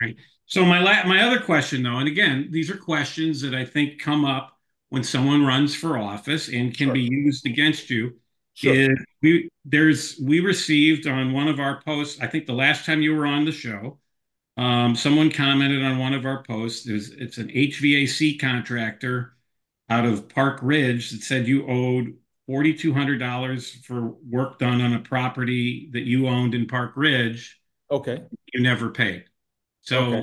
[0.00, 0.16] Right.
[0.46, 4.00] So my la- my other question though, and again, these are questions that I think
[4.00, 4.56] come up
[4.88, 6.94] when someone runs for office and can sure.
[6.94, 8.16] be used against you.
[8.54, 8.74] Sure.
[8.74, 12.20] Is we there's we received on one of our posts.
[12.20, 13.98] I think the last time you were on the show,
[14.56, 16.86] um, someone commented on one of our posts.
[16.86, 19.34] It's, it's an HVAC contractor
[19.88, 22.14] out of Park Ridge that said you owed
[22.50, 27.60] $4,200 for work done on a property that you owned in Park Ridge.
[27.90, 28.24] Okay.
[28.52, 29.24] You never paid.
[29.82, 30.22] So, okay.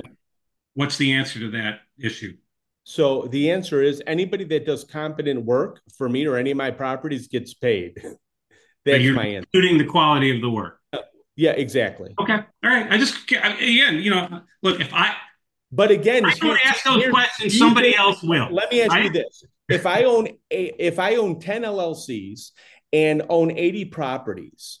[0.74, 2.36] what's the answer to that issue?
[2.84, 6.70] So, the answer is anybody that does competent work for me or any of my
[6.70, 7.94] properties gets paid.
[8.84, 9.48] That's my answer.
[9.52, 10.80] Including the quality of the work.
[11.36, 12.14] Yeah, exactly.
[12.18, 12.34] Okay.
[12.34, 12.90] All right.
[12.90, 15.14] I just, again, you know, look, if I,
[15.70, 17.58] but again, I don't ask those questions.
[17.58, 18.48] Somebody else will.
[18.50, 19.04] Let me ask right?
[19.04, 22.52] you this: if I own a, if I own ten LLCs
[22.92, 24.80] and own eighty properties,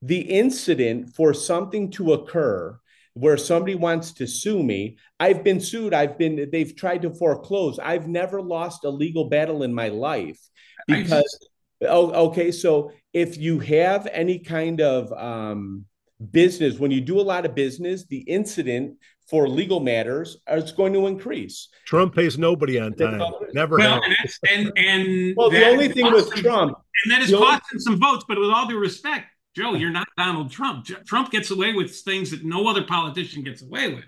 [0.00, 2.78] the incident for something to occur
[3.12, 5.92] where somebody wants to sue me, I've been sued.
[5.92, 6.48] I've been.
[6.50, 7.78] They've tried to foreclose.
[7.78, 10.40] I've never lost a legal battle in my life
[10.86, 11.38] because.
[11.82, 12.50] Oh, okay.
[12.50, 15.84] So if you have any kind of um,
[16.30, 18.96] business, when you do a lot of business, the incident
[19.28, 21.68] for legal matters uh, is going to increase.
[21.86, 23.22] Trump pays nobody on time.
[23.52, 23.76] Never.
[23.76, 27.98] Well, and, and, and well, the only thing with Trump, and that is costing some
[27.98, 28.24] votes.
[28.28, 29.26] But with all due respect,
[29.56, 30.86] Joe, you're not Donald Trump.
[31.06, 34.04] Trump gets away with things that no other politician gets away with.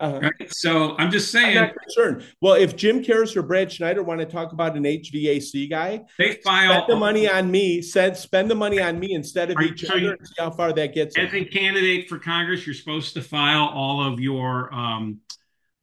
[0.00, 0.18] Uh-huh.
[0.18, 0.52] Right?
[0.52, 1.58] So I'm just saying.
[1.58, 2.24] I'm concerned.
[2.40, 6.36] Well, if Jim Carris or Brad Schneider want to talk about an HVAC guy, they
[6.36, 7.82] file spend the money on me.
[7.82, 9.98] Said spend the money on me instead of Are, each other.
[9.98, 11.18] You, see how far that gets.
[11.18, 15.20] As a candidate for Congress, you're supposed to file all of your um,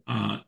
[0.07, 0.39] uh,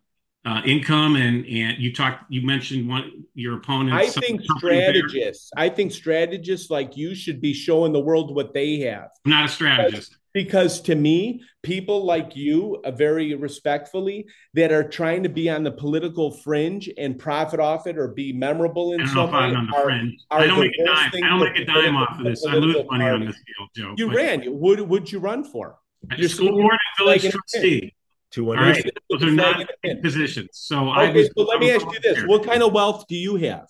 [0.45, 2.23] uh, income and and you talked.
[2.29, 3.93] You mentioned one your opponent.
[3.93, 5.51] I think strategists.
[5.55, 5.65] There.
[5.65, 9.09] I think strategists like you should be showing the world what they have.
[9.25, 14.87] I'm not a strategist because to me people like you uh, very respectfully that are
[14.87, 19.05] trying to be on the political fringe and profit off it or be memorable in
[19.07, 19.91] some way are, are
[20.31, 21.11] I don't make a dime.
[21.13, 22.45] I don't make a dime off of this.
[22.45, 23.15] I lose money party.
[23.15, 23.95] on this deal, Joe.
[23.97, 24.43] You ran.
[24.45, 25.77] Would would you run for?
[26.17, 27.93] Your school board and village trustee.
[28.31, 28.59] Two one.
[28.59, 28.89] All right.
[29.09, 29.69] Those are not
[30.01, 30.49] positions.
[30.53, 31.29] So okay, I.
[31.35, 33.67] so let me ask you this: What kind of wealth do you have?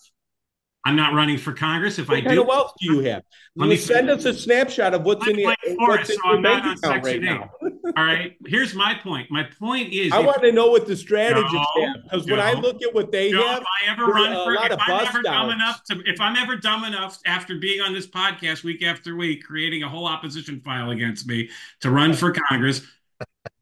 [0.85, 1.99] I'm not running for Congress.
[1.99, 3.23] If what I kind do, of wealth do you have?
[3.55, 5.43] Let me send us a snapshot of what's in the
[5.77, 7.51] what's so I'm not bank on account right Section now.
[7.97, 8.37] All right.
[8.45, 9.29] Here's my point.
[9.29, 12.53] My point is, I want to know what the strategists No, have because when I
[12.53, 15.49] look at what they Joe, have, if I ever run for, if I'm ever dumb
[15.49, 19.43] enough to, if I'm ever dumb enough after being on this podcast week after week,
[19.43, 21.49] creating a whole opposition file against me
[21.81, 22.81] to run for Congress,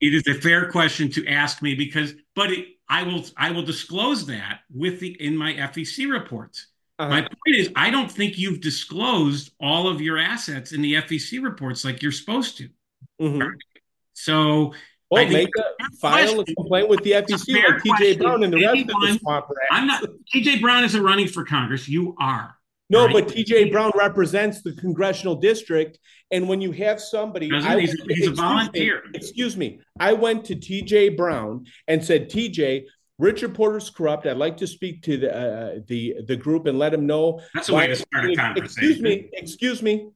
[0.02, 3.64] it is a fair question to ask me because, but it, I will, I will
[3.64, 6.68] disclose that with the in my FEC reports.
[7.00, 7.10] Uh-huh.
[7.10, 11.42] My point is, I don't think you've disclosed all of your assets in the FEC
[11.44, 12.70] reports like you're supposed to.
[13.22, 13.52] Mhm.
[14.14, 14.74] So
[15.12, 18.20] well, I think make a file a complaint with the FEC like TJ question.
[18.20, 19.60] Brown and the rest of the Anyone- swamp rats.
[19.72, 20.04] I'm not.
[20.34, 21.88] TJ Brown isn't running for Congress.
[21.88, 22.56] You are.
[22.90, 23.14] No, Right.
[23.14, 26.00] but TJ Brown represents the congressional district.
[26.32, 27.82] And when you have somebody, I he?
[27.82, 29.04] He's- he's a excuse me, volunteer.
[29.14, 29.80] excuse me.
[30.00, 32.86] I went to TJ Brown and said, TJ,
[33.20, 34.26] Richard Porter's corrupt.
[34.28, 37.42] I'd like to speak to the uh, the the group and let him know.
[37.54, 38.64] That's a way to start a conversation.
[38.66, 40.10] Excuse me, excuse me.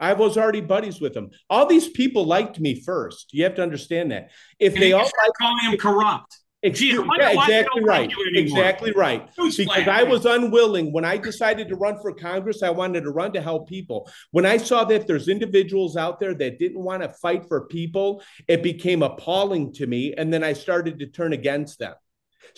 [0.00, 1.30] I was already buddies with them.
[1.50, 3.32] All these people liked me first.
[3.32, 4.30] You have to understand that.
[4.58, 5.10] If And they all
[5.40, 6.38] calling him corrupt.
[6.60, 8.12] Excuse, Gee, yeah, exactly right.
[8.34, 9.28] Exactly right.
[9.36, 13.32] Because I was unwilling when I decided to run for Congress, I wanted to run
[13.34, 14.10] to help people.
[14.32, 18.24] When I saw that there's individuals out there that didn't want to fight for people,
[18.48, 20.14] it became appalling to me.
[20.14, 21.94] And then I started to turn against them.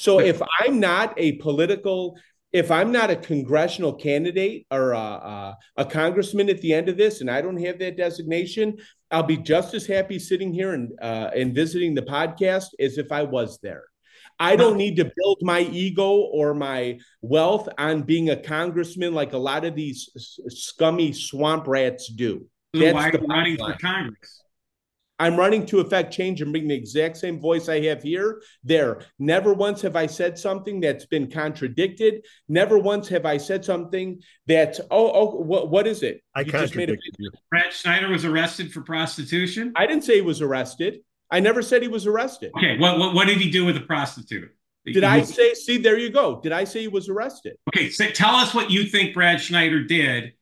[0.00, 2.16] So if I'm not a political,
[2.54, 6.96] if I'm not a congressional candidate or a, a, a congressman at the end of
[6.96, 8.78] this, and I don't have that designation,
[9.10, 13.12] I'll be just as happy sitting here and uh, and visiting the podcast as if
[13.12, 13.84] I was there.
[14.38, 19.34] I don't need to build my ego or my wealth on being a congressman like
[19.34, 20.08] a lot of these
[20.48, 22.46] scummy swamp rats do.
[22.74, 23.74] So That's why are the you running for.
[23.74, 24.39] Congress?
[25.20, 29.02] I'm running to affect change and bring the exact same voice I have here there.
[29.18, 32.24] Never once have I said something that's been contradicted.
[32.48, 36.22] Never once have I said something that's oh oh what what is it?
[36.34, 37.30] I You just made a- you.
[37.50, 39.74] Brad Schneider was arrested for prostitution.
[39.76, 41.00] I didn't say he was arrested.
[41.30, 42.52] I never said he was arrested.
[42.56, 44.50] Okay, what what, what did he do with a prostitute?
[44.86, 45.52] Did I say?
[45.52, 46.40] See, there you go.
[46.40, 47.56] Did I say he was arrested?
[47.68, 50.32] Okay, so tell us what you think Brad Schneider did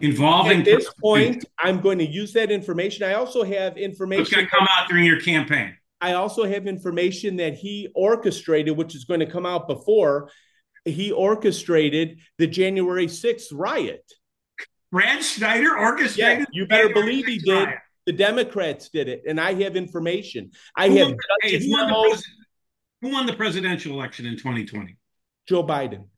[0.00, 0.60] involving.
[0.60, 3.04] At this point, I'm going to use that information.
[3.04, 5.76] I also have information it's going to come out during your campaign.
[6.00, 10.30] I also have information that he orchestrated, which is going to come out before
[10.84, 14.04] he orchestrated the January 6th riot.
[14.92, 16.46] Brad Schneider Yeah, orchestrated.
[16.52, 17.64] you better January believe he 6th did.
[17.64, 17.78] riot.
[18.06, 20.50] The Democrats did it, and I have information.
[20.76, 22.22] I Who have won, hey, who, won the
[23.00, 24.98] who won the presidential election in 2020?
[25.48, 26.08] Joe Biden.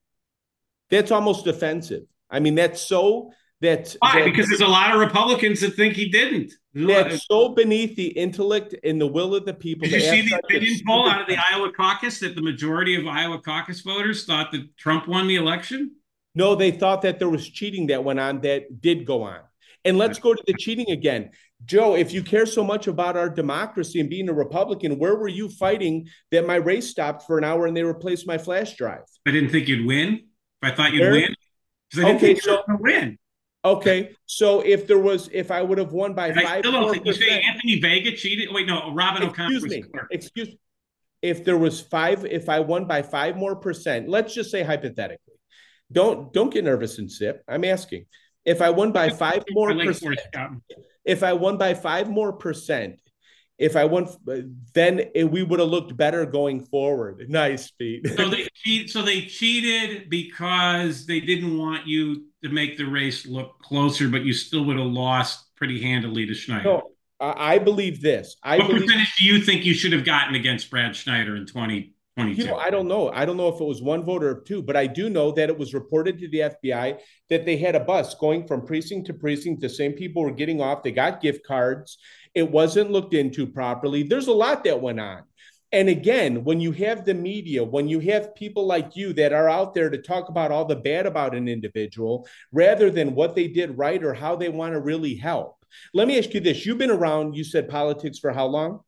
[0.91, 2.03] That's almost offensive.
[2.29, 3.31] I mean, that's so
[3.61, 4.21] that's Why?
[4.21, 6.53] that- Because there's a lot of Republicans that think he didn't.
[6.75, 9.89] Did that's so beneath the intellect and the will of the people.
[9.89, 13.07] Did you see the opinion poll out of the Iowa caucus that the majority of
[13.07, 15.93] Iowa caucus voters thought that Trump won the election?
[16.35, 19.41] No, they thought that there was cheating that went on that did go on.
[19.87, 21.31] And let's go to the cheating again.
[21.65, 25.29] Joe, if you care so much about our democracy and being a Republican, where were
[25.29, 29.05] you fighting that my race stopped for an hour and they replaced my flash drive?
[29.27, 30.15] I didn't think you'd win.
[30.63, 31.35] If I thought you'd Where- win,
[31.95, 33.19] I didn't Okay, think you were going to win.
[33.67, 36.73] Okay, so if there was, if I would have won by And I five still
[36.73, 38.49] don't think you say Anthony Vega cheated.
[38.53, 40.49] Wait, no, Robin O'Connor excuse was me, excuse
[41.23, 45.35] if there was five, if I won by five more percent, let's just say hypothetically,
[45.91, 47.43] don't don't get nervous and sip.
[47.49, 48.07] I'm asking
[48.45, 50.21] if I won by five more percent.
[50.37, 50.63] Um,
[51.05, 53.01] if I won by five more percent,
[53.59, 54.09] if I won,
[54.75, 57.27] then it, we would have looked better going forward.
[57.29, 58.07] Nice, Pete.
[58.17, 58.91] So they cheat.
[58.91, 64.25] So they cheated because they didn't want you to make the race look closer, but
[64.25, 66.65] you still would have lost pretty handily to Schneider.
[66.65, 66.91] no,
[67.21, 68.37] I believe this.
[68.43, 68.83] I what believe.
[68.83, 72.43] percentage do you think you should have gotten against Brad Schneider in 2022?
[72.43, 73.11] You know, I don't know.
[73.11, 75.49] I don't know if it was one vote or two, but I do know that
[75.49, 76.99] it was reported to the FBI
[77.31, 79.61] that they had a bus going from precinct to precinct.
[79.61, 80.83] The same people were getting off.
[80.83, 81.99] They got gift cards.
[82.35, 84.03] It wasn't looked into properly.
[84.03, 85.23] There's a lot that went on.
[85.77, 89.47] And again, when you have the media, when you have people like you that are
[89.51, 93.47] out there to talk about all the bad about an individual rather than what they
[93.47, 95.63] did right or how they want to really help.
[95.93, 96.65] Let me ask you this.
[96.65, 98.81] You've been around, you said politics for how long?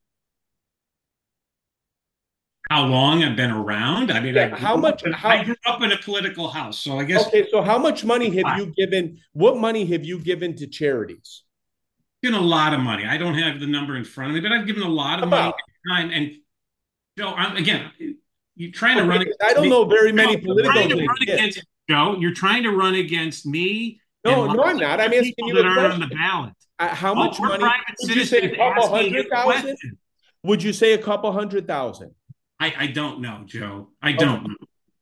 [2.71, 4.11] how long I've been around.
[4.11, 6.99] I mean, Yeah, I, how much- I how- grew up in a political house, so
[6.99, 9.19] I guess Okay, so how much money have you given?
[9.33, 11.45] What money have you given to charities?
[12.23, 13.05] given a lot of money.
[13.07, 15.29] I don't have the number in front of me, but I've given a lot of
[15.31, 15.55] money About?
[15.89, 16.11] time.
[16.11, 16.33] And
[17.19, 17.91] Joe, I'm, again,
[18.55, 19.21] you're trying to run.
[19.23, 21.11] Okay, I don't know very many you're political things.
[21.23, 22.17] against Joe.
[22.19, 24.01] You're trying to run against me.
[24.25, 25.01] No, no, I'm not.
[25.01, 26.53] I'm asking people you that a aren't on the ballot.
[26.79, 27.65] Uh, how Oh, much money?
[28.03, 29.77] Would you say a couple hundred thousand?
[30.45, 32.15] Would you say a couple hundred thousand?
[32.61, 33.91] I, I don't know, Joe.
[34.01, 34.55] I don't know.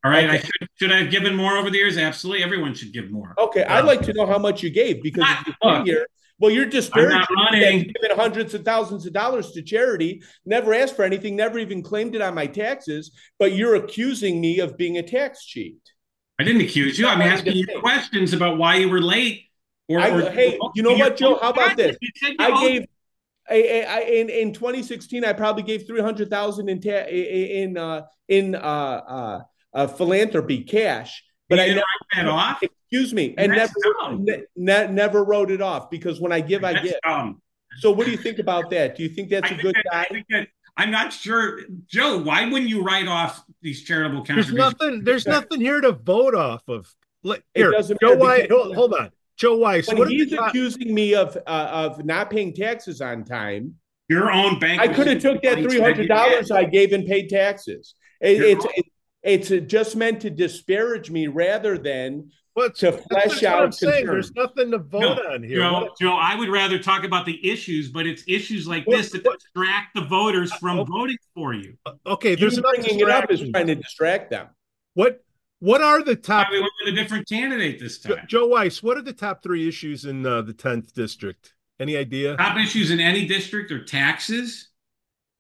[0.05, 0.25] All right.
[0.25, 0.35] Okay.
[0.35, 1.99] I should, should I have given more over the years?
[1.99, 2.43] Absolutely.
[2.45, 3.35] Everyone should give more.
[3.39, 5.87] Okay, I'd like to know how much you gave because if you look.
[5.87, 6.07] here,
[6.39, 7.85] well, you're disparaging not me running.
[8.03, 12.15] you've hundreds of thousands of dollars to charity, never asked for anything, never even claimed
[12.15, 15.79] it on my taxes, but you're accusing me of being a tax cheat.
[16.39, 17.07] I didn't accuse you.
[17.09, 19.45] I'm asking you questions about why you were late.
[19.89, 21.39] Or, I- or- hey, you know what, Joe?
[21.41, 21.97] How about this?
[22.39, 22.87] I gave
[23.49, 28.59] I, I, in in 2016, I probably gave 300,000 in ta- in uh, in uh,
[28.59, 29.41] uh,
[29.73, 32.63] uh, philanthropy cash, but you I didn't never, write that off.
[32.63, 36.65] excuse me, and That's never ne- ne- never wrote it off because when I give,
[36.65, 37.01] I That's get.
[37.05, 37.41] dumb.
[37.79, 38.97] So, what do you think about that?
[38.97, 40.09] Do you think that's I a think good that- I guy?
[40.11, 40.49] think that-
[40.79, 42.19] I'm not sure, Joe.
[42.19, 44.59] Why wouldn't you write off these charitable There's contributions?
[44.81, 45.05] nothing.
[45.05, 46.95] There's nothing here to vote off of.
[47.23, 48.47] Let- It Here, doesn't Joe matter Weiss.
[48.51, 49.89] Hold, hold on, Joe Weiss.
[49.89, 53.25] When What are he's the top- accusing me of uh, of not paying taxes on
[53.25, 53.75] time,
[54.09, 54.81] Your own bank.
[54.81, 57.95] I could have took that three hundred dollars I gave and paid taxes.
[58.21, 58.87] It, You're it's it,
[59.27, 64.07] it's just meant to disparage me rather than What's to that's flesh out I'm saying.
[64.07, 64.15] concern.
[64.15, 65.59] There's nothing to vote No, on here.
[65.59, 69.11] Joe, Joe, I would rather talk about the issues, but it's issues like What- this
[69.11, 70.85] that what- distract the voters from Oh.
[70.85, 71.77] voting for you.
[72.07, 74.47] okay, there's enough bringing it up is trying to distract them.
[74.95, 75.23] What
[75.59, 76.49] What are the top?
[76.49, 78.27] Why we went with a different candidate this time.
[78.29, 78.83] Joe Weiss.
[78.83, 81.55] What are the top three issues in uh, the 10th district?
[81.81, 82.37] Any idea?
[82.37, 84.69] Top issues in any district are taxes,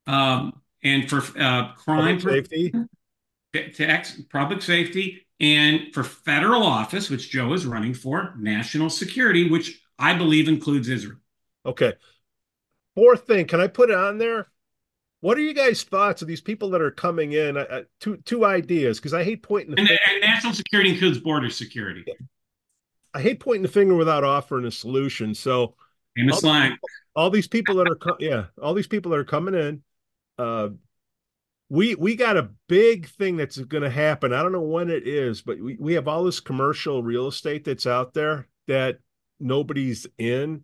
[0.07, 2.49] um, and for uh, crime, Public
[3.74, 9.83] tax, public safety, and for federal office, which Joe is running for, national security, which
[9.99, 11.19] I believe includes Israel.
[11.65, 11.95] Okay.
[12.95, 14.47] Fourth thing, can I put it on there?
[15.20, 17.57] What are you guys' thoughts of these people that are coming in?
[17.57, 21.19] I, two two ideas because I hate pointing the And, finger, and national security includes
[21.19, 22.05] border security.
[23.12, 25.35] I hate pointing the finger without offering a solution.
[25.35, 25.74] So
[26.16, 26.78] Famous line.
[27.15, 29.83] all these people that are co- yeah, all these people that are coming in,
[30.39, 30.69] uh,
[31.69, 34.33] we we got a big thing that's going to happen.
[34.33, 37.65] I don't know when it is, but we we have all this commercial real estate
[37.65, 38.99] that's out there that
[39.41, 40.63] nobody's in.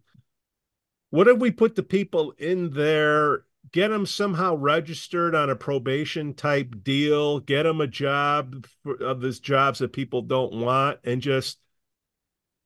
[1.11, 6.35] What if we put the people in there, get them somehow registered on a probation
[6.35, 11.20] type deal, get them a job for, of these jobs that people don't want, and
[11.20, 11.59] just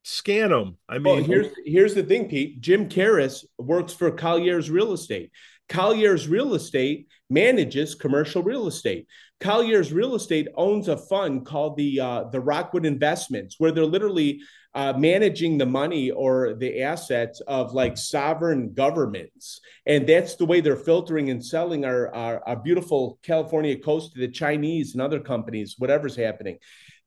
[0.04, 0.76] scan them?
[0.88, 2.60] I Well, mean, here's here's the thing, Pete.
[2.60, 5.30] Jim Carris works for Collier's Real Estate.
[5.68, 9.06] Collier's Real Estate manages commercial real estate.
[9.40, 14.40] Collier's Real Estate owns a fund called the uh, the Rockwood Investments, where they're literally
[14.74, 20.62] uh, managing the money or the assets of like sovereign governments, and that's the way
[20.62, 25.20] they're filtering and selling our our, our beautiful California coast to the Chinese and other
[25.20, 25.74] companies.
[25.76, 26.56] Whatever's happening,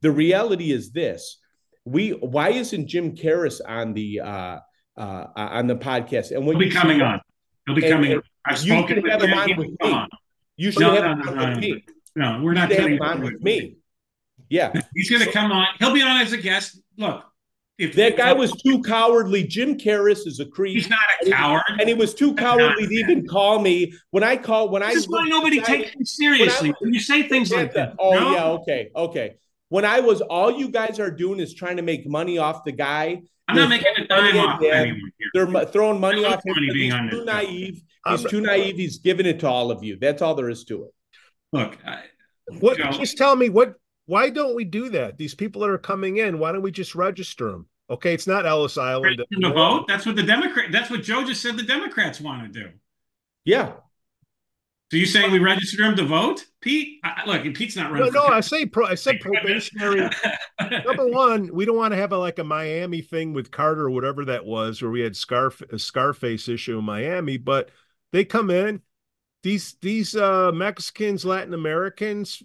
[0.02, 1.40] the reality is this:
[1.86, 4.60] we why isn't Jim Carris on the uh,
[4.98, 6.30] uh, on the podcast?
[6.30, 7.22] And when He'll be coming on.
[7.66, 8.12] He'll be And- coming.
[8.12, 8.29] and on.
[8.46, 9.38] I've you can have him him.
[9.38, 10.08] on with me.
[10.58, 11.60] You should No, have no, him no, with no.
[11.60, 11.86] me.
[12.16, 13.76] No, we're not should doing him on with me.
[14.50, 15.68] Yeah, He's going to come on.
[15.78, 16.80] He'll be on as a guest.
[16.98, 17.24] Look,
[17.78, 19.44] if that guy was too cowardly.
[19.44, 21.62] Jim Carris is a creep, He's not a coward.
[21.80, 24.90] and he was too cowardly to even call me when I call when I.
[24.94, 26.74] This is why nobody takes him seriously.
[26.80, 27.94] When you say things like that.
[28.00, 28.34] Oh no?
[28.34, 29.36] yeah, okay, okay.
[29.70, 32.72] When I was, all you guys are doing is trying to make money off the
[32.72, 33.22] guy.
[33.48, 35.30] I'm not They're making a dime money off anyone here.
[35.46, 36.56] They're throwing money off him.
[36.56, 37.76] money being He's too naive.
[37.76, 37.84] I'm-
[38.18, 38.76] He's too naive.
[38.78, 39.98] He's giving it to all of you.
[40.00, 40.94] That's all there is to it.
[41.52, 42.04] Look, I,
[42.60, 42.78] What?
[42.78, 43.76] Joe, Just tell me what.
[44.06, 45.18] Why don't we do that?
[45.18, 47.68] These people that are coming in, why don't we just register them?
[47.92, 49.22] Okay, it's not Ellis Island.
[49.32, 49.86] to vote.
[49.88, 50.72] That's what the Democrat.
[50.72, 51.58] That's what Joe just said.
[51.58, 52.70] The Democrats want to do.
[53.46, 53.74] Yeah.
[54.92, 57.00] So you saying we register him to vote, Pete?
[57.04, 58.12] I, look, Pete's not running.
[58.12, 58.88] no, for I say pro.
[58.88, 60.10] I said probationary.
[60.60, 63.92] Number one, we don't want to have a, like a Miami thing with Carter or
[63.92, 67.38] whatever that was, where we had Scarf a Scarface issue in Miami.
[67.38, 67.70] But
[68.12, 68.82] they come in,
[69.44, 72.44] these these uh, Mexicans, Latin Americans,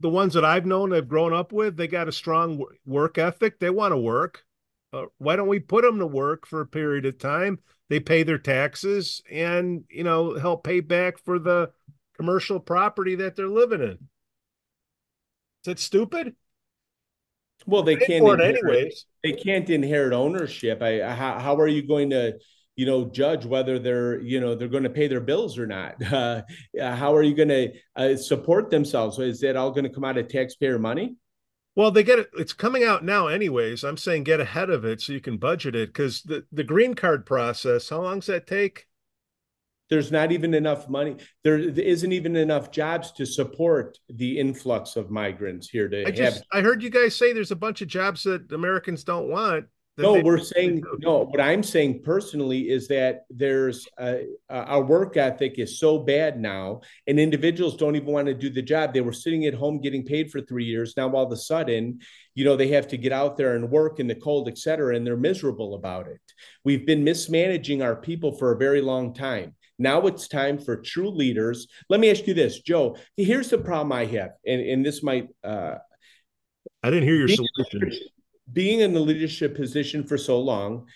[0.00, 3.58] the ones that I've known, I've grown up with, they got a strong work ethic.
[3.58, 4.44] They want to work.
[4.92, 7.58] Uh, why don't we put them to work for a period of time?
[7.88, 11.72] They pay their taxes and you know help pay back for the
[12.16, 13.90] commercial property that they're living in.
[13.90, 13.98] Is
[15.64, 16.34] that stupid?
[17.66, 19.04] Well, they can't inherit, anyways.
[19.22, 20.80] they can't inherit ownership.
[20.80, 22.38] I how, how are you going to
[22.76, 25.96] you know judge whether they're you know they're going to pay their bills or not?
[26.10, 26.42] Uh,
[26.96, 29.18] how are you going to uh, support themselves?
[29.18, 31.16] Is that all going to come out of taxpayer money?
[31.76, 32.30] Well, they get it.
[32.36, 33.84] It's coming out now, anyways.
[33.84, 36.94] I'm saying get ahead of it so you can budget it because the the green
[36.94, 37.88] card process.
[37.88, 38.86] How long does that take?
[39.88, 41.16] There's not even enough money.
[41.42, 46.14] There isn't even enough jobs to support the influx of migrants here to I have.
[46.14, 49.66] just I heard you guys say there's a bunch of jobs that Americans don't want.
[49.98, 51.24] No, we're saying no.
[51.24, 56.80] What I'm saying personally is that there's a, our work ethic is so bad now,
[57.06, 58.94] and individuals don't even want to do the job.
[58.94, 60.94] They were sitting at home getting paid for three years.
[60.96, 62.00] Now, all of a sudden,
[62.34, 64.96] you know, they have to get out there and work in the cold, et cetera,
[64.96, 66.20] and they're miserable about it.
[66.64, 69.54] We've been mismanaging our people for a very long time.
[69.78, 71.66] Now it's time for true leaders.
[71.88, 72.96] Let me ask you this, Joe.
[73.16, 75.28] Here's the problem I have, and, and this might.
[75.44, 75.76] Uh,
[76.82, 77.90] I didn't hear your solution
[78.52, 80.86] being in the leadership position for so long,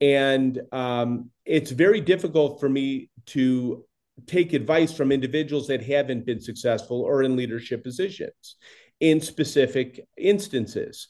[0.00, 3.84] and um, it's very difficult for me to
[4.26, 8.56] take advice from individuals that haven't been successful or in leadership positions
[9.00, 11.08] in specific instances.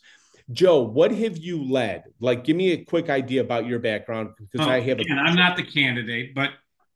[0.51, 2.05] Joe, what have you led?
[2.21, 4.99] Like, give me a quick idea about your background because oh, I have.
[4.99, 6.51] And I'm not the candidate, but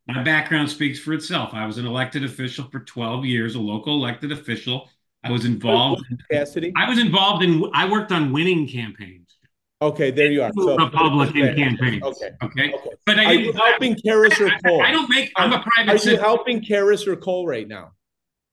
[0.06, 1.51] my background speaks for itself.
[1.52, 4.90] I was an elected official for 12 years, a local elected official
[5.24, 6.05] I was involved.
[6.28, 6.73] Capacity.
[6.77, 7.65] I was involved in.
[7.74, 9.36] I worked on winning campaigns.
[9.81, 10.51] Okay, there you are.
[10.57, 12.03] So, Republican campaigns.
[12.03, 12.31] Okay.
[12.43, 12.73] Okay.
[12.74, 12.90] okay.
[13.07, 14.82] But I are you helping Carris or Cole?
[14.82, 15.31] I, I, don't make.
[15.36, 16.07] I'm a private.
[16.07, 17.93] Are you helping Carris or Cole right now?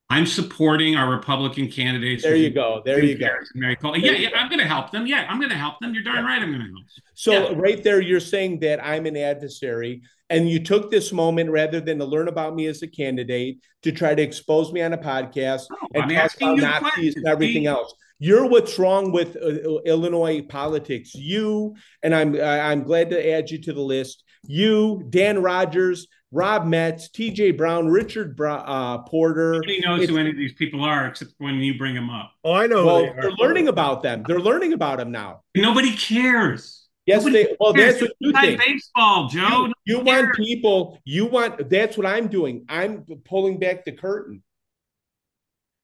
[0.10, 2.22] I'm supporting our Republican candidates.
[2.22, 2.84] There you go.
[2.86, 3.28] There you go.
[3.56, 3.98] Mary Cole.
[3.98, 5.08] Yeah, yeah, I'm going to help them.
[5.08, 5.96] Yeah, I'm going to help them.
[5.96, 6.40] You're darn right.
[6.40, 6.86] I'm going to help.
[7.16, 7.54] So yeah.
[7.56, 12.00] right there, you're saying that I'm an adversary, and you took this moment rather than
[12.00, 15.66] to learn about me as a candidate to try to expose me on a podcast
[15.72, 17.16] oh, and I'm talk about Nazis questions.
[17.18, 17.94] and everything else.
[18.18, 21.14] You're what's wrong with uh, Illinois politics.
[21.14, 24.24] You and I'm I'm glad to add you to the list.
[24.48, 27.52] You, Dan Rogers, Rob Metz, T.J.
[27.52, 29.54] Brown, Richard uh, Porter.
[29.54, 32.32] Nobody knows it's, who any of these people are except when you bring them up.
[32.44, 32.86] Oh, I know.
[32.86, 34.24] Well, they are learning about them.
[34.28, 35.42] They're learning about them now.
[35.56, 36.85] Nobody cares.
[37.06, 37.24] Yes.
[37.60, 38.60] Well, that's what you think.
[38.60, 39.68] Baseball, Joe.
[39.86, 41.00] You, you want people.
[41.06, 41.70] You want.
[41.70, 42.66] That's what I'm doing.
[42.68, 44.42] I'm pulling back the curtain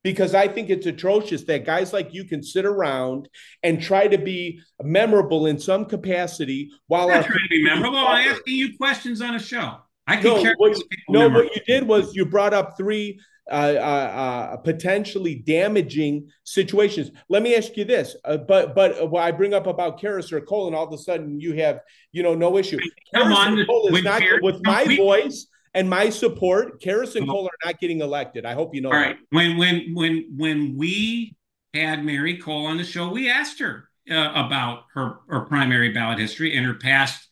[0.04, 3.30] because I think it's atrocious that guys like you can sit around
[3.62, 8.00] and try to be memorable in some capacity while I'm trying to be memorable.
[8.00, 9.78] I'm asking you questions on a show.
[10.08, 10.78] I can no, what,
[11.10, 13.20] no what you did was you brought up three
[13.50, 17.12] uh, uh, uh, potentially damaging situations.
[17.28, 20.40] Let me ask you this, uh, but but what I bring up about Carris or
[20.42, 22.80] Cole, and all of a sudden you have you know no issue.
[23.14, 26.82] Come on, Cole is not with my we, voice and my support.
[26.82, 28.46] Carris and Cole are not getting elected.
[28.46, 28.90] I hope you know.
[28.90, 29.36] All right, that.
[29.36, 31.36] when when when when we
[31.74, 36.20] had Mary Cole on the show, we asked her uh, about her her primary ballot
[36.20, 37.28] history and her past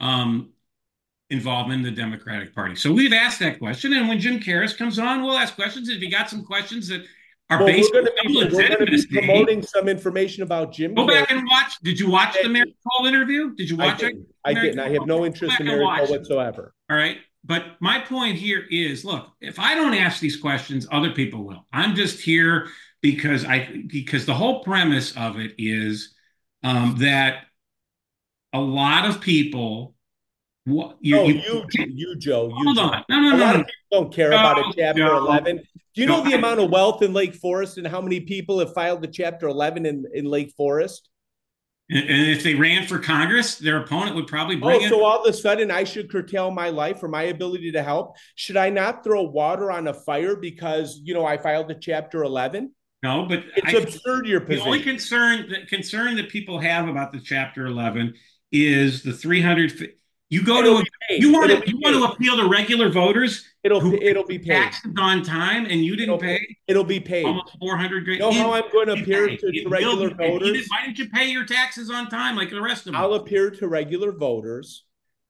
[0.00, 0.50] um,
[1.30, 2.74] involvement in the Democratic Party.
[2.74, 5.88] So we've asked that question, and when Jim Carris comes on, we'll ask questions.
[5.88, 7.02] If you got some questions that
[7.50, 10.94] are well, based we're going to be promoting some information about Jim.
[10.94, 11.22] Go Carris.
[11.22, 11.78] back and watch.
[11.82, 13.54] Did you watch the Mary Cole interview?
[13.54, 14.16] Did you watch I it?
[14.44, 14.78] I didn't.
[14.78, 16.74] I have no interest in Mary Cole whatsoever.
[16.88, 17.18] All right.
[17.42, 21.66] But my point here is look, if I don't ask these questions, other people will.
[21.72, 22.68] I'm just here
[23.00, 26.14] because I because the whole premise of it is
[26.62, 27.44] um, that
[28.52, 29.94] a lot of people
[30.66, 32.48] what you, no, you, you, you, Joe.
[32.48, 32.82] You, hold Joe.
[32.82, 33.04] on.
[33.08, 33.52] No, no, no.
[33.58, 33.64] no.
[33.90, 35.56] don't care about a chapter no, 11.
[35.56, 38.58] Do you know the I, amount of wealth in Lake Forest and how many people
[38.60, 41.08] have filed the chapter 11 in, in Lake Forest?
[41.90, 44.84] And, if they ran for Congress, their opponent would probably oh, bring.
[44.84, 47.82] Oh, so all of a sudden I should curtail my life or my ability to
[47.82, 48.16] help?
[48.36, 52.22] Should I not throw water on a fire because you know I filed a chapter
[52.22, 52.72] 11?
[53.02, 54.26] No, but it's I, absurd.
[54.26, 54.64] Your position.
[54.64, 58.14] The only concern that concern that people have about the chapter 11
[58.52, 59.92] is the 300
[60.30, 63.44] you go it'll to you want to you want to appeal to regular voters.
[63.64, 66.56] It'll it'll be paid taxes on time, and you didn't it'll, pay.
[66.68, 68.06] It'll be paid almost four hundred.
[68.06, 70.68] You know how I'm going to appear to, to regular voters?
[70.68, 73.02] why didn't you pay your taxes on time like the rest of them?
[73.02, 74.84] I'll appear to regular voters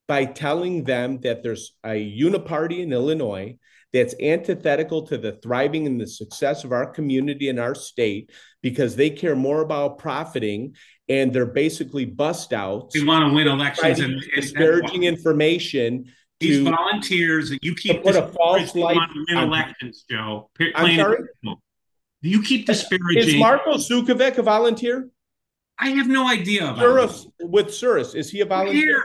[0.06, 3.56] by telling them that there's a uniparty in Illinois
[3.92, 8.30] that's antithetical to the thriving and the success of our community and our state
[8.62, 10.74] because they care more about profiting
[11.10, 12.94] and they're basically bust outs.
[12.94, 16.10] They want to win elections and disparaging information.
[16.38, 18.96] These to, volunteers that you keep put a false light
[19.28, 20.48] win elections, Joe.
[20.76, 21.24] I'm sorry.
[22.22, 23.34] You keep disparaging.
[23.34, 25.10] Is Marco Sukovic a volunteer?
[25.78, 26.74] I have no idea.
[26.74, 29.04] Suris, with Suris, is he a volunteer?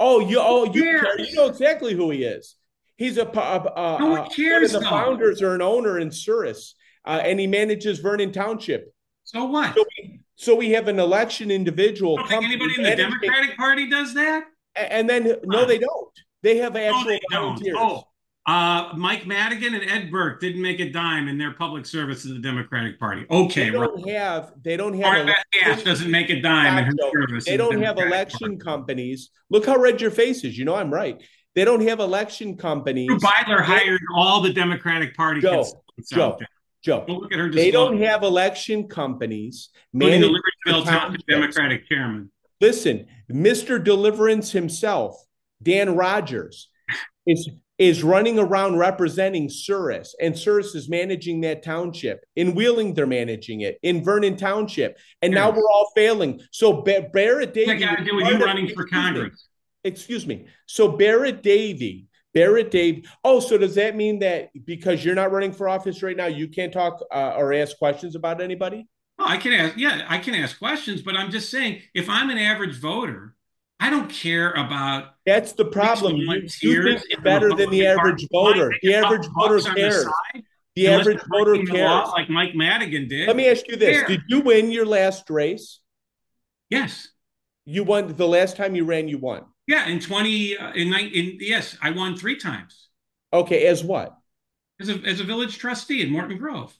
[0.00, 0.84] Oh, you oh you
[1.18, 2.56] you know exactly who he is.
[2.96, 6.08] He's a, a, a, no one, cares, one of the founders or an owner in
[6.08, 6.74] Suris,
[7.06, 8.92] uh, and he manages Vernon Township.
[9.24, 9.74] So what?
[9.74, 12.18] So we, so we have an election individual.
[12.18, 14.44] I don't think anybody in the Democratic Party does that.
[14.74, 16.08] And then no, they don't.
[16.42, 17.76] They have actual no, they volunteers.
[17.76, 18.04] Don't.
[18.04, 18.04] Oh,
[18.46, 22.28] uh, Mike Madigan and Ed Burke didn't make a dime in their public service to
[22.28, 23.26] the Democratic Party.
[23.30, 24.14] Okay, they don't right.
[24.14, 24.52] have.
[24.62, 25.84] They don't have.
[25.84, 27.44] Doesn't make a dime in her service.
[27.44, 28.64] They don't the have election Party.
[28.64, 29.30] companies.
[29.50, 30.56] Look how red your face is.
[30.56, 31.22] You know I'm right.
[31.54, 33.08] They don't have election companies.
[33.08, 35.42] Drew Byler hired all the Democratic Party.
[35.42, 35.66] Joe,
[36.10, 36.38] Joe,
[36.82, 37.04] Joe.
[37.08, 39.70] look at her they don't have election companies.
[39.92, 42.30] Including the Libertyville Democratic chairman.
[42.60, 43.82] Listen, Mr.
[43.82, 45.16] Deliverance himself,
[45.62, 46.68] Dan Rogers,
[47.26, 47.48] is
[47.78, 52.22] is running around representing Souris, and Souris is managing that township.
[52.36, 53.78] In Wheeling, they're managing it.
[53.82, 56.42] In Vernon Township, and now we're all failing.
[56.50, 59.46] So ba- Barrett Davy, got to do with you running for Congress?
[59.82, 60.46] Excuse me.
[60.66, 63.08] So Barrett Davy, Barrett Dave.
[63.24, 66.48] Oh, so does that mean that because you're not running for office right now, you
[66.48, 68.86] can't talk uh, or ask questions about anybody?
[69.18, 69.76] Oh, I can ask.
[69.76, 73.34] Yeah, I can ask questions, but I'm just saying, if I'm an average voter,
[73.78, 75.14] I don't care about.
[75.26, 76.16] That's the problem.
[76.16, 78.72] You, you think you're better than the average voter.
[78.82, 80.04] The average voter cares.
[80.34, 80.42] The,
[80.76, 82.08] the average voter cares.
[82.08, 83.26] Like Mike Madigan did.
[83.26, 85.80] Let me ask you this: Did you win your last race?
[86.68, 87.08] Yes.
[87.64, 89.08] You won the last time you ran.
[89.08, 89.44] You won.
[89.70, 92.88] Yeah, in twenty uh, in, in yes, I won three times.
[93.32, 94.18] Okay, as what?
[94.80, 96.76] As a as a village trustee in Morton Grove.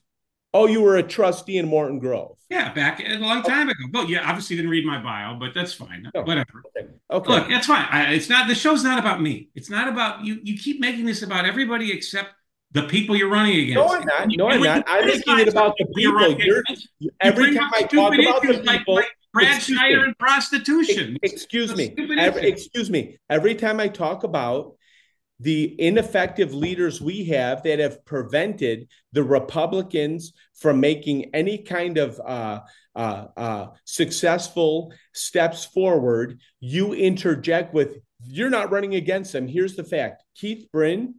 [0.52, 2.36] Oh, you were a trustee in Morton Grove.
[2.48, 3.84] Yeah, back a long time ago.
[3.92, 6.10] But yeah, obviously didn't read my bio, but that's fine.
[6.12, 6.22] No.
[6.22, 6.64] Whatever.
[6.76, 6.88] Okay.
[7.12, 7.30] okay.
[7.30, 7.86] Look, that's fine.
[7.88, 8.48] I, it's not.
[8.48, 9.50] The show's not about me.
[9.54, 10.40] It's not about you.
[10.42, 12.30] You keep making this about everybody except
[12.72, 13.74] the people you're running against.
[13.76, 14.28] No, I'm not.
[14.36, 14.84] No, I'm not.
[14.88, 16.32] I'm making it about the people.
[16.40, 16.64] You're,
[16.98, 21.16] you every time I talk about the people, like, like Brad Schneider and prostitution.
[21.22, 21.94] Excuse me.
[22.18, 23.18] Every, excuse me.
[23.28, 24.76] Every time I talk about
[25.38, 32.20] the ineffective leaders we have that have prevented the Republicans from making any kind of
[32.20, 32.60] uh,
[32.94, 37.96] uh, uh, successful steps forward, you interject with,
[38.26, 39.48] you're not running against them.
[39.48, 41.14] Here's the fact Keith Brin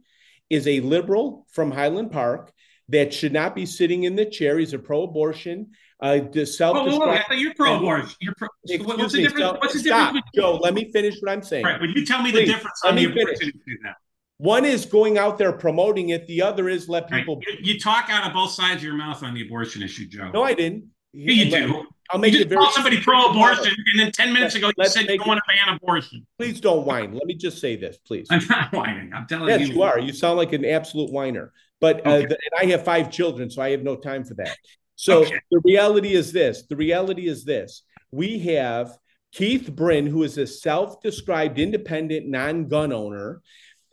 [0.48, 2.52] is a liberal from Highland Park
[2.90, 4.58] that should not be sitting in the chair.
[4.58, 5.72] He's a pro abortion.
[6.02, 8.16] Uh, self oh, oh, oh, you're pro-abortion.
[8.20, 8.48] You're pro.
[8.66, 9.38] What's the difference?
[9.38, 10.26] So, what's the stop, difference?
[10.34, 11.64] Joe, let me finish what I'm saying.
[11.64, 13.36] Right, but you tell me Please, the difference let on me the finish.
[13.36, 13.94] abortion issue now.
[14.38, 16.26] One is going out there promoting it.
[16.26, 17.20] The other is let Right.
[17.20, 17.40] people.
[17.46, 20.32] You, you talk out of both sides of your mouth on the abortion issue, Joe.
[20.34, 20.86] No, I didn't.
[21.12, 21.86] Yeah, you do.
[22.10, 22.58] I'll You make just it very.
[22.62, 25.54] called somebody pro-abortion, and then ten minutes ago you Let's said you don't want to
[25.66, 26.26] ban abortion.
[26.36, 27.14] Please don't whine.
[27.14, 28.26] Let me just say this, please.
[28.28, 29.12] I'm not whining.
[29.14, 29.74] I'm telling Yes, you.
[29.76, 30.00] you are.
[30.00, 31.52] You sound like an absolute whiner.
[31.80, 32.26] But uh, Okay.
[32.26, 34.56] th- and I have five children, so I have no time for that.
[34.96, 35.40] So Okay.
[35.50, 36.62] the reality is this.
[36.68, 37.82] The reality is this.
[38.10, 38.96] We have
[39.32, 43.40] Keith Brin, who is a self-described independent non-gun owner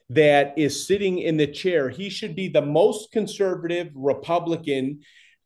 [0.10, 1.90] that is sitting in the chair.
[1.90, 5.02] He should be the most conservative Republican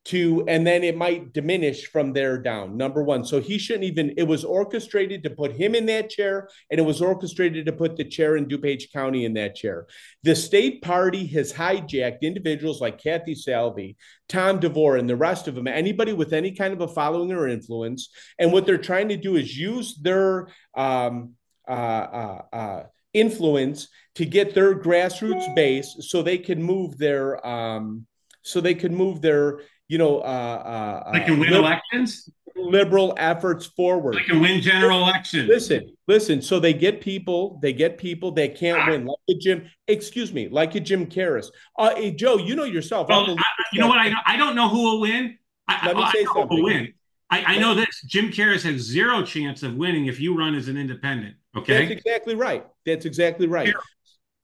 [0.06, 2.76] to, and then it might diminish from there down.
[2.76, 3.24] Number one.
[3.24, 6.84] So he shouldn't even, it was orchestrated to put him in that chair, and it
[6.84, 9.88] was orchestrated to put the chair in DuPage County in that chair.
[10.24, 13.96] The state party has hijacked individuals like Kathy Salvi,
[14.28, 17.48] Tom DeVore, and the rest of them, anybody with any kind of a following or
[17.48, 18.10] influence.
[18.38, 21.36] And what they're trying to do is use their um,
[21.66, 28.06] uh, uh, uh, influence to get their grassroots base so they can move their um,
[28.42, 29.62] so they can move their
[29.94, 30.60] you know uh,
[31.06, 32.30] uh, They can win lib- elections.
[32.56, 34.16] liberal efforts forward.
[34.16, 35.48] They can win general elections.
[35.50, 36.42] Listen, listen.
[36.42, 38.90] So they get people, they get people that can't Ah.
[38.90, 39.60] win, like a Jim.
[39.88, 41.48] Excuse me, like a Jim Carris.
[41.78, 43.08] Uh, hey, Joe, you know yourself.
[43.10, 43.44] Well, I,
[43.74, 44.00] you know what?
[44.00, 45.38] I, I don't know who will win.
[45.68, 46.58] I, Let me I, say I know who something.
[46.58, 46.94] will win.
[47.30, 48.02] I, I know this.
[48.14, 51.36] Jim Carris has zero chance of winning if you run as an independent.
[51.58, 52.64] Okay, that's exactly right.
[52.86, 53.68] That's exactly right.
[53.68, 53.82] Here.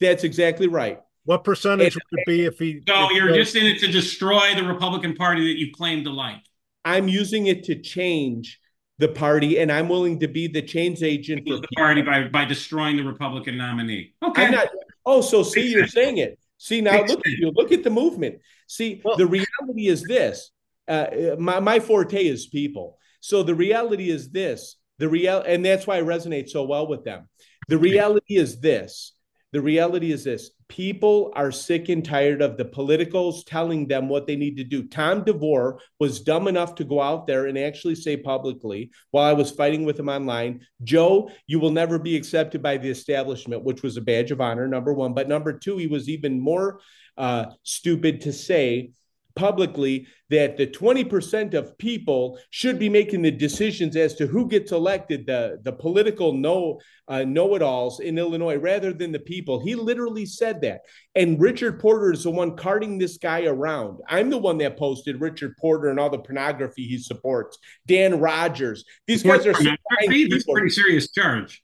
[0.02, 1.00] That's exactly right.
[1.26, 2.82] What percentage would it be if he?
[2.88, 6.10] So if you're just in it to destroy the Republican Party that you claim to
[6.10, 6.42] like.
[6.86, 8.60] I'm using it to change
[8.98, 12.46] the party, and I'm willing to be the change agent for The party by by
[12.46, 14.14] destroying the Republican nominee.
[14.24, 14.46] Okay.
[14.46, 14.68] I'm not.
[15.06, 15.94] Oh, so see, Makes you're sense.
[15.94, 16.40] saying it.
[16.58, 17.52] See now, Makes look at you.
[17.56, 18.40] Look at the movement.
[18.68, 20.52] See, Well- the reality is this.
[20.88, 22.98] Uh, my my forte is people.
[23.22, 24.78] So the reality is this.
[24.98, 27.30] The real, and that's why I resonate so well with them.
[27.70, 29.14] The reality is this.
[29.54, 30.52] The reality is this.
[30.70, 34.84] People are sick and tired of the politicals telling them what they need to do.
[34.84, 39.34] Tom DeVore was dumb enough to go out there and actually say publicly, while I
[39.34, 43.84] was fighting with him online, Joe, you will never be accepted by the establishment, which
[43.84, 45.14] was a badge of honor, number one.
[45.14, 46.80] But number two, he was even more
[47.18, 48.92] uh, stupid to say
[49.36, 54.72] publicly that the 20% of people should be making the decisions as to who gets
[54.72, 59.60] elected, the, the political know, uh, know-it-alls in Illinois, rather than the people.
[59.60, 60.82] He literally said that.
[61.16, 64.00] And Richard Porter is the one carting this guy around.
[64.08, 67.58] I'm the one that posted Richard Porter and all the pornography he supports.
[67.88, 68.86] Dan Rogers.
[69.08, 71.64] These guys are That's a pretty serious charge.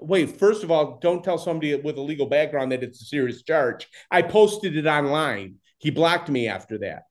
[0.00, 3.42] Wait, first of all, don't tell somebody with a legal background that it's a serious
[3.42, 3.86] charge.
[4.10, 5.56] I posted it online.
[5.82, 7.02] He blocked me after that.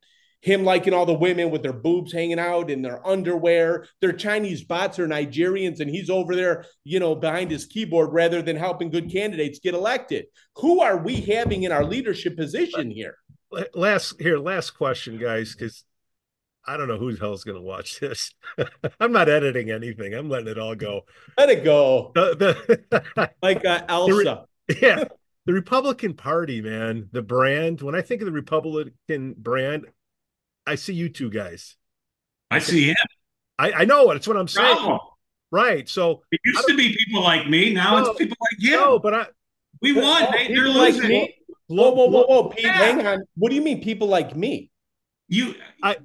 [0.41, 3.85] Him liking all the women with their boobs hanging out in their underwear.
[3.99, 8.41] Their Chinese bots are Nigerians, and he's over there, you know, behind his keyboard rather
[8.41, 10.25] than helping good candidates get elected.
[10.55, 13.17] Who are we having in our leadership position here?
[13.75, 15.83] last here last question guys because
[16.65, 18.31] I don't know who the hell's going to watch this.
[18.99, 20.13] I'm not editing anything.
[20.13, 21.01] I'm letting it all go.
[21.37, 22.11] Let it go.
[22.13, 22.35] The,
[22.89, 24.45] the, like uh, Elsa.
[24.81, 25.05] yeah.
[25.45, 27.81] The Republican Party, man, the brand.
[27.81, 29.87] When I think of the Republican brand,
[30.67, 31.75] I see you two guys.
[32.51, 32.95] I see him.
[33.57, 34.75] I, I know It's what I'm saying.
[34.75, 34.99] No.
[35.51, 35.87] Right.
[35.87, 37.73] So it used to be people like me.
[37.73, 38.71] Now no, it's people like you.
[38.71, 39.25] No, but I
[39.81, 40.23] we but, won.
[40.27, 41.11] Oh, they, are losing.
[41.11, 41.35] Like
[41.67, 42.73] whoa, whoa, whoa, whoa, Pete, yeah.
[42.73, 43.23] hang on.
[43.35, 44.71] What do you mean people like me?
[45.27, 45.97] You I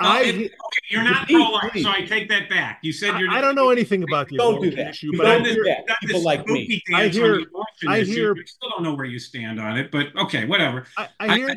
[0.00, 0.50] I, it, okay,
[0.90, 2.80] you're not pro life, so I take that back.
[2.82, 3.30] You said you're.
[3.30, 4.90] I, I don't know anything about the don't do that.
[4.90, 5.86] issue, but don't I do that.
[6.00, 6.82] People like me.
[6.92, 7.44] I hear.
[7.86, 8.34] I hear.
[8.34, 10.86] You still don't know where you stand on it, but okay, whatever.
[10.96, 11.56] I, I hear.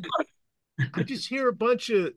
[0.79, 2.13] I, I, just hear a bunch of.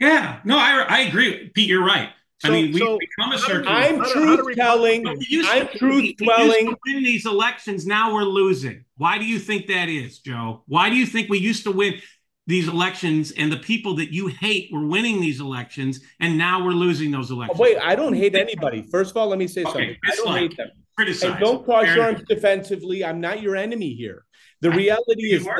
[0.00, 1.68] Yeah, no, I I agree, Pete.
[1.68, 2.10] You're right.
[2.38, 3.70] So, I mean, we so become a circle.
[3.70, 5.06] I'm truth telling.
[5.06, 6.66] I'm truth telling.
[6.66, 7.86] Win these elections.
[7.86, 8.84] Now we're losing.
[8.96, 10.64] Why do you think that is, Joe?
[10.66, 12.00] Why do you think we used to win?
[12.46, 16.72] These elections and the people that you hate were winning these elections and now we're
[16.72, 17.58] losing those elections.
[17.58, 18.82] Oh, wait, I don't hate anybody.
[18.82, 19.96] First of all, let me say okay, something.
[20.04, 20.68] I don't hate them.
[20.96, 21.30] Criticize.
[21.30, 23.04] And don't cross your arms defensively.
[23.04, 24.24] I'm not your enemy here.
[24.60, 25.54] The reality is this.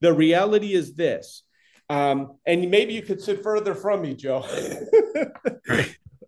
[0.00, 1.42] The reality is this.
[1.88, 4.42] Um, and maybe you could sit further from me, Joe.
[4.48, 5.34] the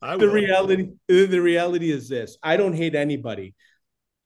[0.02, 2.36] reality, the reality is this.
[2.42, 3.54] I don't hate anybody.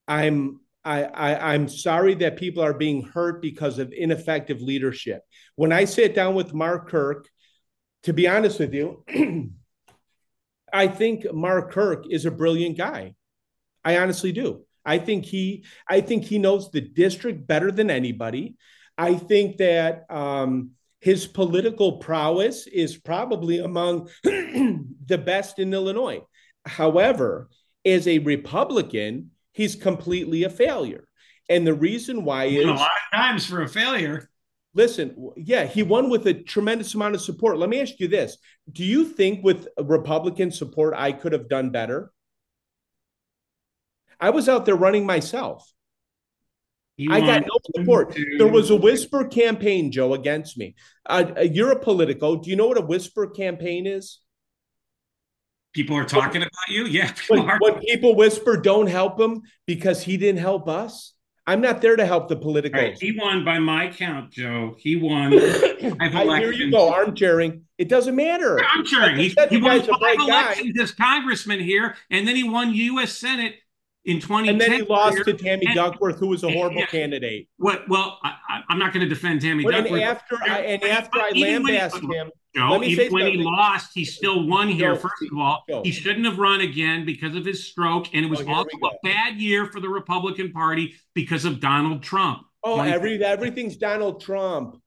[0.09, 5.21] I'm I, I, I'm sorry that people are being hurt because of ineffective leadership.
[5.55, 7.29] When I sit down with Mark Kirk,
[8.05, 9.05] to be honest with you,
[10.73, 13.15] I think Mark Kirk is a brilliant guy.
[13.85, 14.65] I honestly do.
[14.83, 18.57] I think he I think he knows the district better than anybody.
[18.97, 20.71] I think that um,
[21.01, 26.23] his political prowess is probably among the best in Illinois.
[26.65, 27.51] However,
[27.85, 31.07] as a Republican, he's completely a failure.
[31.51, 34.31] And the reason why is a lot of times for a failure.
[34.73, 37.59] Listen, yeah, he won with a tremendous amount of support.
[37.59, 38.39] Let me ask you this
[38.71, 42.13] Do you think with Republican support, I could have done better?
[44.21, 45.69] I was out there running myself.
[46.97, 48.15] You I got no support.
[48.15, 48.25] To...
[48.39, 50.77] There was a whisper campaign, Joe, against me.
[51.07, 52.37] Uh, you're a Politico.
[52.37, 54.21] Do you know what a whisper campaign is?
[55.73, 56.87] People are talking about you.
[56.87, 57.13] Yeah.
[57.29, 61.15] When, when, people whisper, don't help him because he didn't help us.
[61.47, 62.79] I'm not there to help the political.
[62.79, 62.99] Right.
[63.01, 64.77] He won by my count, Joe.
[64.79, 65.33] He won.
[66.01, 67.63] I hear you go armchairing.
[67.79, 68.63] It doesn't matter.
[68.63, 69.17] Armchairing.
[69.17, 70.83] He, he won five elections guy.
[70.83, 73.13] as congressman here, and then he won U.S.
[73.13, 73.55] Senate
[74.05, 74.49] in 2010.
[74.49, 77.49] And then he lost to Tammy and, Duckworth, who was a horrible candidate.
[77.59, 77.89] What?
[77.89, 79.93] Well, I, am not going to defend Tammy but Duckworth.
[79.93, 84.47] And after I, and after I lambasted him, Joe, even when he lost, he still
[84.47, 84.97] won here.
[84.97, 88.41] First of all, he shouldn't have run again because of his stroke, and it was
[88.41, 92.43] oh, also a bad year for the Republican Party because of Donald Trump.
[92.65, 94.81] Oh, every everything's Donald Trump.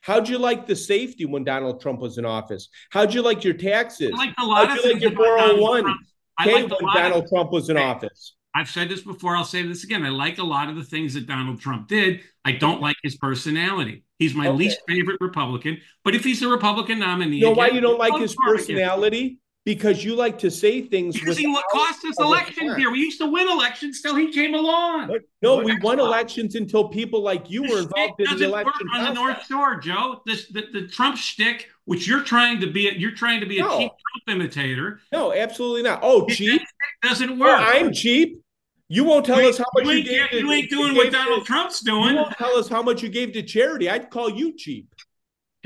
[0.00, 2.68] How'd you like the safety when Donald Trump was in office?
[2.90, 4.12] How'd you like your taxes?
[4.14, 5.96] I liked a lot How'd of you like your 401
[6.40, 8.34] okay, when Donald of, Trump was in office?
[8.54, 9.36] I've said this before.
[9.36, 10.04] I'll say this again.
[10.04, 12.20] I like a lot of the things that Donald Trump did.
[12.44, 14.04] I don't like his personality.
[14.18, 14.56] He's my okay.
[14.56, 15.80] least favorite Republican.
[16.02, 19.38] But if he's a Republican nominee, you know why you don't like his personality?
[19.68, 21.12] Because you like to say things.
[21.12, 22.90] Because he cost us elections here.
[22.90, 25.08] We used to win elections till he came along.
[25.08, 28.88] What, no, what we won elections until people like you were involved in the election
[28.94, 30.22] on the North Shore, Joe.
[30.24, 33.66] This the, the Trump shtick, which you're trying to be, you're trying to be no.
[33.66, 33.92] a cheap
[34.24, 35.02] Trump imitator.
[35.12, 36.00] No, absolutely not.
[36.02, 36.62] Oh, cheap
[37.02, 37.60] doesn't work.
[37.60, 38.42] I'm cheap.
[38.88, 40.30] You won't tell you us how much you, you gave.
[40.30, 42.12] To, you ain't doing what Donald to, Trump's doing.
[42.12, 43.90] You won't tell us how much you gave to charity.
[43.90, 44.94] I'd call you cheap.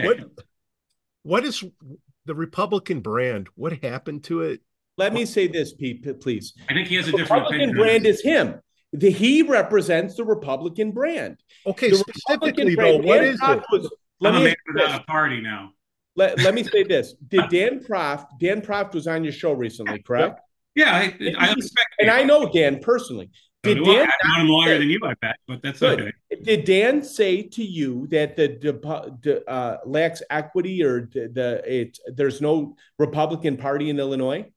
[0.00, 0.08] Okay.
[0.08, 0.28] What?
[1.24, 1.62] What is
[2.26, 3.48] the Republican brand?
[3.54, 4.60] What happened to it?
[4.98, 6.54] Let me say this, Pete, please.
[6.68, 8.60] I think he has a the different Republican brand is him.
[8.92, 11.38] The, he represents the Republican brand.
[11.66, 13.62] Okay, the specifically though, what is it?
[13.72, 13.90] Was,
[14.20, 15.70] let I'm me a man without a party now.
[16.14, 17.14] Let, let me say this.
[17.28, 20.40] Did Dan Proft, Dan Proft was on your show recently, correct?
[20.74, 21.94] Yeah, I, I expect.
[21.98, 23.30] And I know Dan personally.
[23.62, 24.08] Did Dan?
[24.24, 26.00] I, am longer than you, I bet, but that's good.
[26.00, 26.42] okay.
[26.42, 28.58] Did Dan say to you that the,
[29.22, 34.50] the uh, lacks equity or the, the it there's no Republican Party in Illinois?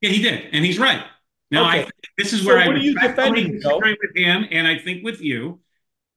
[0.00, 1.04] Yeah, he did, and he's right.
[1.50, 1.84] Now, okay.
[1.84, 5.60] I this is where so I you defending with him, and I think with you.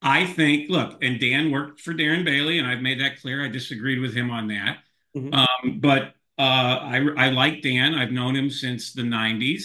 [0.02, 3.46] I think, look, and Dan worked for Darren Bailey, and I've made that clear.
[3.46, 4.80] I disagreed with him on that.
[5.16, 5.32] Mm-hmm.
[5.32, 7.94] Um, but uh, I, I like Dan.
[7.94, 9.64] I've known him since the 90s.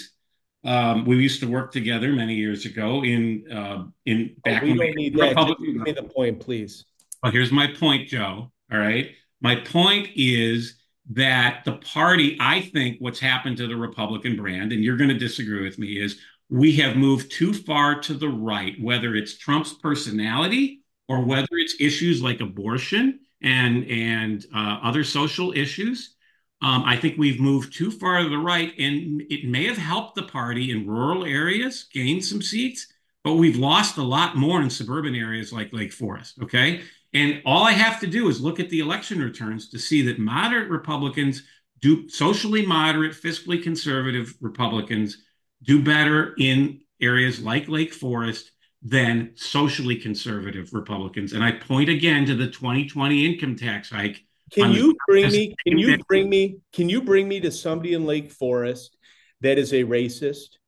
[0.66, 4.66] Um, we used to work together many years ago in uh, in oh, back oh,
[4.66, 5.56] we don't need that.
[5.58, 6.84] Give me the point, please.
[7.22, 8.50] Well, here's my point, Joe.
[8.72, 9.12] All right.
[9.40, 10.74] My point is
[11.10, 15.18] that the party, I think what's happened to the Republican brand, and you're going to
[15.18, 16.18] disagree with me, is
[16.48, 21.76] we have moved too far to the right, whether it's Trump's personality or whether it's
[21.80, 26.15] issues like abortion and and uh, other social issues
[26.62, 30.14] Um, I think we've moved too far to the right, and it may have helped
[30.14, 32.86] the party in rural areas gain some seats,
[33.22, 36.38] but we've lost a lot more in suburban areas like Lake Forest.
[36.42, 36.82] Okay.
[37.12, 40.18] And all I have to do is look at the election returns to see that
[40.18, 41.42] moderate Republicans
[41.80, 45.18] do socially moderate, fiscally conservative Republicans
[45.62, 48.52] do better in areas like Lake Forest
[48.82, 51.32] than socially conservative Republicans.
[51.32, 55.54] And I point again to the 2020 income tax hike can you bring me?
[55.66, 56.58] Can you bring me?
[56.72, 58.96] Can you bring me to somebody in Lake Forest
[59.40, 60.58] that is a racist?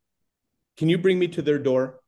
[0.77, 2.01] Can you bring me to their door?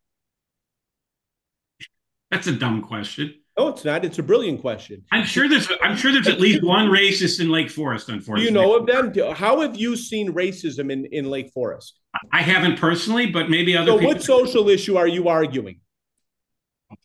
[2.30, 3.34] That's a dumb question.
[3.58, 4.04] No, it's not.
[4.04, 5.04] It's a brilliant question.
[5.12, 5.68] I'm sure there's.
[5.82, 8.08] I'm sure there's at least one racist in Lake Forest.
[8.08, 9.12] Unfortunately, you know of them?
[9.34, 11.98] How have you seen racism in in Lake Forest?
[12.32, 13.92] I haven't personally, but maybe other.
[13.92, 14.14] So, people.
[14.14, 15.80] what social issue are you arguing?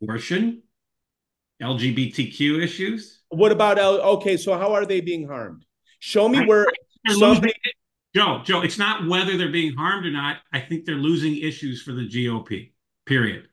[0.02, 0.64] Abortion,
[1.62, 3.15] LGBTQ issues.
[3.30, 4.00] What about L?
[4.02, 5.66] Okay, so how are they being harmed?
[6.00, 6.68] Show me where
[7.10, 7.54] somebody.
[8.16, 10.38] Joe, Joe, it's not whether they're being harmed or not.
[10.54, 12.72] I think they're losing issues for the GOP.
[13.06, 13.50] Period.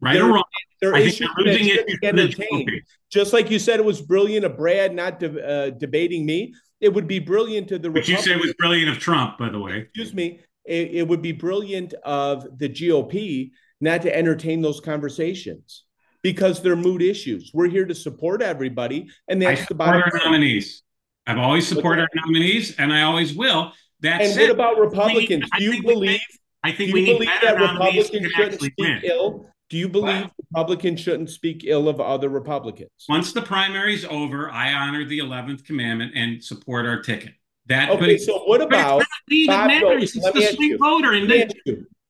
[0.00, 0.44] Right they're, or wrong?
[0.80, 2.70] They're I issues they're losing issues entertained.
[3.10, 6.54] Just like you said, it was brilliant of Brad not de- uh, debating me.
[6.80, 7.90] It would be brilliant to the.
[7.90, 9.78] But you said it was brilliant of Trump, by the way.
[9.78, 10.40] Excuse me.
[10.64, 15.85] It, it would be brilliant of the GOP not to entertain those conversations
[16.26, 17.52] because they're mood issues.
[17.54, 20.82] We're here to support everybody, and that's I the bottom our nominees.
[21.24, 23.72] I've always supported our nominees, and I always will.
[24.00, 25.48] That's and what about Republicans?
[25.56, 26.18] do you believe?
[26.64, 29.00] I think we need that Republicans shouldn't speak win.
[29.04, 29.46] ill.
[29.70, 30.28] Do you believe?
[30.50, 32.90] Republicans shouldn't speak ill of other Republicans?
[33.08, 37.34] Once the primary's over, I honor the eleventh commandment and support our ticket.
[37.66, 38.18] That okay.
[38.18, 39.04] So what about
[39.46, 41.48] Bob It's the swing voter, and they,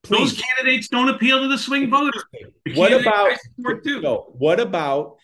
[0.07, 0.37] Please.
[0.37, 2.13] Those candidates don't appeal to the swing voter.
[2.65, 5.17] The what about no, what about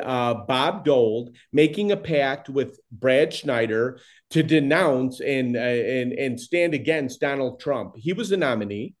[0.00, 3.98] uh, Bob Dold making a pact with Brad Schneider
[4.30, 7.94] to denounce and uh, and and stand against Donald Trump?
[7.96, 8.94] He was a nominee.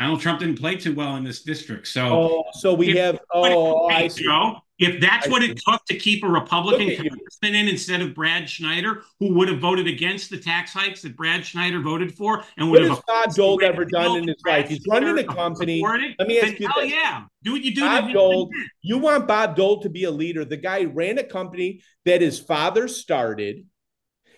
[0.00, 3.20] Donald Trump didn't play too well in this district, so oh, so we if, have
[3.32, 4.24] oh, I see.
[4.24, 5.52] Joe, if that's I what see.
[5.52, 9.60] it took to keep a Republican congressman in instead of Brad Schneider, who would have
[9.60, 13.04] voted against the tax hikes that Brad Schneider voted for, and would what have has
[13.06, 14.68] Bob Dold ever done in his life?
[14.68, 15.80] He's running a company.
[16.18, 16.92] Let me ask you hell this.
[16.92, 17.82] yeah, do what you do.
[17.82, 18.52] Bob Dold,
[18.82, 20.44] you want Bob Dold to be a leader?
[20.44, 23.64] The guy ran a company that his father started.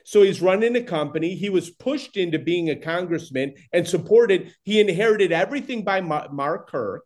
[0.06, 1.34] So he's running a company.
[1.34, 4.54] He was pushed into being a congressman and supported.
[4.62, 7.02] He inherited everything by Mark Kirk.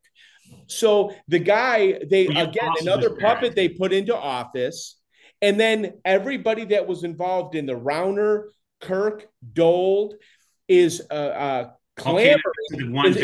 [0.66, 5.00] So the guy, they again, another puppet they put into office.
[5.40, 8.48] And then everybody that was involved in the Rauner,
[8.82, 10.16] Kirk, Dold
[10.68, 12.42] is uh, uh, clamoring,
[13.06, 13.16] is,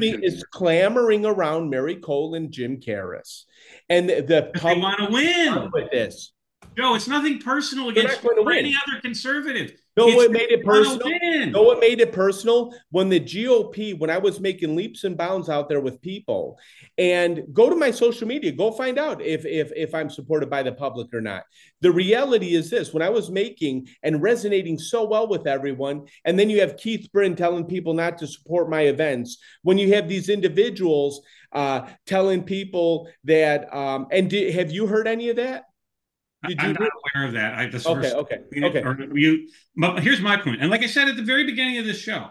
[0.00, 3.44] me, is clamoring around Mary Cole and Jim Carris.
[3.90, 6.32] And the, the they want to win with this.
[6.78, 9.72] Joe, it's nothing personal against any other conservative.
[9.96, 11.10] No, what made it personal?
[11.50, 12.72] No, what made it personal?
[12.90, 16.56] When the GOP, when I was making leaps and bounds out there with people,
[16.96, 20.62] and go to my social media, go find out if if if I'm supported by
[20.62, 21.42] the public or not.
[21.80, 26.38] The reality is this: when I was making and resonating so well with everyone, and
[26.38, 29.38] then you have Keith Brin telling people not to support my events.
[29.62, 35.08] When you have these individuals uh, telling people that, um, and did, have you heard
[35.08, 35.64] any of that?
[36.46, 37.58] Did I'm not aware of that.
[37.58, 39.08] I just okay, okay, okay.
[39.12, 39.48] You,
[39.98, 40.60] here's my point.
[40.60, 42.28] And like I said at the very beginning of this show,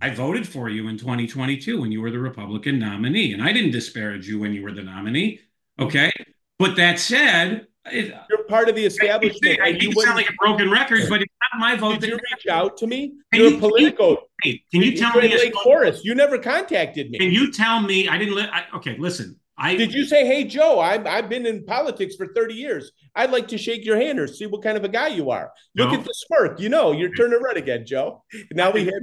[0.00, 3.72] I voted for you in 2022 when you were the Republican nominee, and I didn't
[3.72, 5.40] disparage you when you were the nominee.
[5.80, 6.12] Okay,
[6.58, 9.60] but that said, it, you're part of the establishment.
[9.60, 12.00] I, I you sound like a broken record, but it's not my vote.
[12.00, 13.14] Did you reach out to me?
[13.32, 14.18] You're you, political.
[14.42, 15.36] Can you, can you tell me?
[15.36, 16.04] Lake Forest.
[16.04, 17.18] You never contacted me.
[17.18, 18.08] Can you tell me?
[18.08, 18.36] I didn't.
[18.36, 19.40] Li- I, okay, listen.
[19.58, 22.92] I did you say, "Hey Joe, I've I've been in politics for 30 years.
[23.14, 25.52] I'd like to shake your hand or see what kind of a guy you are."
[25.76, 25.98] Look no.
[25.98, 26.58] at the smirk.
[26.58, 28.24] You know, you're turning red again, Joe.
[28.52, 28.94] Now we have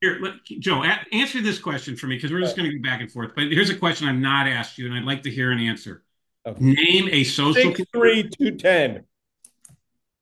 [0.00, 2.82] Here, let, Joe, a- answer this question for me because we're just going to go
[2.82, 3.32] back and forth.
[3.34, 6.04] But here's a question I've not asked you, and I'd like to hear an answer.
[6.46, 6.64] Okay.
[6.64, 9.04] Name a social Six, three two ten.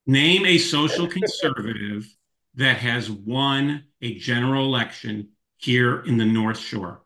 [0.06, 2.08] Name a social conservative
[2.54, 5.28] that has won a general election
[5.58, 7.02] here in the North Shore.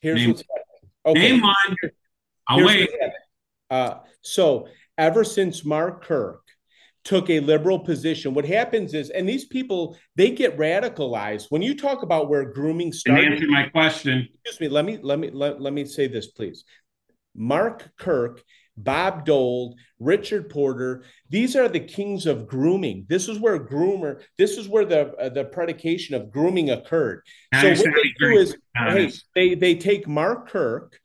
[0.00, 0.42] Here's Name- what's
[1.06, 1.32] Okay.
[1.32, 1.76] Name one.
[2.48, 2.88] I'll wait.
[3.70, 6.42] Uh, so ever since Mark Kirk
[7.04, 11.76] took a liberal position, what happens is, and these people they get radicalized when you
[11.76, 13.32] talk about where grooming started.
[13.32, 14.28] Answer my question.
[14.44, 14.68] Excuse me.
[14.68, 16.64] Let me let me let, let me say this, please.
[17.34, 18.42] Mark Kirk
[18.82, 21.04] Bob Dold, Richard Porter.
[21.28, 23.06] These are the kings of grooming.
[23.08, 24.22] This is where groomer.
[24.36, 27.22] This is where the uh, the predication of grooming occurred.
[27.60, 30.98] so what they do is, hey, they they take Mark Kirk,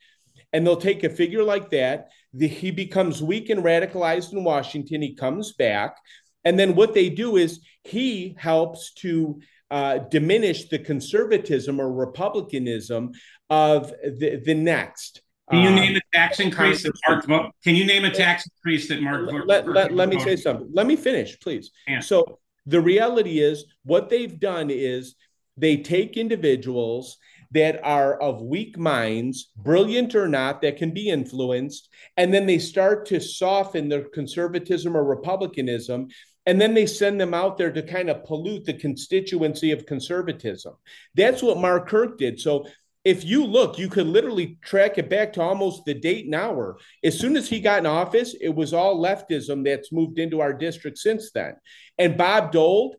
[0.54, 2.10] and they'll take a figure like that.
[2.34, 5.02] The, he becomes weak and radicalized in Washington.
[5.02, 5.98] He comes back.
[6.46, 9.40] And then what they do is he helps to
[9.72, 13.12] uh, diminish the conservatism or republicanism
[13.50, 15.23] of the, the next.
[15.54, 17.52] Can you uh, name a tax increase that Mark?
[17.64, 19.30] Can you name a tax increase that Mark?
[19.46, 20.70] Let, let, let me say something.
[20.74, 21.70] Let me finish, please.
[21.88, 22.00] Yeah.
[22.00, 25.16] So the reality is, what they've done is
[25.56, 27.18] they take individuals
[27.52, 32.58] that are of weak minds, brilliant or not, that can be influenced, and then they
[32.58, 36.08] start to soften their conservatism or republicanism.
[36.46, 40.74] And then they send them out there to kind of pollute the constituency of conservatism.
[41.16, 42.38] That's what Mark Kirk did.
[42.38, 42.68] So
[43.04, 46.78] if you look, you could literally track it back to almost the date and hour.
[47.04, 50.54] As soon as he got in office, it was all leftism that's moved into our
[50.54, 51.56] district since then.
[51.98, 52.96] And Bob Dold,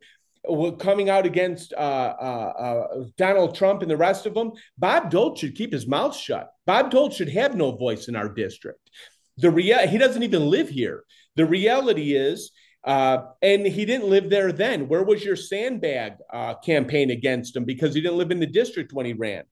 [0.79, 1.77] coming out against uh,
[2.21, 6.15] uh, uh, Donald Trump and the rest of them, Bob Dold should keep his mouth
[6.15, 6.51] shut.
[6.67, 8.91] Bob Dold should have no voice in our district.
[9.39, 11.05] The real he doesn't even live here.
[11.37, 12.53] The reality is,
[12.85, 14.87] uh, and he didn't live there then.
[14.87, 18.93] Where was your sandbag uh, campaign against him because he didn't live in the district
[18.93, 19.45] when he ran?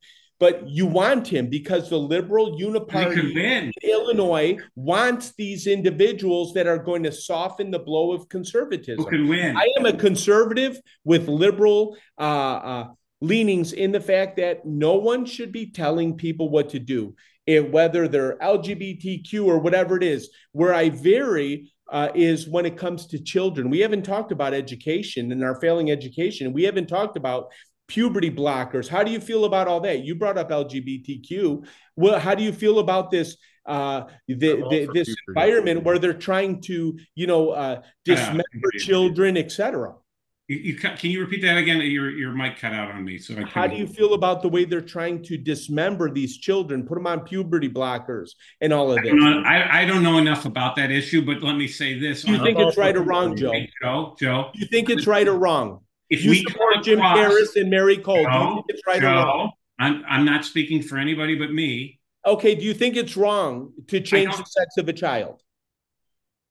[0.43, 6.78] But you want him because the liberal uniparty in Illinois wants these individuals that are
[6.78, 9.05] going to soften the blow of conservatism.
[9.05, 9.56] Who can win?
[9.56, 12.89] I am a conservative with liberal uh, uh,
[13.20, 17.14] leanings in the fact that no one should be telling people what to do,
[17.47, 20.28] it, whether they're LGBTQ or whatever it is.
[20.51, 23.70] Where I vary uh, is when it comes to children.
[23.70, 26.52] We haven't talked about education and our failing education.
[26.52, 27.52] We haven't talked about
[27.93, 28.89] puberty blockers.
[28.89, 30.01] How do you feel about all that?
[30.01, 31.66] You brought up LGBTQ.
[31.94, 33.36] Well, how do you feel about this
[33.66, 34.35] uh, the,
[34.70, 38.43] the, this environment where they're trying to, you know, uh, dismember
[38.74, 39.94] yeah, children, etc.
[40.48, 41.81] You, you, can you repeat that again?
[41.82, 43.19] Your your mic cut out on me.
[43.19, 46.85] So I how do you feel about the way they're trying to dismember these children,
[46.85, 49.12] put them on puberty blockers, and all of this?
[49.12, 52.01] I don't know, I, I don't know enough about that issue, but let me say
[52.01, 53.52] this: Do you think it's right or wrong, Joe?
[53.81, 55.82] Joe, Joe, you think it's right or wrong?
[56.13, 59.09] If you support Jim Harris and Mary Cole, Joe, do you think it's right Joe,
[59.09, 59.53] or wrong?
[59.79, 62.01] I'm I'm not speaking for anybody but me.
[62.27, 65.41] Okay, do you think it's wrong to change the sex of a child?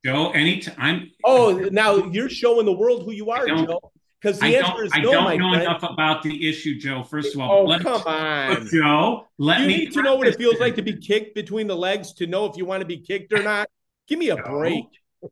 [0.04, 1.12] Joe, anytime.
[1.24, 3.80] Oh, now you're showing the world who you are, Joe.
[4.20, 5.64] Because the I answer is I no, don't my know friend.
[5.64, 7.04] enough about the issue, Joe.
[7.04, 9.28] First of all, oh let, come on, Joe.
[9.38, 11.76] Let you me need to know what it feels like to be kicked between the
[11.76, 13.70] legs to know if you want to be kicked or not.
[14.08, 14.86] Give me a Joe, break,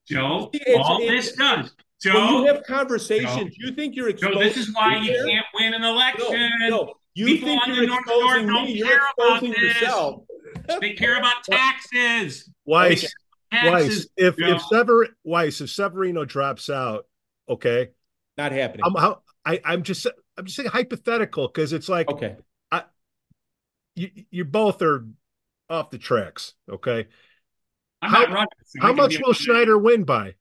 [0.07, 0.49] Joe.
[0.53, 4.37] It's, all it's, this does Joe, when you have conversations, Joe, you think you're exposing.
[4.39, 6.49] Joe, this is why you can't win an election.
[6.61, 6.93] No, no.
[7.15, 8.53] You People think on you're the North exposing Shore me.
[8.53, 9.09] don't You're care about
[9.43, 9.81] exposing this.
[9.81, 10.23] yourself.
[10.79, 12.49] They care about taxes.
[12.65, 13.13] Weiss,
[13.51, 14.55] Taxes, Weiss, if Joe.
[14.55, 17.05] if Sever Weiss, if Severino drops out,
[17.49, 17.89] okay,
[18.37, 18.83] Not happening.
[18.85, 20.05] I'm how I I'm just
[20.37, 22.35] I'm just saying hypothetical because it's like okay.
[23.95, 25.05] you you both are
[25.69, 27.07] off the tracks, okay.
[28.01, 28.47] I'm How- not running.
[28.65, 30.35] so How much will Schneider win by?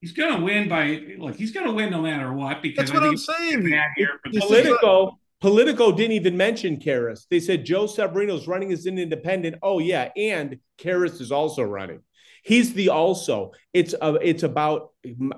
[0.00, 1.36] He's going to win by look.
[1.36, 3.68] He's going to win no matter what because That's what I'm saying.
[3.68, 7.26] bad here for This Politico, Politico didn't even mention Carris.
[7.30, 9.56] They said Joe Severino's running as an independent.
[9.62, 12.00] Oh yeah, and Carris is also running.
[12.44, 13.52] He's the also.
[13.72, 14.90] It's a, it's about.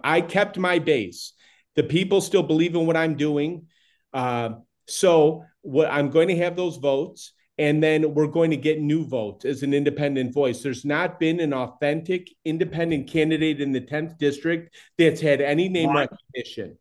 [0.05, 1.33] I kept my base.
[1.77, 3.67] The people still believe in what I'm doing.
[4.13, 4.51] Uh,
[4.87, 9.07] so what I'm going to have those votes, and then we're going to get new
[9.07, 10.63] votes as an independent voice.
[10.63, 15.91] There's not been an authentic independent candidate in the 10th district that's had any name
[15.91, 16.09] Why?
[16.09, 16.79] recognition.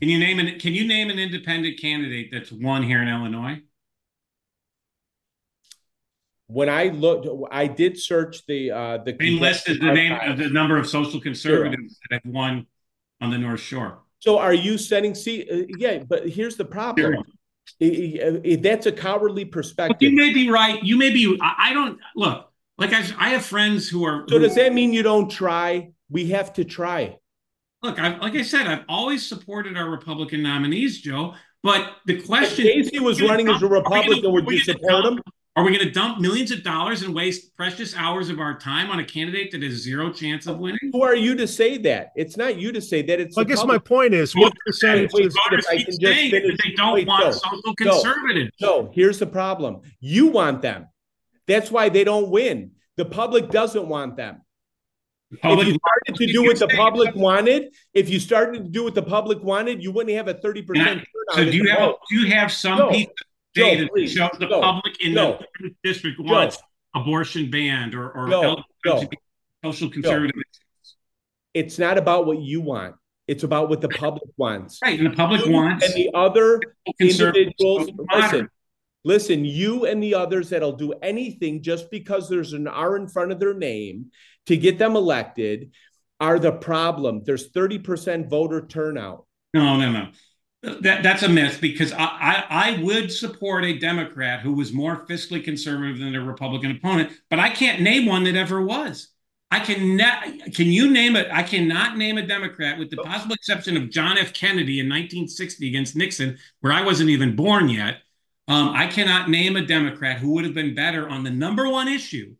[0.00, 3.62] Can you name an Can you name an independent candidate that's won here in Illinois?
[6.48, 10.48] when I looked, I did search the uh the list is the name of the
[10.48, 12.66] number of social conservatives that have won
[13.20, 14.02] on the North Shore.
[14.20, 15.14] So are you setting?
[15.14, 17.14] See, uh, yeah, but here's the problem.
[17.80, 20.10] That's a cowardly But perspective.
[20.10, 20.82] you may be right.
[20.82, 21.38] You may be.
[21.40, 22.50] I, I don't look.
[22.78, 24.24] Like I, I have friends who are.
[24.28, 25.90] So who- does that mean you don't try?
[26.10, 27.16] We have to try.
[27.82, 27.98] look?
[27.98, 31.34] I, like I said, I've always supported our Republican nominees, Joe.
[31.62, 35.20] But the If question: Casey was running as a Republican, would you support him?
[35.56, 38.90] Are we going to dump millions of dollars and waste precious hours of our time
[38.90, 40.90] on a candidate that has zero chance of winning?
[40.92, 42.12] Who are you to say that?
[42.14, 43.20] It's not you to say that.
[43.20, 46.30] It's I the guess my point is, what percentage wait, is wait, Voters keep saying
[46.32, 48.50] that they don't wait, want Joe, social conservatives.
[48.60, 49.80] No, here's the problem.
[49.98, 50.88] You want them.
[51.46, 52.72] That's why they don't win.
[52.96, 54.42] The public doesn't want them.
[55.40, 58.84] Public if you started to do what the public wanted, if you started to do
[58.84, 61.02] what the public wanted, you wouldn't have a 30%
[61.32, 61.98] So do you have vote.
[62.08, 63.08] do you have some Joe, piece
[63.56, 66.58] of Joe, please, shows the Joe, public in Joe, the district wants
[66.94, 68.62] abortion banned or or Joe.
[69.64, 70.34] social conservative?
[71.54, 72.96] It's not about what you want.
[73.26, 74.78] It's about what the public wants.
[74.82, 76.60] Right, and the public You wants and the other
[77.00, 77.90] individuals.
[78.14, 78.48] Listen,
[79.04, 83.32] listen, you and the others that'll do anything just because there's an R in front
[83.32, 84.12] of their name
[84.46, 85.72] to get them elected.
[86.20, 87.22] are the problem.
[87.24, 89.26] There's 30% voter turnout.
[89.52, 90.08] No, no, no.
[90.62, 95.06] That, that's a myth because I, I, I would support a Democrat who was more
[95.06, 99.08] fiscally conservative than their Republican opponent, but I can't name one that ever was.
[99.50, 101.28] I can ne- can you name it?
[101.32, 104.32] I cannot name a Democrat with the possible exception of John F.
[104.32, 107.98] Kennedy in 1960 against Nixon, where I wasn't even born yet.
[108.48, 111.86] Um, I cannot name a Democrat who would have been better on the number one
[111.86, 112.34] issue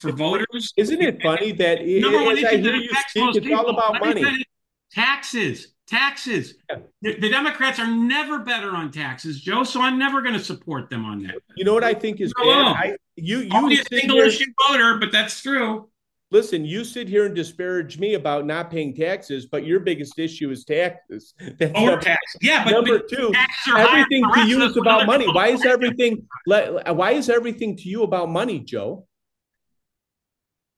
[0.00, 0.72] for voters.
[0.76, 3.68] Isn't it funny that it, number one issue that you affects speak, most it's all
[3.68, 4.44] about money.
[4.92, 6.54] Taxes, taxes.
[6.70, 6.78] Yeah.
[7.02, 9.64] The, the Democrats are never better on taxes, Joe.
[9.64, 11.36] So I'm never going to support them on that.
[11.56, 12.46] You know what I think is bad?
[12.46, 15.88] I, you Only you a single here, issue voter, but that's true.
[16.30, 16.64] listen.
[16.64, 20.64] You sit here and disparage me about not paying taxes, but your biggest issue is
[20.64, 21.34] taxes.
[21.58, 22.20] That's number, tax.
[22.40, 23.32] Yeah, but, number but two.
[23.76, 25.26] Everything to you is about money.
[25.26, 26.26] Why is everything?
[26.46, 29.06] Why is everything to you about money, Joe?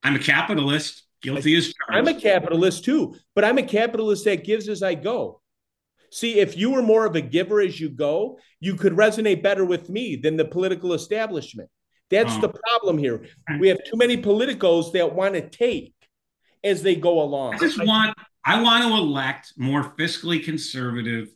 [0.03, 1.77] I'm a capitalist, guilty as charged.
[1.90, 5.40] I'm a capitalist too, but I'm a capitalist that gives as I go.
[6.11, 9.65] See, if you were more of a giver as you go, you could resonate better
[9.65, 11.70] with me than the political establishment.
[12.11, 12.40] That's Oh.
[12.43, 13.24] the problem here.
[13.59, 15.94] We have too many politicos that want to take
[16.62, 17.55] as they go along.
[17.55, 21.28] I just want I want to elect more fiscally conservative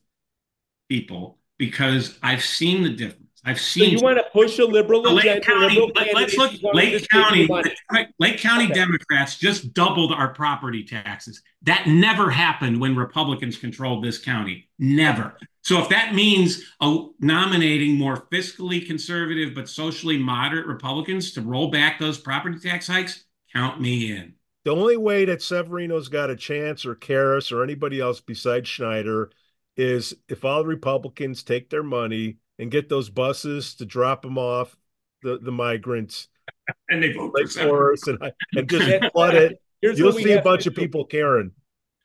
[0.89, 3.26] people because I've seen the difference.
[3.47, 5.41] I've So seen you want to push a liberal Lake agenda?
[5.41, 5.75] County.
[5.77, 6.75] liberal Let, us look.
[6.75, 8.09] Lake just give you County.
[8.19, 8.75] Lake County Okay.
[8.75, 11.41] Democrats just doubled our property taxes.
[11.63, 14.69] That never happened when Republicans controlled this county.
[14.81, 15.37] Never.
[15.63, 21.71] So if that means uh, nominating more fiscally conservative but socially moderate Republicans to roll
[21.71, 23.25] back those property tax hikes,
[23.55, 24.35] count me in.
[24.65, 29.31] The only way that Severino's got a chance, or Carris, or anybody else besides Schneider,
[29.77, 34.39] is if all the Republicans take their money and get those buses to drop them
[34.39, 34.77] off
[35.23, 36.29] the, the migrants
[36.89, 39.61] And they vote for Lake Forest and, and just flood it.
[39.81, 40.81] Here's You'll see a bunch of do.
[40.81, 41.53] people caring.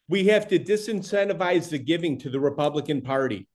[0.07, 3.47] We have to disincentivize the giving to the Republican Party.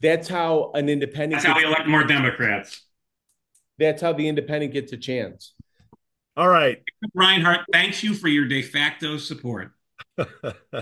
[0.00, 1.42] That's how an independent.
[1.42, 2.82] That's how we elect more Democrats.
[3.78, 5.54] that's how the independent gets a chance.
[6.36, 6.78] All right.
[7.16, 9.72] Rinehart, thanks you for your de facto support.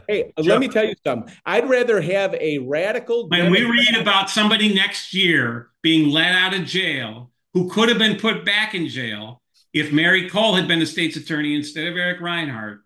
[0.08, 1.34] Hey, let me tell you something.
[1.44, 3.28] I'd rather have a radical.
[3.28, 7.98] When we read about somebody next year being let out of jail who could have
[7.98, 11.96] been put back in jail if Mary Cole had been the state's attorney instead of
[11.96, 12.78] Eric Rinehart.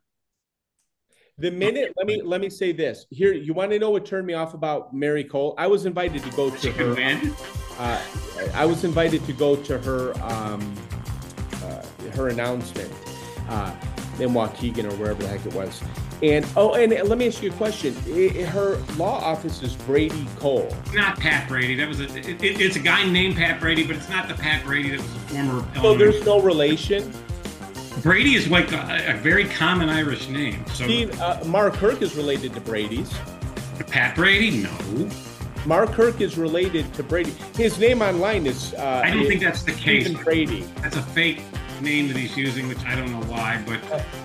[1.38, 3.06] the minute, let me let me say this.
[3.10, 5.54] Here, you want to know what turned me off about Mary Cole?
[5.56, 7.32] I was invited to go to her.
[7.78, 8.00] Uh,
[8.54, 10.76] I was invited to go to her um,
[11.64, 11.82] uh,
[12.14, 12.92] her announcement
[13.48, 13.74] uh,
[14.18, 15.82] in Waukegan or wherever the heck it was.
[16.22, 17.94] And oh, and let me ask you a question.
[18.46, 20.74] Her law office is Brady Cole.
[20.92, 21.74] Not Pat Brady.
[21.76, 22.04] That was a.
[22.18, 25.00] It, it- it's a guy named Pat Brady, but it's not the Pat Brady that
[25.00, 25.64] was a former.
[25.80, 27.10] So there's no relation.
[28.02, 30.64] Brady is like a, a very common Irish name.
[30.74, 33.12] So Dean, uh, Mark Kirk is related to Brady's.
[33.88, 35.08] Pat Brady, no.
[35.66, 37.32] Mark Kirk is related to Brady.
[37.56, 38.74] His name online is.
[38.74, 40.08] Uh, I don't think that's the case.
[40.22, 40.62] Brady.
[40.82, 41.42] That's a fake
[41.80, 43.80] name that he's using, which I don't know why, but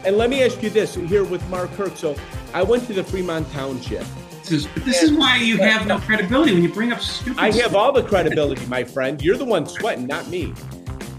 [0.06, 1.96] And let me ask you this here with Mark Kirk.
[1.98, 2.16] So
[2.54, 4.06] I went to the Fremont Township.
[4.42, 7.40] this is this is why you have no credibility when you bring up stupid.
[7.40, 9.22] I have all the credibility, my friend.
[9.22, 10.54] You're the one sweating, not me.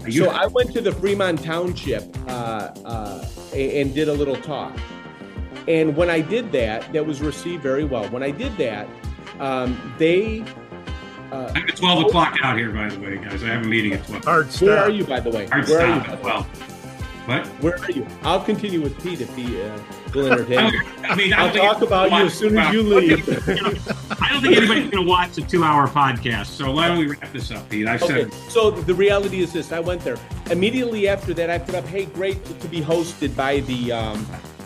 [0.05, 4.73] You- So I went to the Fremont Township uh, uh, and did a little talk.
[5.67, 8.05] And when I did that, that was received very well.
[8.09, 8.87] When I did that,
[9.39, 10.45] um, they.
[11.31, 13.43] Uh, I'm at 12 o'clock out here, by the way, guys.
[13.43, 14.23] I have a meeting at 12.
[14.23, 14.67] Hard stop.
[14.67, 15.45] where are you, by the way?
[15.47, 16.23] Hard where stop are at you?
[16.23, 16.47] 12.
[17.27, 17.45] What?
[17.61, 18.07] Where are you?
[18.23, 19.77] I'll continue with Pete if he uh,
[20.15, 20.71] will entertain.
[20.71, 20.81] you.
[21.03, 23.27] I mean, I I'll talk about you as soon as you leave.
[24.21, 26.45] I don't think anybody's going to watch a two-hour podcast.
[26.45, 27.85] So why don't we wrap this up, Pete?
[27.85, 30.15] I've Okay, said so the reality is this: I went there
[30.51, 31.49] immediately after that.
[31.49, 34.25] I put up, "Hey, great to be hosted by the um,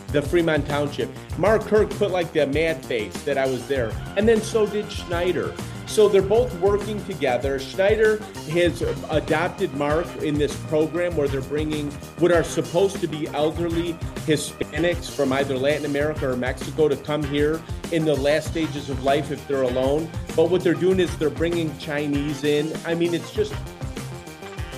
[0.10, 1.10] the Fremont Township."
[1.40, 4.92] Mark Kirk put like the mad face that I was there, and then so did
[4.92, 5.56] Schneider.
[5.92, 7.60] So they're both working together.
[7.60, 13.28] Schneider has adopted Mark in this program where they're bringing what are supposed to be
[13.28, 13.92] elderly
[14.26, 17.62] Hispanics from either Latin America or Mexico to come here
[17.92, 20.10] in the last stages of life if they're alone.
[20.34, 22.72] But what they're doing is they're bringing Chinese in.
[22.86, 23.54] I mean, it's just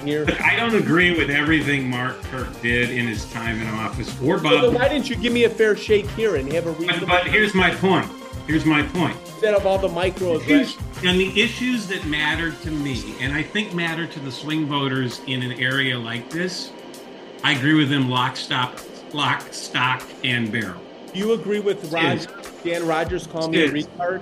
[0.04, 0.26] here.
[0.44, 4.44] I don't agree with everything Mark Kirk did in his time in office or So
[4.44, 4.74] Bob.
[4.74, 7.54] why didn't you give me a fair shake here and have a But, but here's
[7.54, 8.10] my point.
[8.48, 9.16] Here's my point.
[9.22, 13.74] instead of all the micro and the issues that mattered to me, and I think
[13.74, 16.72] matter to the swing voters in an area like this,
[17.44, 18.80] I agree with them lock, stop,
[19.14, 20.82] lock, stock, and barrel.
[21.14, 22.28] Do you agree with Rogers?
[22.64, 24.22] Dan Rogers calling me a retard?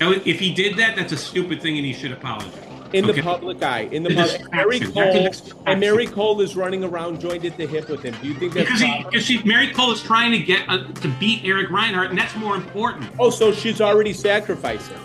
[0.00, 2.67] If he did that, that's a stupid thing, and he should apologize.
[2.92, 3.12] In Okay.
[3.20, 3.88] the public eye.
[3.92, 5.24] In the The public, Mary distraction.
[5.24, 8.14] That's an Cole and Mary Cole is running around joined at the hip with him.
[8.22, 10.78] Do you think that's Because, he, because she, Mary Cole is trying to get uh,
[10.86, 13.10] to beat Eric Rinehart, and that's more important.
[13.18, 14.96] Oh, so she's already sacrificing.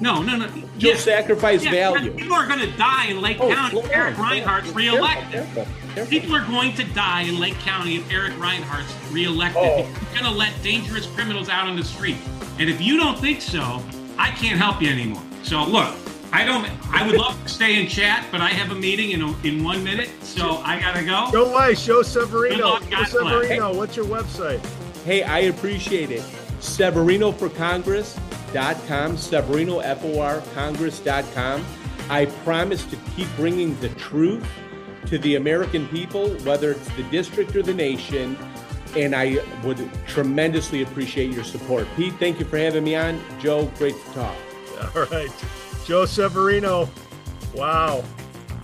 [0.00, 0.46] No, no, no.
[0.78, 0.96] She'll Yeah.
[0.96, 2.12] sacrifice Yeah, value.
[2.12, 4.94] People are going to die in Lake Oh, County if Eric down, Rinehart's slow down.
[4.94, 5.32] reelected.
[5.32, 6.10] Careful, careful, careful.
[6.10, 9.60] People are going to die in Lake County if Eric Rinehart's reelected.
[9.60, 9.78] Oh.
[9.78, 12.16] You're going to let dangerous criminals out on the street.
[12.60, 13.82] And if you don't think so,
[14.18, 15.22] I can't help you anymore.
[15.42, 15.92] So look,
[16.32, 16.68] I don't.
[16.92, 19.82] I would love to stay and chat, but I have a meeting in in one
[19.82, 21.28] minute, so I gotta go.
[21.32, 22.56] Don't lie, show Severino.
[22.56, 23.10] Good luck, Show God bless.
[23.10, 24.64] Severino, what's your website?
[25.04, 26.22] Hey, I appreciate it.
[26.60, 31.64] SeverinoForCongress.com, Severino, F-O-R, Congress.com.
[32.10, 34.44] I promise to keep bringing the truth
[35.06, 38.36] to the American people, whether it's the district or the nation.
[38.96, 41.86] And I would tremendously appreciate your support.
[41.96, 43.20] Pete, thank you for having me on.
[43.38, 44.34] Joe, great to talk.
[44.96, 45.30] All right.
[45.88, 46.86] Joe Severino.
[47.54, 48.04] Wow.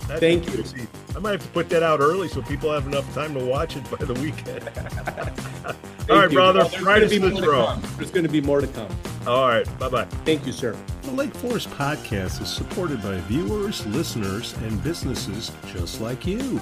[0.07, 0.57] That's Thank you.
[0.57, 0.87] juicy.
[1.15, 3.75] I might have to put that out early so people have enough time to watch
[3.75, 4.69] it by the weekend.
[6.11, 6.37] All right, you.
[6.37, 6.59] brother.
[6.59, 8.95] Well, there's Right gonna us be more to There's going to be more to come.
[9.25, 9.79] All right.
[9.79, 10.05] Bye bye.
[10.23, 10.77] Thank you, sir.
[11.01, 16.61] The Lake Forest Podcast is supported by viewers, listeners, and businesses just like you.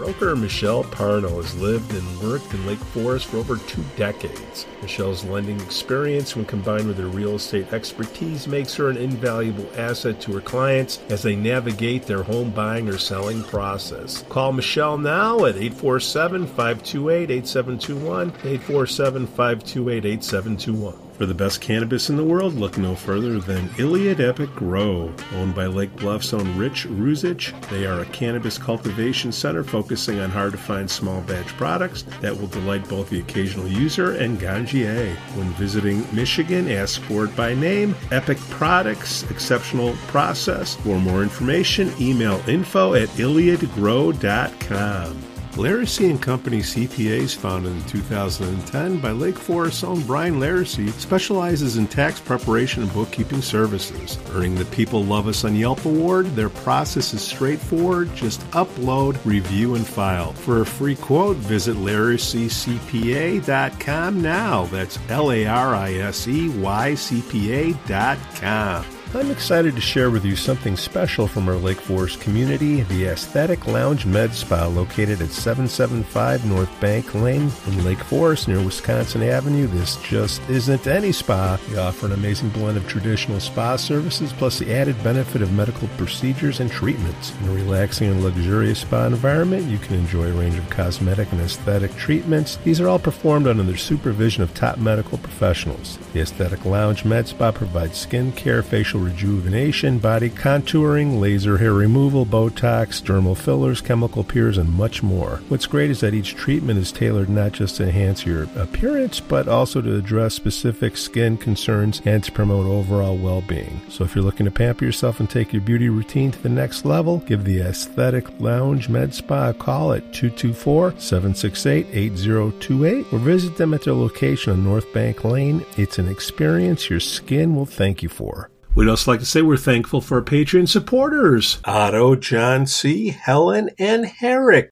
[0.00, 4.64] Broker Michelle Parno has lived and worked in Lake Forest for over two decades.
[4.80, 10.18] Michelle's lending experience, when combined with her real estate expertise, makes her an invaluable asset
[10.22, 14.24] to her clients as they navigate their home buying or selling process.
[14.30, 18.28] Call Michelle now at 847 528 8721.
[18.28, 21.09] 847 528 8721.
[21.20, 25.12] For the best cannabis in the world, look no further than Iliad Epic Grow.
[25.34, 30.30] Owned by Lake Bluff's own Rich Ruzich, they are a cannabis cultivation center focusing on
[30.30, 35.14] hard to find small batch products that will delight both the occasional user and ganjier.
[35.36, 37.94] When visiting Michigan, ask for it by name.
[38.10, 40.76] Epic Products, exceptional process.
[40.76, 45.29] For more information, email info at iliadgrow.com.
[45.52, 51.88] Larisey and Company CPAs, founded in 2010 by Lake Forest's own Brian Larisey, specializes in
[51.88, 54.18] tax preparation and bookkeeping services.
[54.32, 58.14] Earning the People Love Us on Yelp award, their process is straightforward.
[58.14, 60.32] Just upload, review, and file.
[60.32, 64.64] For a free quote, visit LariseyCPA.com now.
[64.66, 68.99] That's L A R I S E Y C P A.com.
[69.12, 73.66] I'm excited to share with you something special from our Lake Forest community, the Aesthetic
[73.66, 79.66] Lounge Med Spa located at 775 North Bank Lane in Lake Forest near Wisconsin Avenue.
[79.66, 81.58] This just isn't any spa.
[81.68, 85.88] We offer an amazing blend of traditional spa services plus the added benefit of medical
[85.96, 87.32] procedures and treatments.
[87.40, 91.40] In a relaxing and luxurious spa environment, you can enjoy a range of cosmetic and
[91.40, 92.58] aesthetic treatments.
[92.58, 95.98] These are all performed under the supervision of top medical professionals.
[96.12, 102.24] The Aesthetic Lounge Med Spa provides skin care, facial rejuvenation, body contouring, laser hair removal,
[102.24, 105.40] Botox, dermal fillers, chemical peels, and much more.
[105.48, 109.46] What's great is that each treatment is tailored not just to enhance your appearance, but
[109.48, 113.80] also to address specific skin concerns and to promote overall well-being.
[113.88, 116.84] So if you're looking to pamper yourself and take your beauty routine to the next
[116.84, 123.84] level, give the Aesthetic Lounge Med Spa a call at 224-768-8028 or visit them at
[123.84, 125.64] their location on North Bank Lane.
[125.76, 128.49] It's an experience your skin will thank you for.
[128.74, 133.70] We'd also like to say we're thankful for our Patreon supporters Otto, John C., Helen,
[133.78, 134.68] and Herrick.